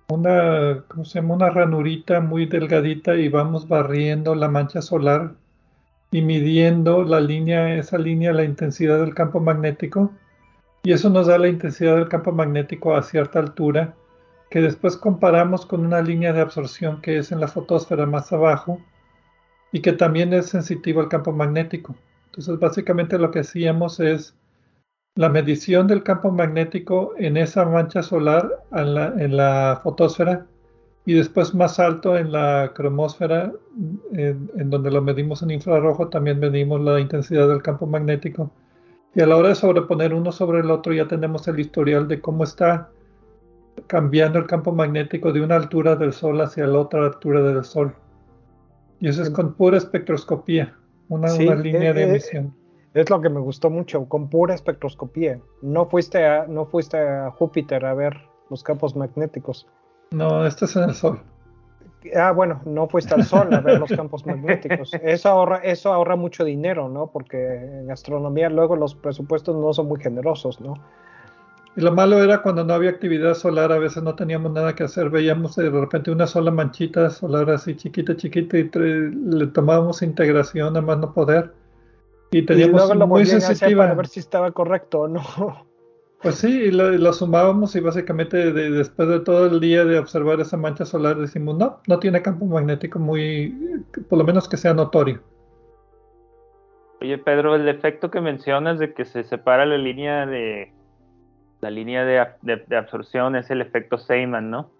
[0.08, 1.34] una, ¿cómo se llama?
[1.34, 5.32] una ranurita muy delgadita y vamos barriendo la mancha solar
[6.12, 10.12] y midiendo la línea, esa línea, la intensidad del campo magnético.
[10.84, 13.96] Y eso nos da la intensidad del campo magnético a cierta altura,
[14.48, 18.80] que después comparamos con una línea de absorción que es en la fotosfera más abajo
[19.72, 21.96] y que también es sensitivo al campo magnético.
[22.26, 24.36] Entonces, básicamente lo que hacíamos es
[25.16, 30.46] la medición del campo magnético en esa mancha solar en la, fotosfera
[31.04, 33.52] y después más alto en la cromosfera,
[34.12, 38.50] en, donde lo medimos en infrarrojo, también medimos la intensidad del campo magnético.
[39.14, 42.20] Y a la hora de sobreponer uno sobre el otro ya tenemos el historial de
[42.20, 42.90] cómo está
[43.86, 47.94] cambiando el campo magnético de una altura del Sol hacia la otra altura del Sol.
[49.00, 50.76] Y eso es con pura espectroscopía,
[51.08, 52.59] una, línea de eh, eh, emisión.
[52.94, 55.38] Es lo que me gustó mucho, con pura espectroscopía.
[55.62, 58.16] No fuiste a, no fuiste a Júpiter a ver
[58.50, 59.66] los campos magnéticos.
[60.10, 61.20] No, este es en el Sol.
[62.16, 64.92] Ah, bueno, no fuiste al sol a ver los campos magnéticos.
[65.02, 67.08] Eso ahorra, eso ahorra mucho dinero, ¿no?
[67.08, 70.74] Porque en astronomía luego los presupuestos no son muy generosos, ¿no?
[71.76, 74.82] Y lo malo era cuando no había actividad solar, a veces no teníamos nada que
[74.82, 80.76] hacer, veíamos de repente una sola manchita solar así chiquita, chiquita y le tomábamos integración
[80.76, 81.52] a más no poder.
[82.30, 83.84] Y teníamos y muy sensitiva.
[83.84, 85.22] Para ver si estaba correcto o no.
[86.22, 90.58] Pues sí, y lo, sumábamos y básicamente después de todo el día de observar esa
[90.58, 95.22] mancha solar decimos, no, no tiene campo magnético muy, por lo menos que sea notorio.
[97.00, 100.74] Oye Pedro, el efecto que mencionas de que se separa la línea de
[101.62, 104.70] la línea de, absorción es el efecto Seyman, ¿no?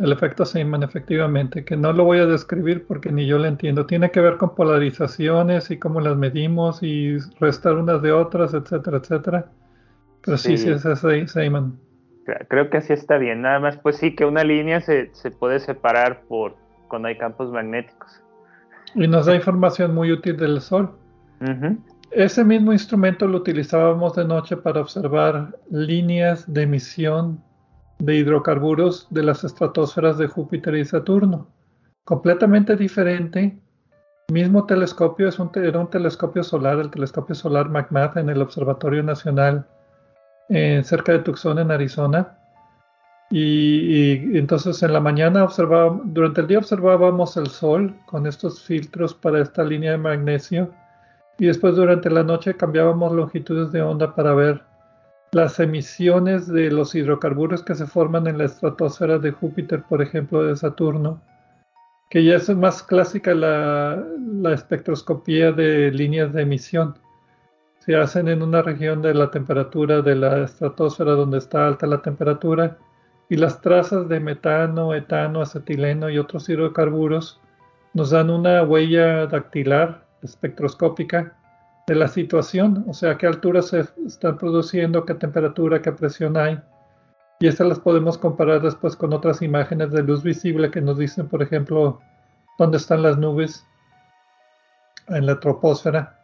[0.00, 3.84] El efecto Seyman, efectivamente, que no lo voy a describir porque ni yo lo entiendo.
[3.84, 8.96] Tiene que ver con polarizaciones y cómo las medimos y restar unas de otras, etcétera,
[8.96, 9.46] etcétera.
[10.22, 11.78] Pero sí, sí, es Seyman.
[12.48, 13.42] Creo que así está bien.
[13.42, 16.56] Nada más, pues sí, que una línea se, puede separar por
[16.88, 18.22] cuando hay campos magnéticos.
[18.94, 20.92] Y nos da información muy útil del Sol.
[22.10, 27.42] Ese mismo instrumento lo utilizábamos de noche para observar líneas de emisión
[28.00, 31.48] de hidrocarburos de las estratosferas de Júpiter y Saturno.
[32.04, 33.58] Completamente diferente.
[34.32, 39.02] Mismo telescopio, es un, era un telescopio solar, el telescopio solar McMath en el Observatorio
[39.02, 39.66] Nacional
[40.82, 42.36] cerca de Tucson, en Arizona.
[43.30, 48.60] Y, y, entonces en la mañana observábamos, durante el día observábamos el sol con estos
[48.64, 50.72] filtros para esta línea de magnesio
[51.38, 54.64] y después durante la noche cambiábamos longitudes de onda para ver
[55.32, 60.44] las emisiones de los hidrocarburos que se forman en la estratosfera de Júpiter, por ejemplo,
[60.44, 61.22] de Saturno,
[62.10, 64.04] que ya es más clásica la,
[64.52, 66.98] espectroscopía de líneas de emisión.
[67.78, 72.02] Se hacen en una región de la temperatura de la estratosfera donde está alta la
[72.02, 72.76] temperatura
[73.28, 77.40] y las trazas de metano, etano, acetileno y otros hidrocarburos
[77.94, 81.39] nos dan una huella dactilar espectroscópica
[81.90, 86.60] de la situación, o sea, qué altura se están produciendo, qué temperatura, qué presión hay.
[87.40, 91.26] Y estas las podemos comparar después con otras imágenes de luz visible que nos dicen,
[91.26, 92.00] por ejemplo,
[92.60, 93.66] dónde están las nubes
[95.08, 96.16] en la troposfera.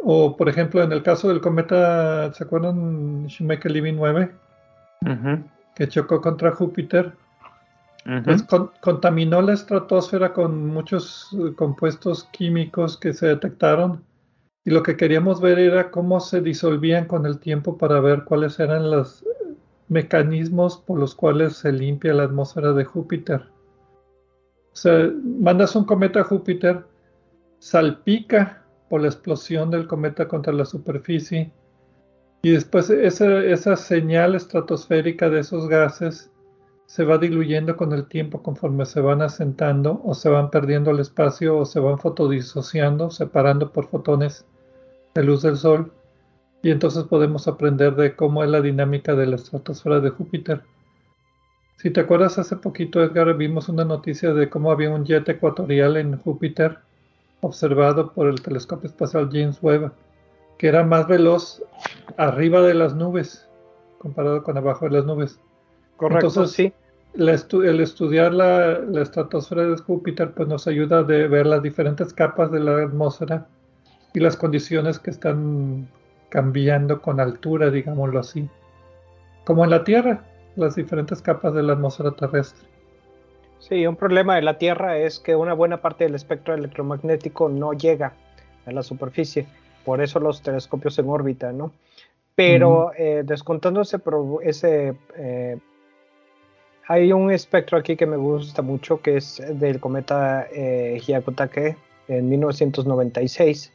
[0.00, 4.34] O, por ejemplo, en el caso del cometa, ¿se acuerdan Shoemaker-Levy 9?
[5.76, 7.12] Que chocó contra Júpiter
[8.24, 8.44] pues
[8.80, 14.02] contaminó la estratosfera con muchos eh, compuestos químicos que se detectaron
[14.64, 18.60] y lo que queríamos ver era cómo se disolvían con el tiempo para ver cuáles
[18.60, 19.24] eran los
[19.88, 23.42] mecanismos por los cuales se limpia la atmósfera de Júpiter.
[24.72, 26.84] O sea, mandas un cometa a Júpiter,
[27.58, 31.52] salpica por la explosión del cometa contra la superficie
[32.42, 36.30] y después esa, señal estratosférica de esos gases
[36.86, 40.98] se va diluyendo con el tiempo conforme se van asentando o se van perdiendo el
[40.98, 44.44] espacio o se van fotodisociando, separando por fotones
[45.14, 45.92] de luz del Sol.
[46.62, 50.62] Y entonces podemos aprender de cómo es la dinámica de la estratosfera de Júpiter.
[51.76, 55.96] Si te acuerdas, hace poquito, Edgar, vimos una noticia de cómo había un jet ecuatorial
[55.96, 56.78] en Júpiter
[57.40, 59.90] observado por el telescopio espacial James Webb,
[60.58, 61.60] que era más veloz
[62.16, 63.48] arriba de las nubes
[63.98, 65.40] comparado con abajo de las nubes.
[65.96, 66.72] Correcto, Entonces, sí
[67.14, 72.60] el estudiar la, estratosfera de Júpiter pues nos ayuda a ver las diferentes capas de
[72.60, 73.46] la atmósfera
[74.14, 75.88] y las condiciones que están
[76.28, 78.48] cambiando con altura, digámoslo así.
[79.44, 80.24] Como en la Tierra,
[80.56, 82.66] las diferentes capas de la atmósfera terrestre.
[83.58, 87.72] Sí, un problema de la Tierra es que una buena parte del espectro electromagnético no
[87.72, 88.12] llega
[88.66, 89.46] a la superficie,
[89.84, 91.72] por eso los telescopios en órbita, ¿no?
[92.34, 94.00] Pero eh, descontando ese,
[94.42, 95.58] ese eh,
[96.88, 101.76] hay un espectro aquí que me gusta mucho, que es del cometa eh, Hyakutake
[102.08, 103.72] en 1996,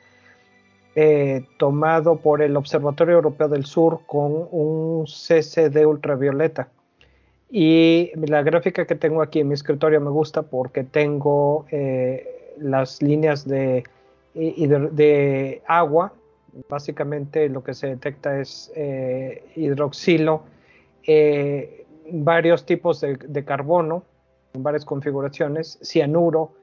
[0.99, 6.69] eh, tomado por el Observatorio Europeo del Sur con un CCD ultravioleta.
[7.51, 13.03] Y la gráfica que tengo aquí en mi escritorio me gusta porque tengo eh, las
[13.03, 13.83] líneas de,
[14.33, 16.13] de, agua.
[16.67, 20.45] Básicamente lo que se detecta es eh, hidroxilo
[22.11, 24.03] varios tipos de, carbono,
[24.53, 26.53] en varias configuraciones, cianuro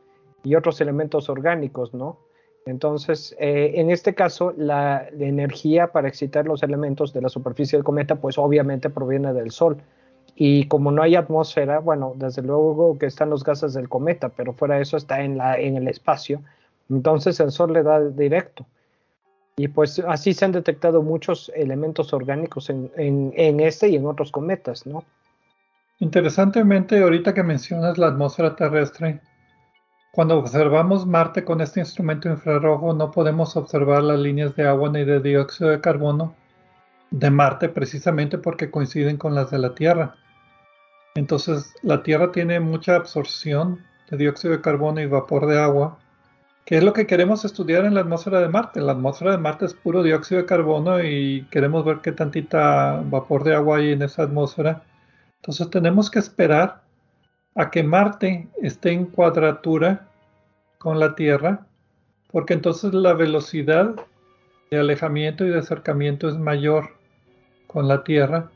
[0.42, 2.18] y otros elementos orgánicos, ¿no?
[2.66, 7.84] Entonces, eh, en este caso, la, energía para excitar los elementos de la superficie del
[7.84, 9.76] cometa, pues obviamente proviene del Sol.
[10.34, 14.52] Y como no hay atmósfera, bueno, desde luego que están los gases del cometa, pero
[14.52, 16.42] fuera de eso está en, la, en el espacio.
[16.88, 18.66] Entonces el Sol le da directo.
[19.56, 24.06] Y pues así se han detectado muchos elementos orgánicos en, en, en este y en
[24.06, 25.04] otros cometas, ¿no?
[26.00, 29.20] Interesantemente, ahorita que mencionas la atmósfera terrestre,
[30.14, 35.04] cuando observamos Marte con este instrumento infrarrojo no podemos observar las líneas de agua ni
[35.04, 36.36] de dióxido de carbono
[37.10, 40.14] de Marte precisamente porque coinciden con las de la Tierra.
[41.16, 45.98] Entonces la Tierra tiene mucha absorción de dióxido de carbono y vapor de agua,
[46.64, 48.80] que es lo que queremos estudiar en la atmósfera de Marte.
[48.80, 53.42] La atmósfera de Marte es puro dióxido de carbono y queremos ver qué tantita vapor
[53.42, 54.84] de agua hay en esa atmósfera.
[55.38, 56.83] Entonces tenemos que esperar
[57.54, 60.08] a que Marte esté en cuadratura
[60.78, 61.66] con la Tierra,
[62.30, 63.94] porque entonces la velocidad
[64.70, 66.90] de alejamiento y de acercamiento es mayor
[67.66, 68.50] con la Tierra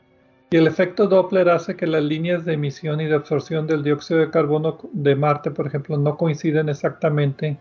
[0.51, 4.19] y el efecto Doppler hace que las líneas de emisión y de absorción del dióxido
[4.19, 7.59] de carbono de Marte, por ejemplo, no coinciden exactamente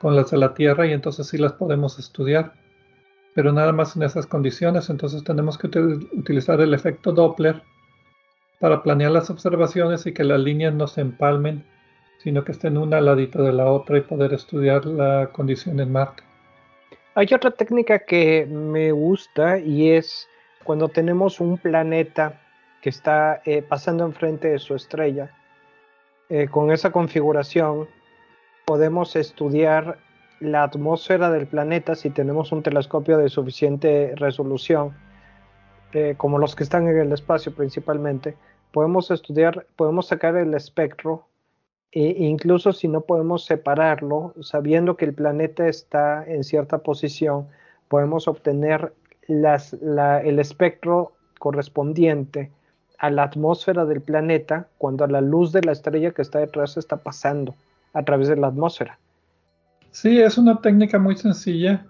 [0.00, 2.54] con las de la Tierra y entonces sí las podemos estudiar.
[3.32, 7.62] Pero nada más en esas condiciones, entonces tenemos que utilizar el efecto Doppler
[8.60, 11.64] para planear las observaciones y que las líneas no se empalmen,
[12.18, 15.90] sino que estén una al ladito de la otra y poder estudiar la condición en
[15.90, 16.22] Marte.
[17.14, 20.28] Hay otra técnica que me gusta y es
[20.62, 22.40] cuando tenemos un planeta
[22.82, 25.30] que está eh, pasando enfrente de su estrella,
[26.28, 27.88] eh, con esa configuración
[28.64, 29.98] podemos estudiar
[30.38, 34.94] la atmósfera del planeta si tenemos un telescopio de suficiente resolución,
[35.92, 38.36] eh, como los que están en el espacio principalmente.
[38.72, 41.26] Podemos estudiar, podemos sacar el espectro
[41.92, 47.48] e incluso si no podemos separarlo, sabiendo que el planeta está en cierta posición,
[47.88, 48.92] podemos obtener
[49.26, 52.50] el espectro correspondiente
[52.98, 56.98] a la atmósfera del planeta cuando la luz de la estrella que está detrás está
[56.98, 57.54] pasando
[57.92, 58.98] a través de la atmósfera.
[59.90, 61.84] Sí, es una técnica muy sencilla.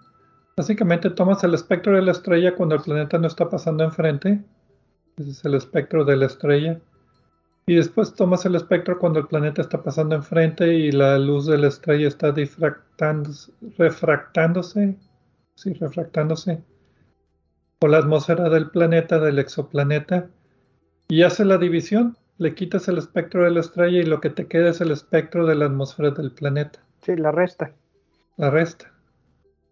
[0.57, 4.40] Básicamente tomas el espectro de la estrella cuando el planeta no está pasando enfrente.
[5.16, 6.80] Ese es el espectro de la estrella.
[7.66, 11.58] Y después tomas el espectro cuando el planeta está pasando enfrente y la luz de
[11.58, 12.34] la estrella está
[13.78, 14.96] refractándose.
[15.54, 16.62] Sí, refractándose
[17.80, 20.28] por la atmósfera del planeta, del exoplaneta,
[21.08, 22.16] y hace la división.
[22.36, 25.46] Le quitas el espectro de la estrella y lo que te queda es el espectro
[25.46, 26.78] de la atmósfera del planeta.
[27.02, 27.72] Sí, la resta.
[28.36, 28.92] La resta.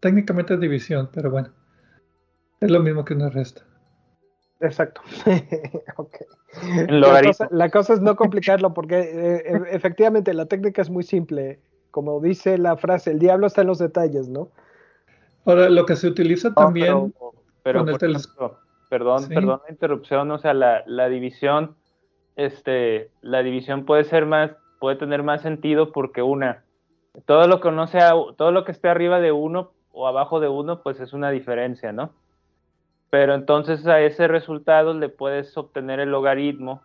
[0.01, 1.51] Técnicamente es división, pero bueno.
[2.61, 3.63] Es lo mismo que una resta.
[4.61, 5.01] Exacto.
[6.89, 11.05] la, cosa, la, cosa, es no complicarlo porque eh, e, efectivamente la técnica es muy
[11.05, 11.61] simple.
[11.91, 14.49] Como dice la frase, el diablo está en los detalles, ¿no?
[15.45, 17.15] Ahora, lo que se utiliza también...
[17.63, 17.85] Pero,
[18.89, 21.77] perdón, perdón la interrupción, o sea, la, la, división,
[22.37, 26.65] este, la división puede ser más, puede tener más sentido porque una,
[27.27, 30.49] todo lo que no sea, todo lo que esté arriba de uno o abajo de
[30.49, 32.13] uno, pues es una diferencia, ¿no?
[33.11, 36.83] Pero entonces a ese resultado le puedes obtener el logaritmo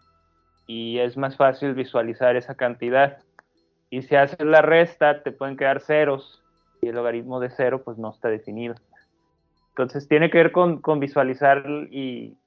[0.68, 3.18] y es más fácil visualizar esa cantidad.
[3.90, 6.42] Y si haces la resta, te pueden quedar ceros
[6.82, 8.76] y el logaritmo de cero pues no está definido.
[9.70, 12.38] Entonces tiene que ver con, visualizar y,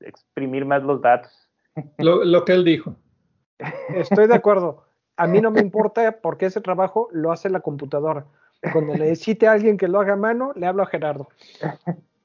[0.00, 1.32] exprimir más los datos.
[1.98, 2.94] Lo, que él dijo.
[3.94, 4.84] Estoy de acuerdo.
[5.16, 8.26] A mí no me importa porque ese trabajo lo hace la computadora.
[8.72, 11.28] Cuando necesite a alguien que lo haga a mano, le hablo a Gerardo.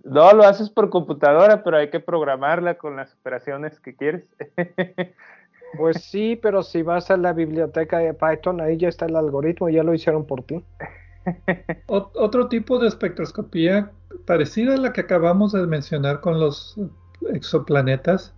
[0.09, 4.25] No, lo haces por computadora, pero hay que programarla con las operaciones que quieres.
[5.75, 9.67] Pues sí, pero si vas a la biblioteca de Python, ahí ya está el algoritmo,
[9.67, 10.63] ya lo hicieron por ti.
[11.87, 13.91] Otro tipo de espectroscopía
[14.25, 16.79] parecida a la que acabamos de mencionar con los
[17.33, 18.33] exoplanetas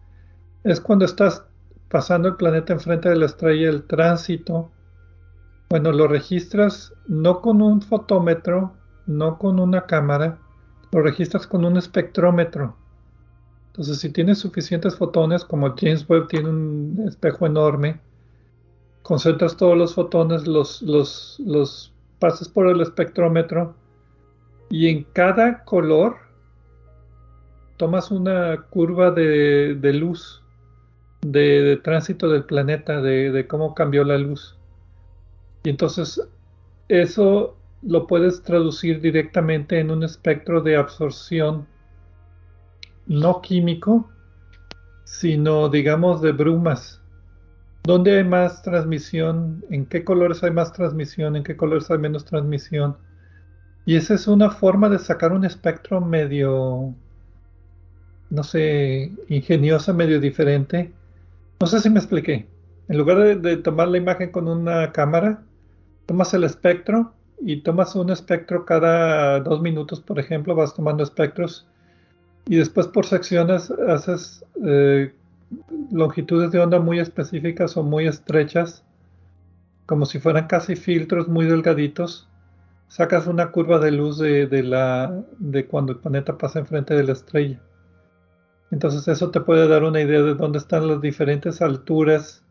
[0.64, 1.46] es cuando estás
[1.90, 4.72] pasando el planeta enfrente de la estrella, el tránsito.
[5.70, 8.74] Bueno, lo registras no con un fotómetro,
[9.06, 10.40] no con una cámara,
[10.92, 12.76] lo registras con un espectrómetro.
[13.68, 18.00] Entonces, si tienes suficientes fotones, como James Webb tiene un espejo enorme,
[19.04, 23.76] concentras todos los fotones, los, los, los pasas por el espectrómetro
[24.70, 26.18] y en cada color
[27.78, 30.44] tomas una curva de, luz,
[31.22, 34.58] de, tránsito del planeta, de, cómo cambió la luz.
[35.64, 36.22] Y entonces
[36.90, 41.68] eso lo puedes traducir directamente en un espectro de absorción
[43.08, 44.10] no químico,
[45.06, 47.00] sino digamos de brumas
[47.90, 49.66] ¿Dónde hay más transmisión?
[49.72, 51.36] ¿En qué colores hay más transmisión?
[51.36, 52.98] ¿En qué colores hay menos transmisión?
[53.86, 56.94] Y esa es una forma de sacar un espectro medio,
[58.30, 60.92] no sé, ingeniosa, medio diferente.
[61.60, 62.48] No sé si me expliqué.
[62.90, 65.42] En lugar de, tomar la imagen con una cámara,
[66.06, 71.68] tomas el espectro y tomas un espectro cada dos minutos, por ejemplo, vas tomando espectros
[72.46, 75.14] y después por secciones haces eh,
[75.92, 78.84] longitudes de onda muy específicas o muy estrechas,
[79.86, 82.28] como si fueran casi filtros muy delgaditos,
[82.88, 87.14] sacas una curva de luz de, la, de cuando el planeta pasa enfrente de la
[87.14, 87.60] estrella.
[88.72, 92.44] Entonces eso te puede dar una idea de dónde están las diferentes alturas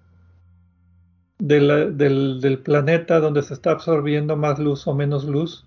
[1.38, 5.66] del, del, planeta, donde se está absorbiendo más luz o menos luz.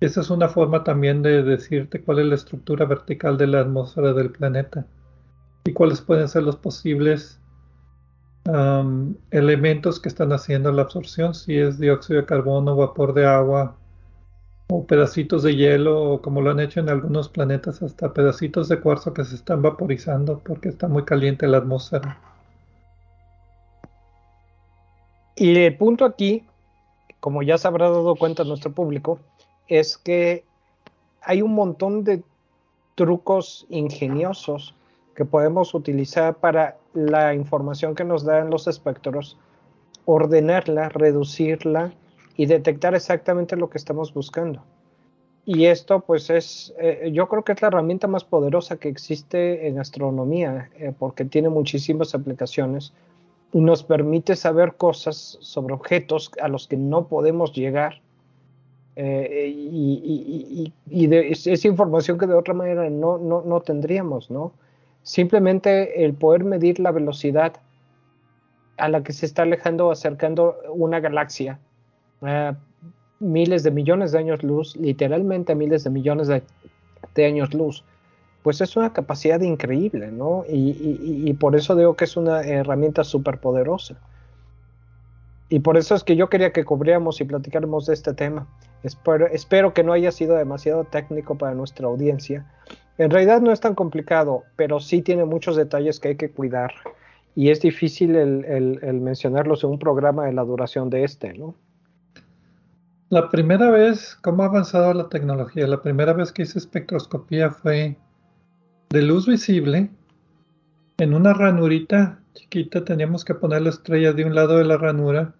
[0.00, 4.14] Esa es una forma también de decirte cuál es la estructura vertical de la atmósfera
[4.14, 4.86] del planeta
[5.64, 7.40] y cuáles pueden ser los posibles
[9.30, 13.76] elementos que están haciendo la absorción, si es dióxido de carbono, vapor de agua
[14.68, 18.80] o pedacitos de hielo, o como lo han hecho en algunos planetas, hasta pedacitos de
[18.80, 22.29] cuarzo que se están vaporizando porque está muy caliente la atmósfera.
[25.40, 26.44] Y el punto aquí,
[27.18, 29.20] como ya se habrá dado cuenta nuestro público,
[29.68, 30.44] es que
[31.22, 32.22] hay un montón de
[32.94, 34.74] trucos ingeniosos
[35.16, 39.38] que podemos utilizar para la información que nos dan los espectros,
[40.04, 41.94] ordenarla, reducirla
[42.36, 44.62] y detectar exactamente lo que estamos buscando.
[45.46, 49.68] Y esto pues es, eh, yo creo que es la herramienta más poderosa que existe
[49.68, 52.92] en astronomía, eh, porque tiene muchísimas aplicaciones
[53.52, 58.00] nos permite saber cosas sobre objetos a los que no podemos llegar.
[58.96, 64.52] Eh, y, es, información que de otra manera no, no, no tendríamos, ¿no?
[65.02, 67.54] Simplemente el poder medir la velocidad
[68.80, 71.58] a la que se está alejando o acercando una galaxia,
[73.18, 76.42] miles de millones de años luz, literalmente miles de millones de,
[77.24, 77.84] años luz,
[78.42, 80.44] pues es una capacidad increíble, ¿no?
[80.48, 83.96] Y, por eso digo que es una herramienta súper poderosa.
[85.48, 88.46] Y por eso es que yo quería que cubriéramos y platicáramos de este tema.
[88.82, 92.46] Espero, que no haya sido demasiado técnico para nuestra audiencia,
[92.96, 96.72] en realidad no es tan complicado, pero sí tiene muchos detalles que hay que cuidar.
[97.34, 101.54] Y es difícil el, mencionarlos en un programa de la duración de este, ¿no?
[103.10, 105.66] La primera vez, ¿cómo ha avanzado la tecnología?
[105.66, 107.96] La primera vez que hice espectroscopía fue
[108.90, 109.88] de luz visible.
[110.98, 115.32] En una ranurita chiquita teníamos que poner la estrella de un lado de la ranura.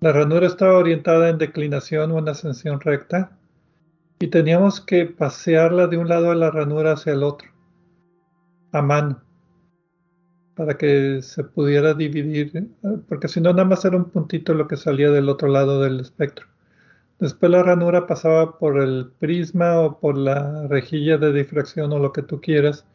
[0.00, 3.36] La ranura estaba orientada en declinación o en ascensión recta
[4.18, 7.50] y teníamos que pasearla de un lado de la ranura hacia el otro,
[8.72, 9.22] a mano,
[10.54, 12.70] para que se pudiera dividir,
[13.06, 16.00] porque si no nada más era un puntito lo que salía del otro lado del
[16.00, 16.46] espectro.
[17.18, 22.12] Después la ranura pasaba por el prisma o por la rejilla de difracción o lo
[22.12, 22.86] que tú quieras.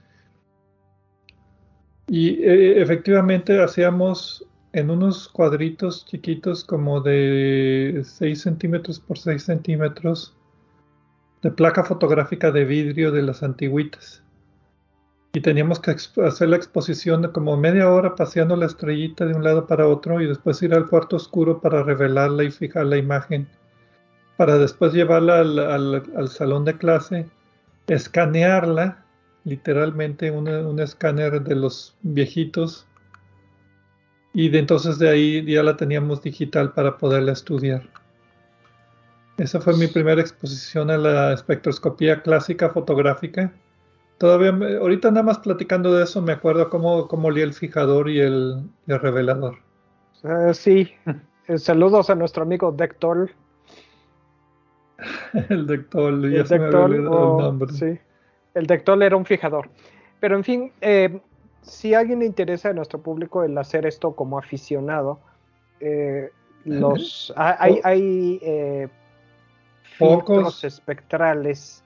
[2.08, 10.36] Y eh, efectivamente hacíamos en unos cuadritos chiquitos como de 6 centímetros por 6 centímetros
[11.42, 14.24] de placa fotográfica de vidrio de las antiguitas.
[15.34, 19.44] Y teníamos que hacer la exposición de como media hora paseando la estrellita de un
[19.44, 23.48] lado para otro y después ir al cuarto oscuro para revelarla y fijar la imagen.
[24.42, 27.30] Para después llevarla al, salón de clase,
[27.86, 29.06] escanearla,
[29.44, 32.88] literalmente un escáner de los viejitos.
[34.34, 37.88] Y de entonces de ahí ya la teníamos digital para poderla estudiar.
[39.38, 43.54] Esa fue mi primera exposición a la espectroscopía clásica fotográfica.
[44.18, 48.64] Todavía, ahorita nada más platicando de eso, me acuerdo cómo, cómo el fijador y el,
[48.88, 49.60] revelador.
[50.24, 50.90] Ah, sí,
[51.48, 53.32] eh, saludos a nuestro amigo Dectol.
[55.50, 57.74] el Dectol, me el nombre.
[57.74, 58.00] Sí,
[58.54, 59.70] el Dectol era un fijador.
[60.20, 61.20] Pero en fin, eh,
[61.62, 65.20] si a alguien le interesa a nuestro público el hacer esto como aficionado,
[65.80, 66.30] eh,
[66.66, 68.90] los hay, hay
[69.98, 71.84] filtros espectrales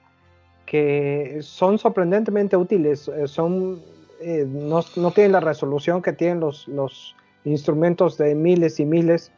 [0.66, 3.80] que son sorprendentemente útiles, eh, son,
[4.20, 4.82] eh, no,
[5.12, 7.14] tienen la resolución que tienen los, los
[7.44, 9.30] instrumentos de miles y miles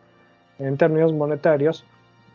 [0.58, 1.84] en términos monetarios,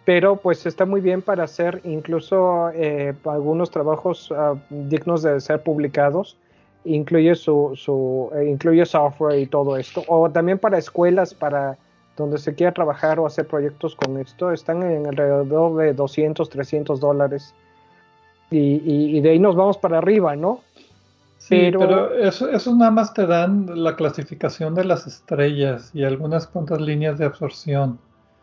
[0.05, 5.63] pero pues está muy bien para hacer incluso eh, algunos trabajos ah, dignos de ser
[5.63, 6.37] publicados,
[6.85, 11.77] incluye su, su incluye software y todo esto, o también para escuelas, para
[12.17, 16.99] donde se quiera trabajar o hacer proyectos con esto, están en alrededor de 200, 300
[16.99, 17.53] dólares.
[18.51, 20.59] Y, de ahí nos vamos para arriba, ¿no?
[21.39, 26.45] Sí, pero, eso, eso, nada más te dan la clasificación de las estrellas y algunas
[26.45, 27.97] cuantas líneas de absorción.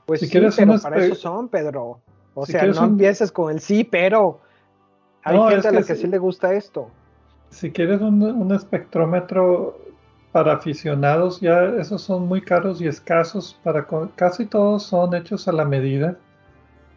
[0.07, 2.01] Pues si sí, quieres pero para eso son, Pedro.
[2.35, 4.41] O sea, no empieces con el sí, pero
[5.23, 6.89] hay gente a la que, sí le gusta esto.
[7.51, 9.79] Si quieres un, un espectrómetro
[10.33, 15.53] para aficionados ya esos son muy caros y escasos para casi todos son hechos a
[15.53, 16.17] la medida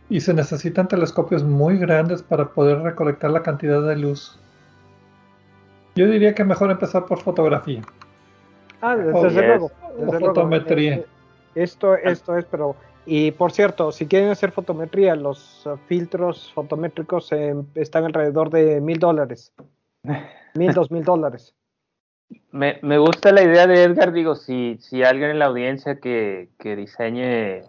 [0.09, 4.37] y se necesitan telescopios muy grandes para poder recolectar la cantidad de luz.
[5.95, 7.81] Yo diría que mejor empezar por fotografía.
[8.81, 9.71] Ah, desde, luego.
[9.97, 10.95] Desde fotometría.
[10.95, 11.05] Eh,
[11.55, 12.75] esto, esto es, pero
[13.05, 17.31] y por cierto, si quieren hacer fotometría, los uh, filtros fotométricos
[17.75, 19.53] están alrededor de mil dólares.
[20.55, 21.55] Mil, dos mil dólares.
[22.51, 26.49] Me, me, gusta la idea de Edgar, digo, si, si alguien en la audiencia que,
[26.59, 27.63] que diseñe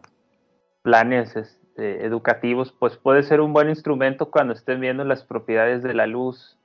[0.82, 5.94] planes este, educativos, pues puede ser un buen instrumento cuando estén viendo las propiedades de
[5.94, 6.58] la luz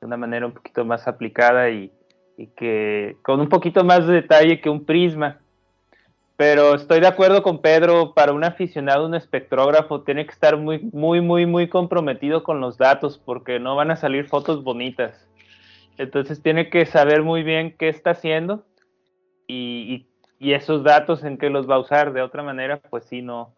[0.00, 1.92] de una manera un poquito más aplicada y,
[2.36, 5.38] y que con un poquito más de detalle que un prisma
[6.40, 10.78] pero estoy de acuerdo con Pedro, para un aficionado, un espectrógrafo tiene que estar muy,
[10.90, 15.28] muy, muy, muy comprometido con los datos porque no van a salir fotos bonitas.
[15.98, 18.64] Entonces tiene que saber muy bien qué está haciendo
[19.46, 20.06] y,
[20.38, 22.14] esos datos en qué los va a usar.
[22.14, 23.54] De otra manera, pues sí, no,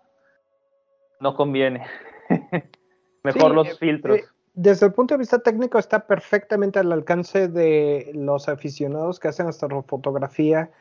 [1.21, 1.87] no conviene.
[3.23, 4.19] Mejor los eh, filtros.
[4.19, 9.29] Eh, desde el punto de vista técnico está perfectamente al alcance de los aficionados que
[9.29, 10.73] hacen astrofotografía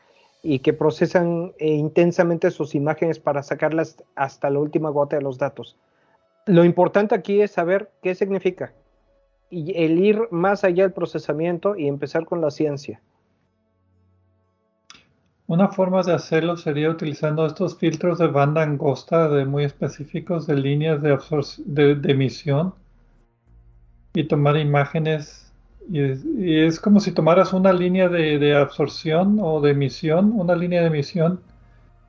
[0.42, 5.38] y que procesan eh, intensamente sus imágenes para sacarlas hasta la última gota de los
[5.38, 5.76] datos.
[6.46, 8.72] Lo importante aquí es saber qué significa
[9.52, 13.02] y el ir más allá del procesamiento y empezar con la ciencia.
[15.46, 20.56] Una forma de hacerlo sería utilizando estos filtros de banda angosta de muy específicos de
[20.56, 22.74] líneas de, de emisión
[24.14, 25.41] y tomar imágenes
[25.90, 30.86] y es, como si tomaras una línea de, absorción o de emisión, una línea de
[30.88, 31.40] emisión,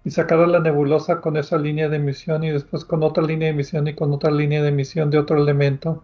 [0.05, 3.53] y sacaras la nebulosa con esa línea de emisión y después con otra línea de
[3.53, 6.03] emisión y con otra línea de emisión de otro elemento.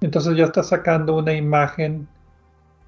[0.00, 2.08] Entonces ya estás sacando una imagen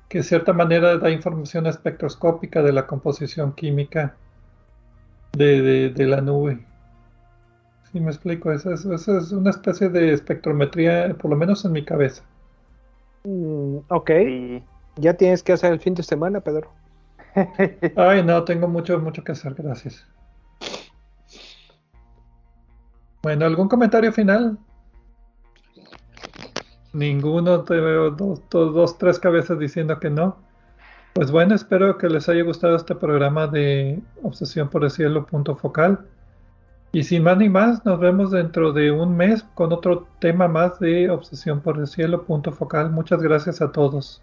[0.09, 4.17] que de cierta manera da información espectroscópica de la composición química
[5.33, 6.65] de, la nube.
[7.93, 8.51] ¿Sí me explico?
[8.53, 8.85] Esa es
[9.33, 12.25] una especie de espectrometría, por lo menos en mi cabeza.
[13.25, 14.11] Mm, ok.
[14.97, 16.71] Ya tienes que hacer el fin de semana, Pedro.
[17.97, 20.07] Ay, no, tengo mucho, mucho que hacer, gracias.
[23.23, 24.59] Bueno, ¿algún comentario final?
[26.93, 30.39] Ninguno, te veo dos, dos, tres cabezas diciendo que no.
[31.13, 35.57] Pues bueno, espero que les haya gustado este programa de Obsesión por el Cielo punto
[35.57, 36.07] focal.
[36.93, 40.79] Y sin más ni más, nos vemos dentro de un mes con otro tema más
[40.81, 42.91] de Obsesión por el Cielo, punto focal.
[42.91, 44.23] Muchas gracias a todos.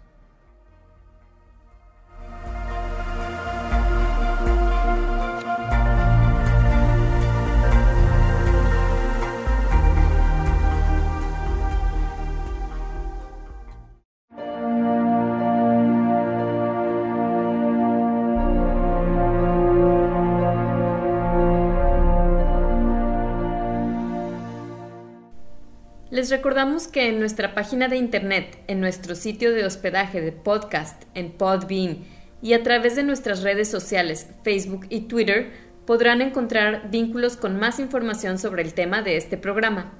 [26.26, 31.04] Les recordamos que en nuestra página de internet, en nuestro sitio de hospedaje de podcast,
[31.14, 31.98] en Podbean
[32.42, 35.52] y a través de nuestras redes sociales, Facebook y Twitter,
[35.86, 39.92] podrán encontrar vínculos con más información sobre el tema de este programa.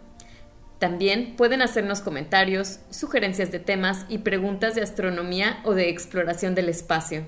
[0.81, 6.69] También pueden hacernos comentarios, sugerencias de temas y preguntas de astronomía o de exploración del
[6.69, 7.25] espacio.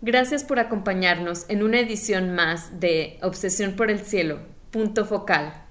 [0.00, 4.40] Gracias por acompañarnos en una edición más de Obsesión por el Cielo,
[4.72, 5.63] punto focal.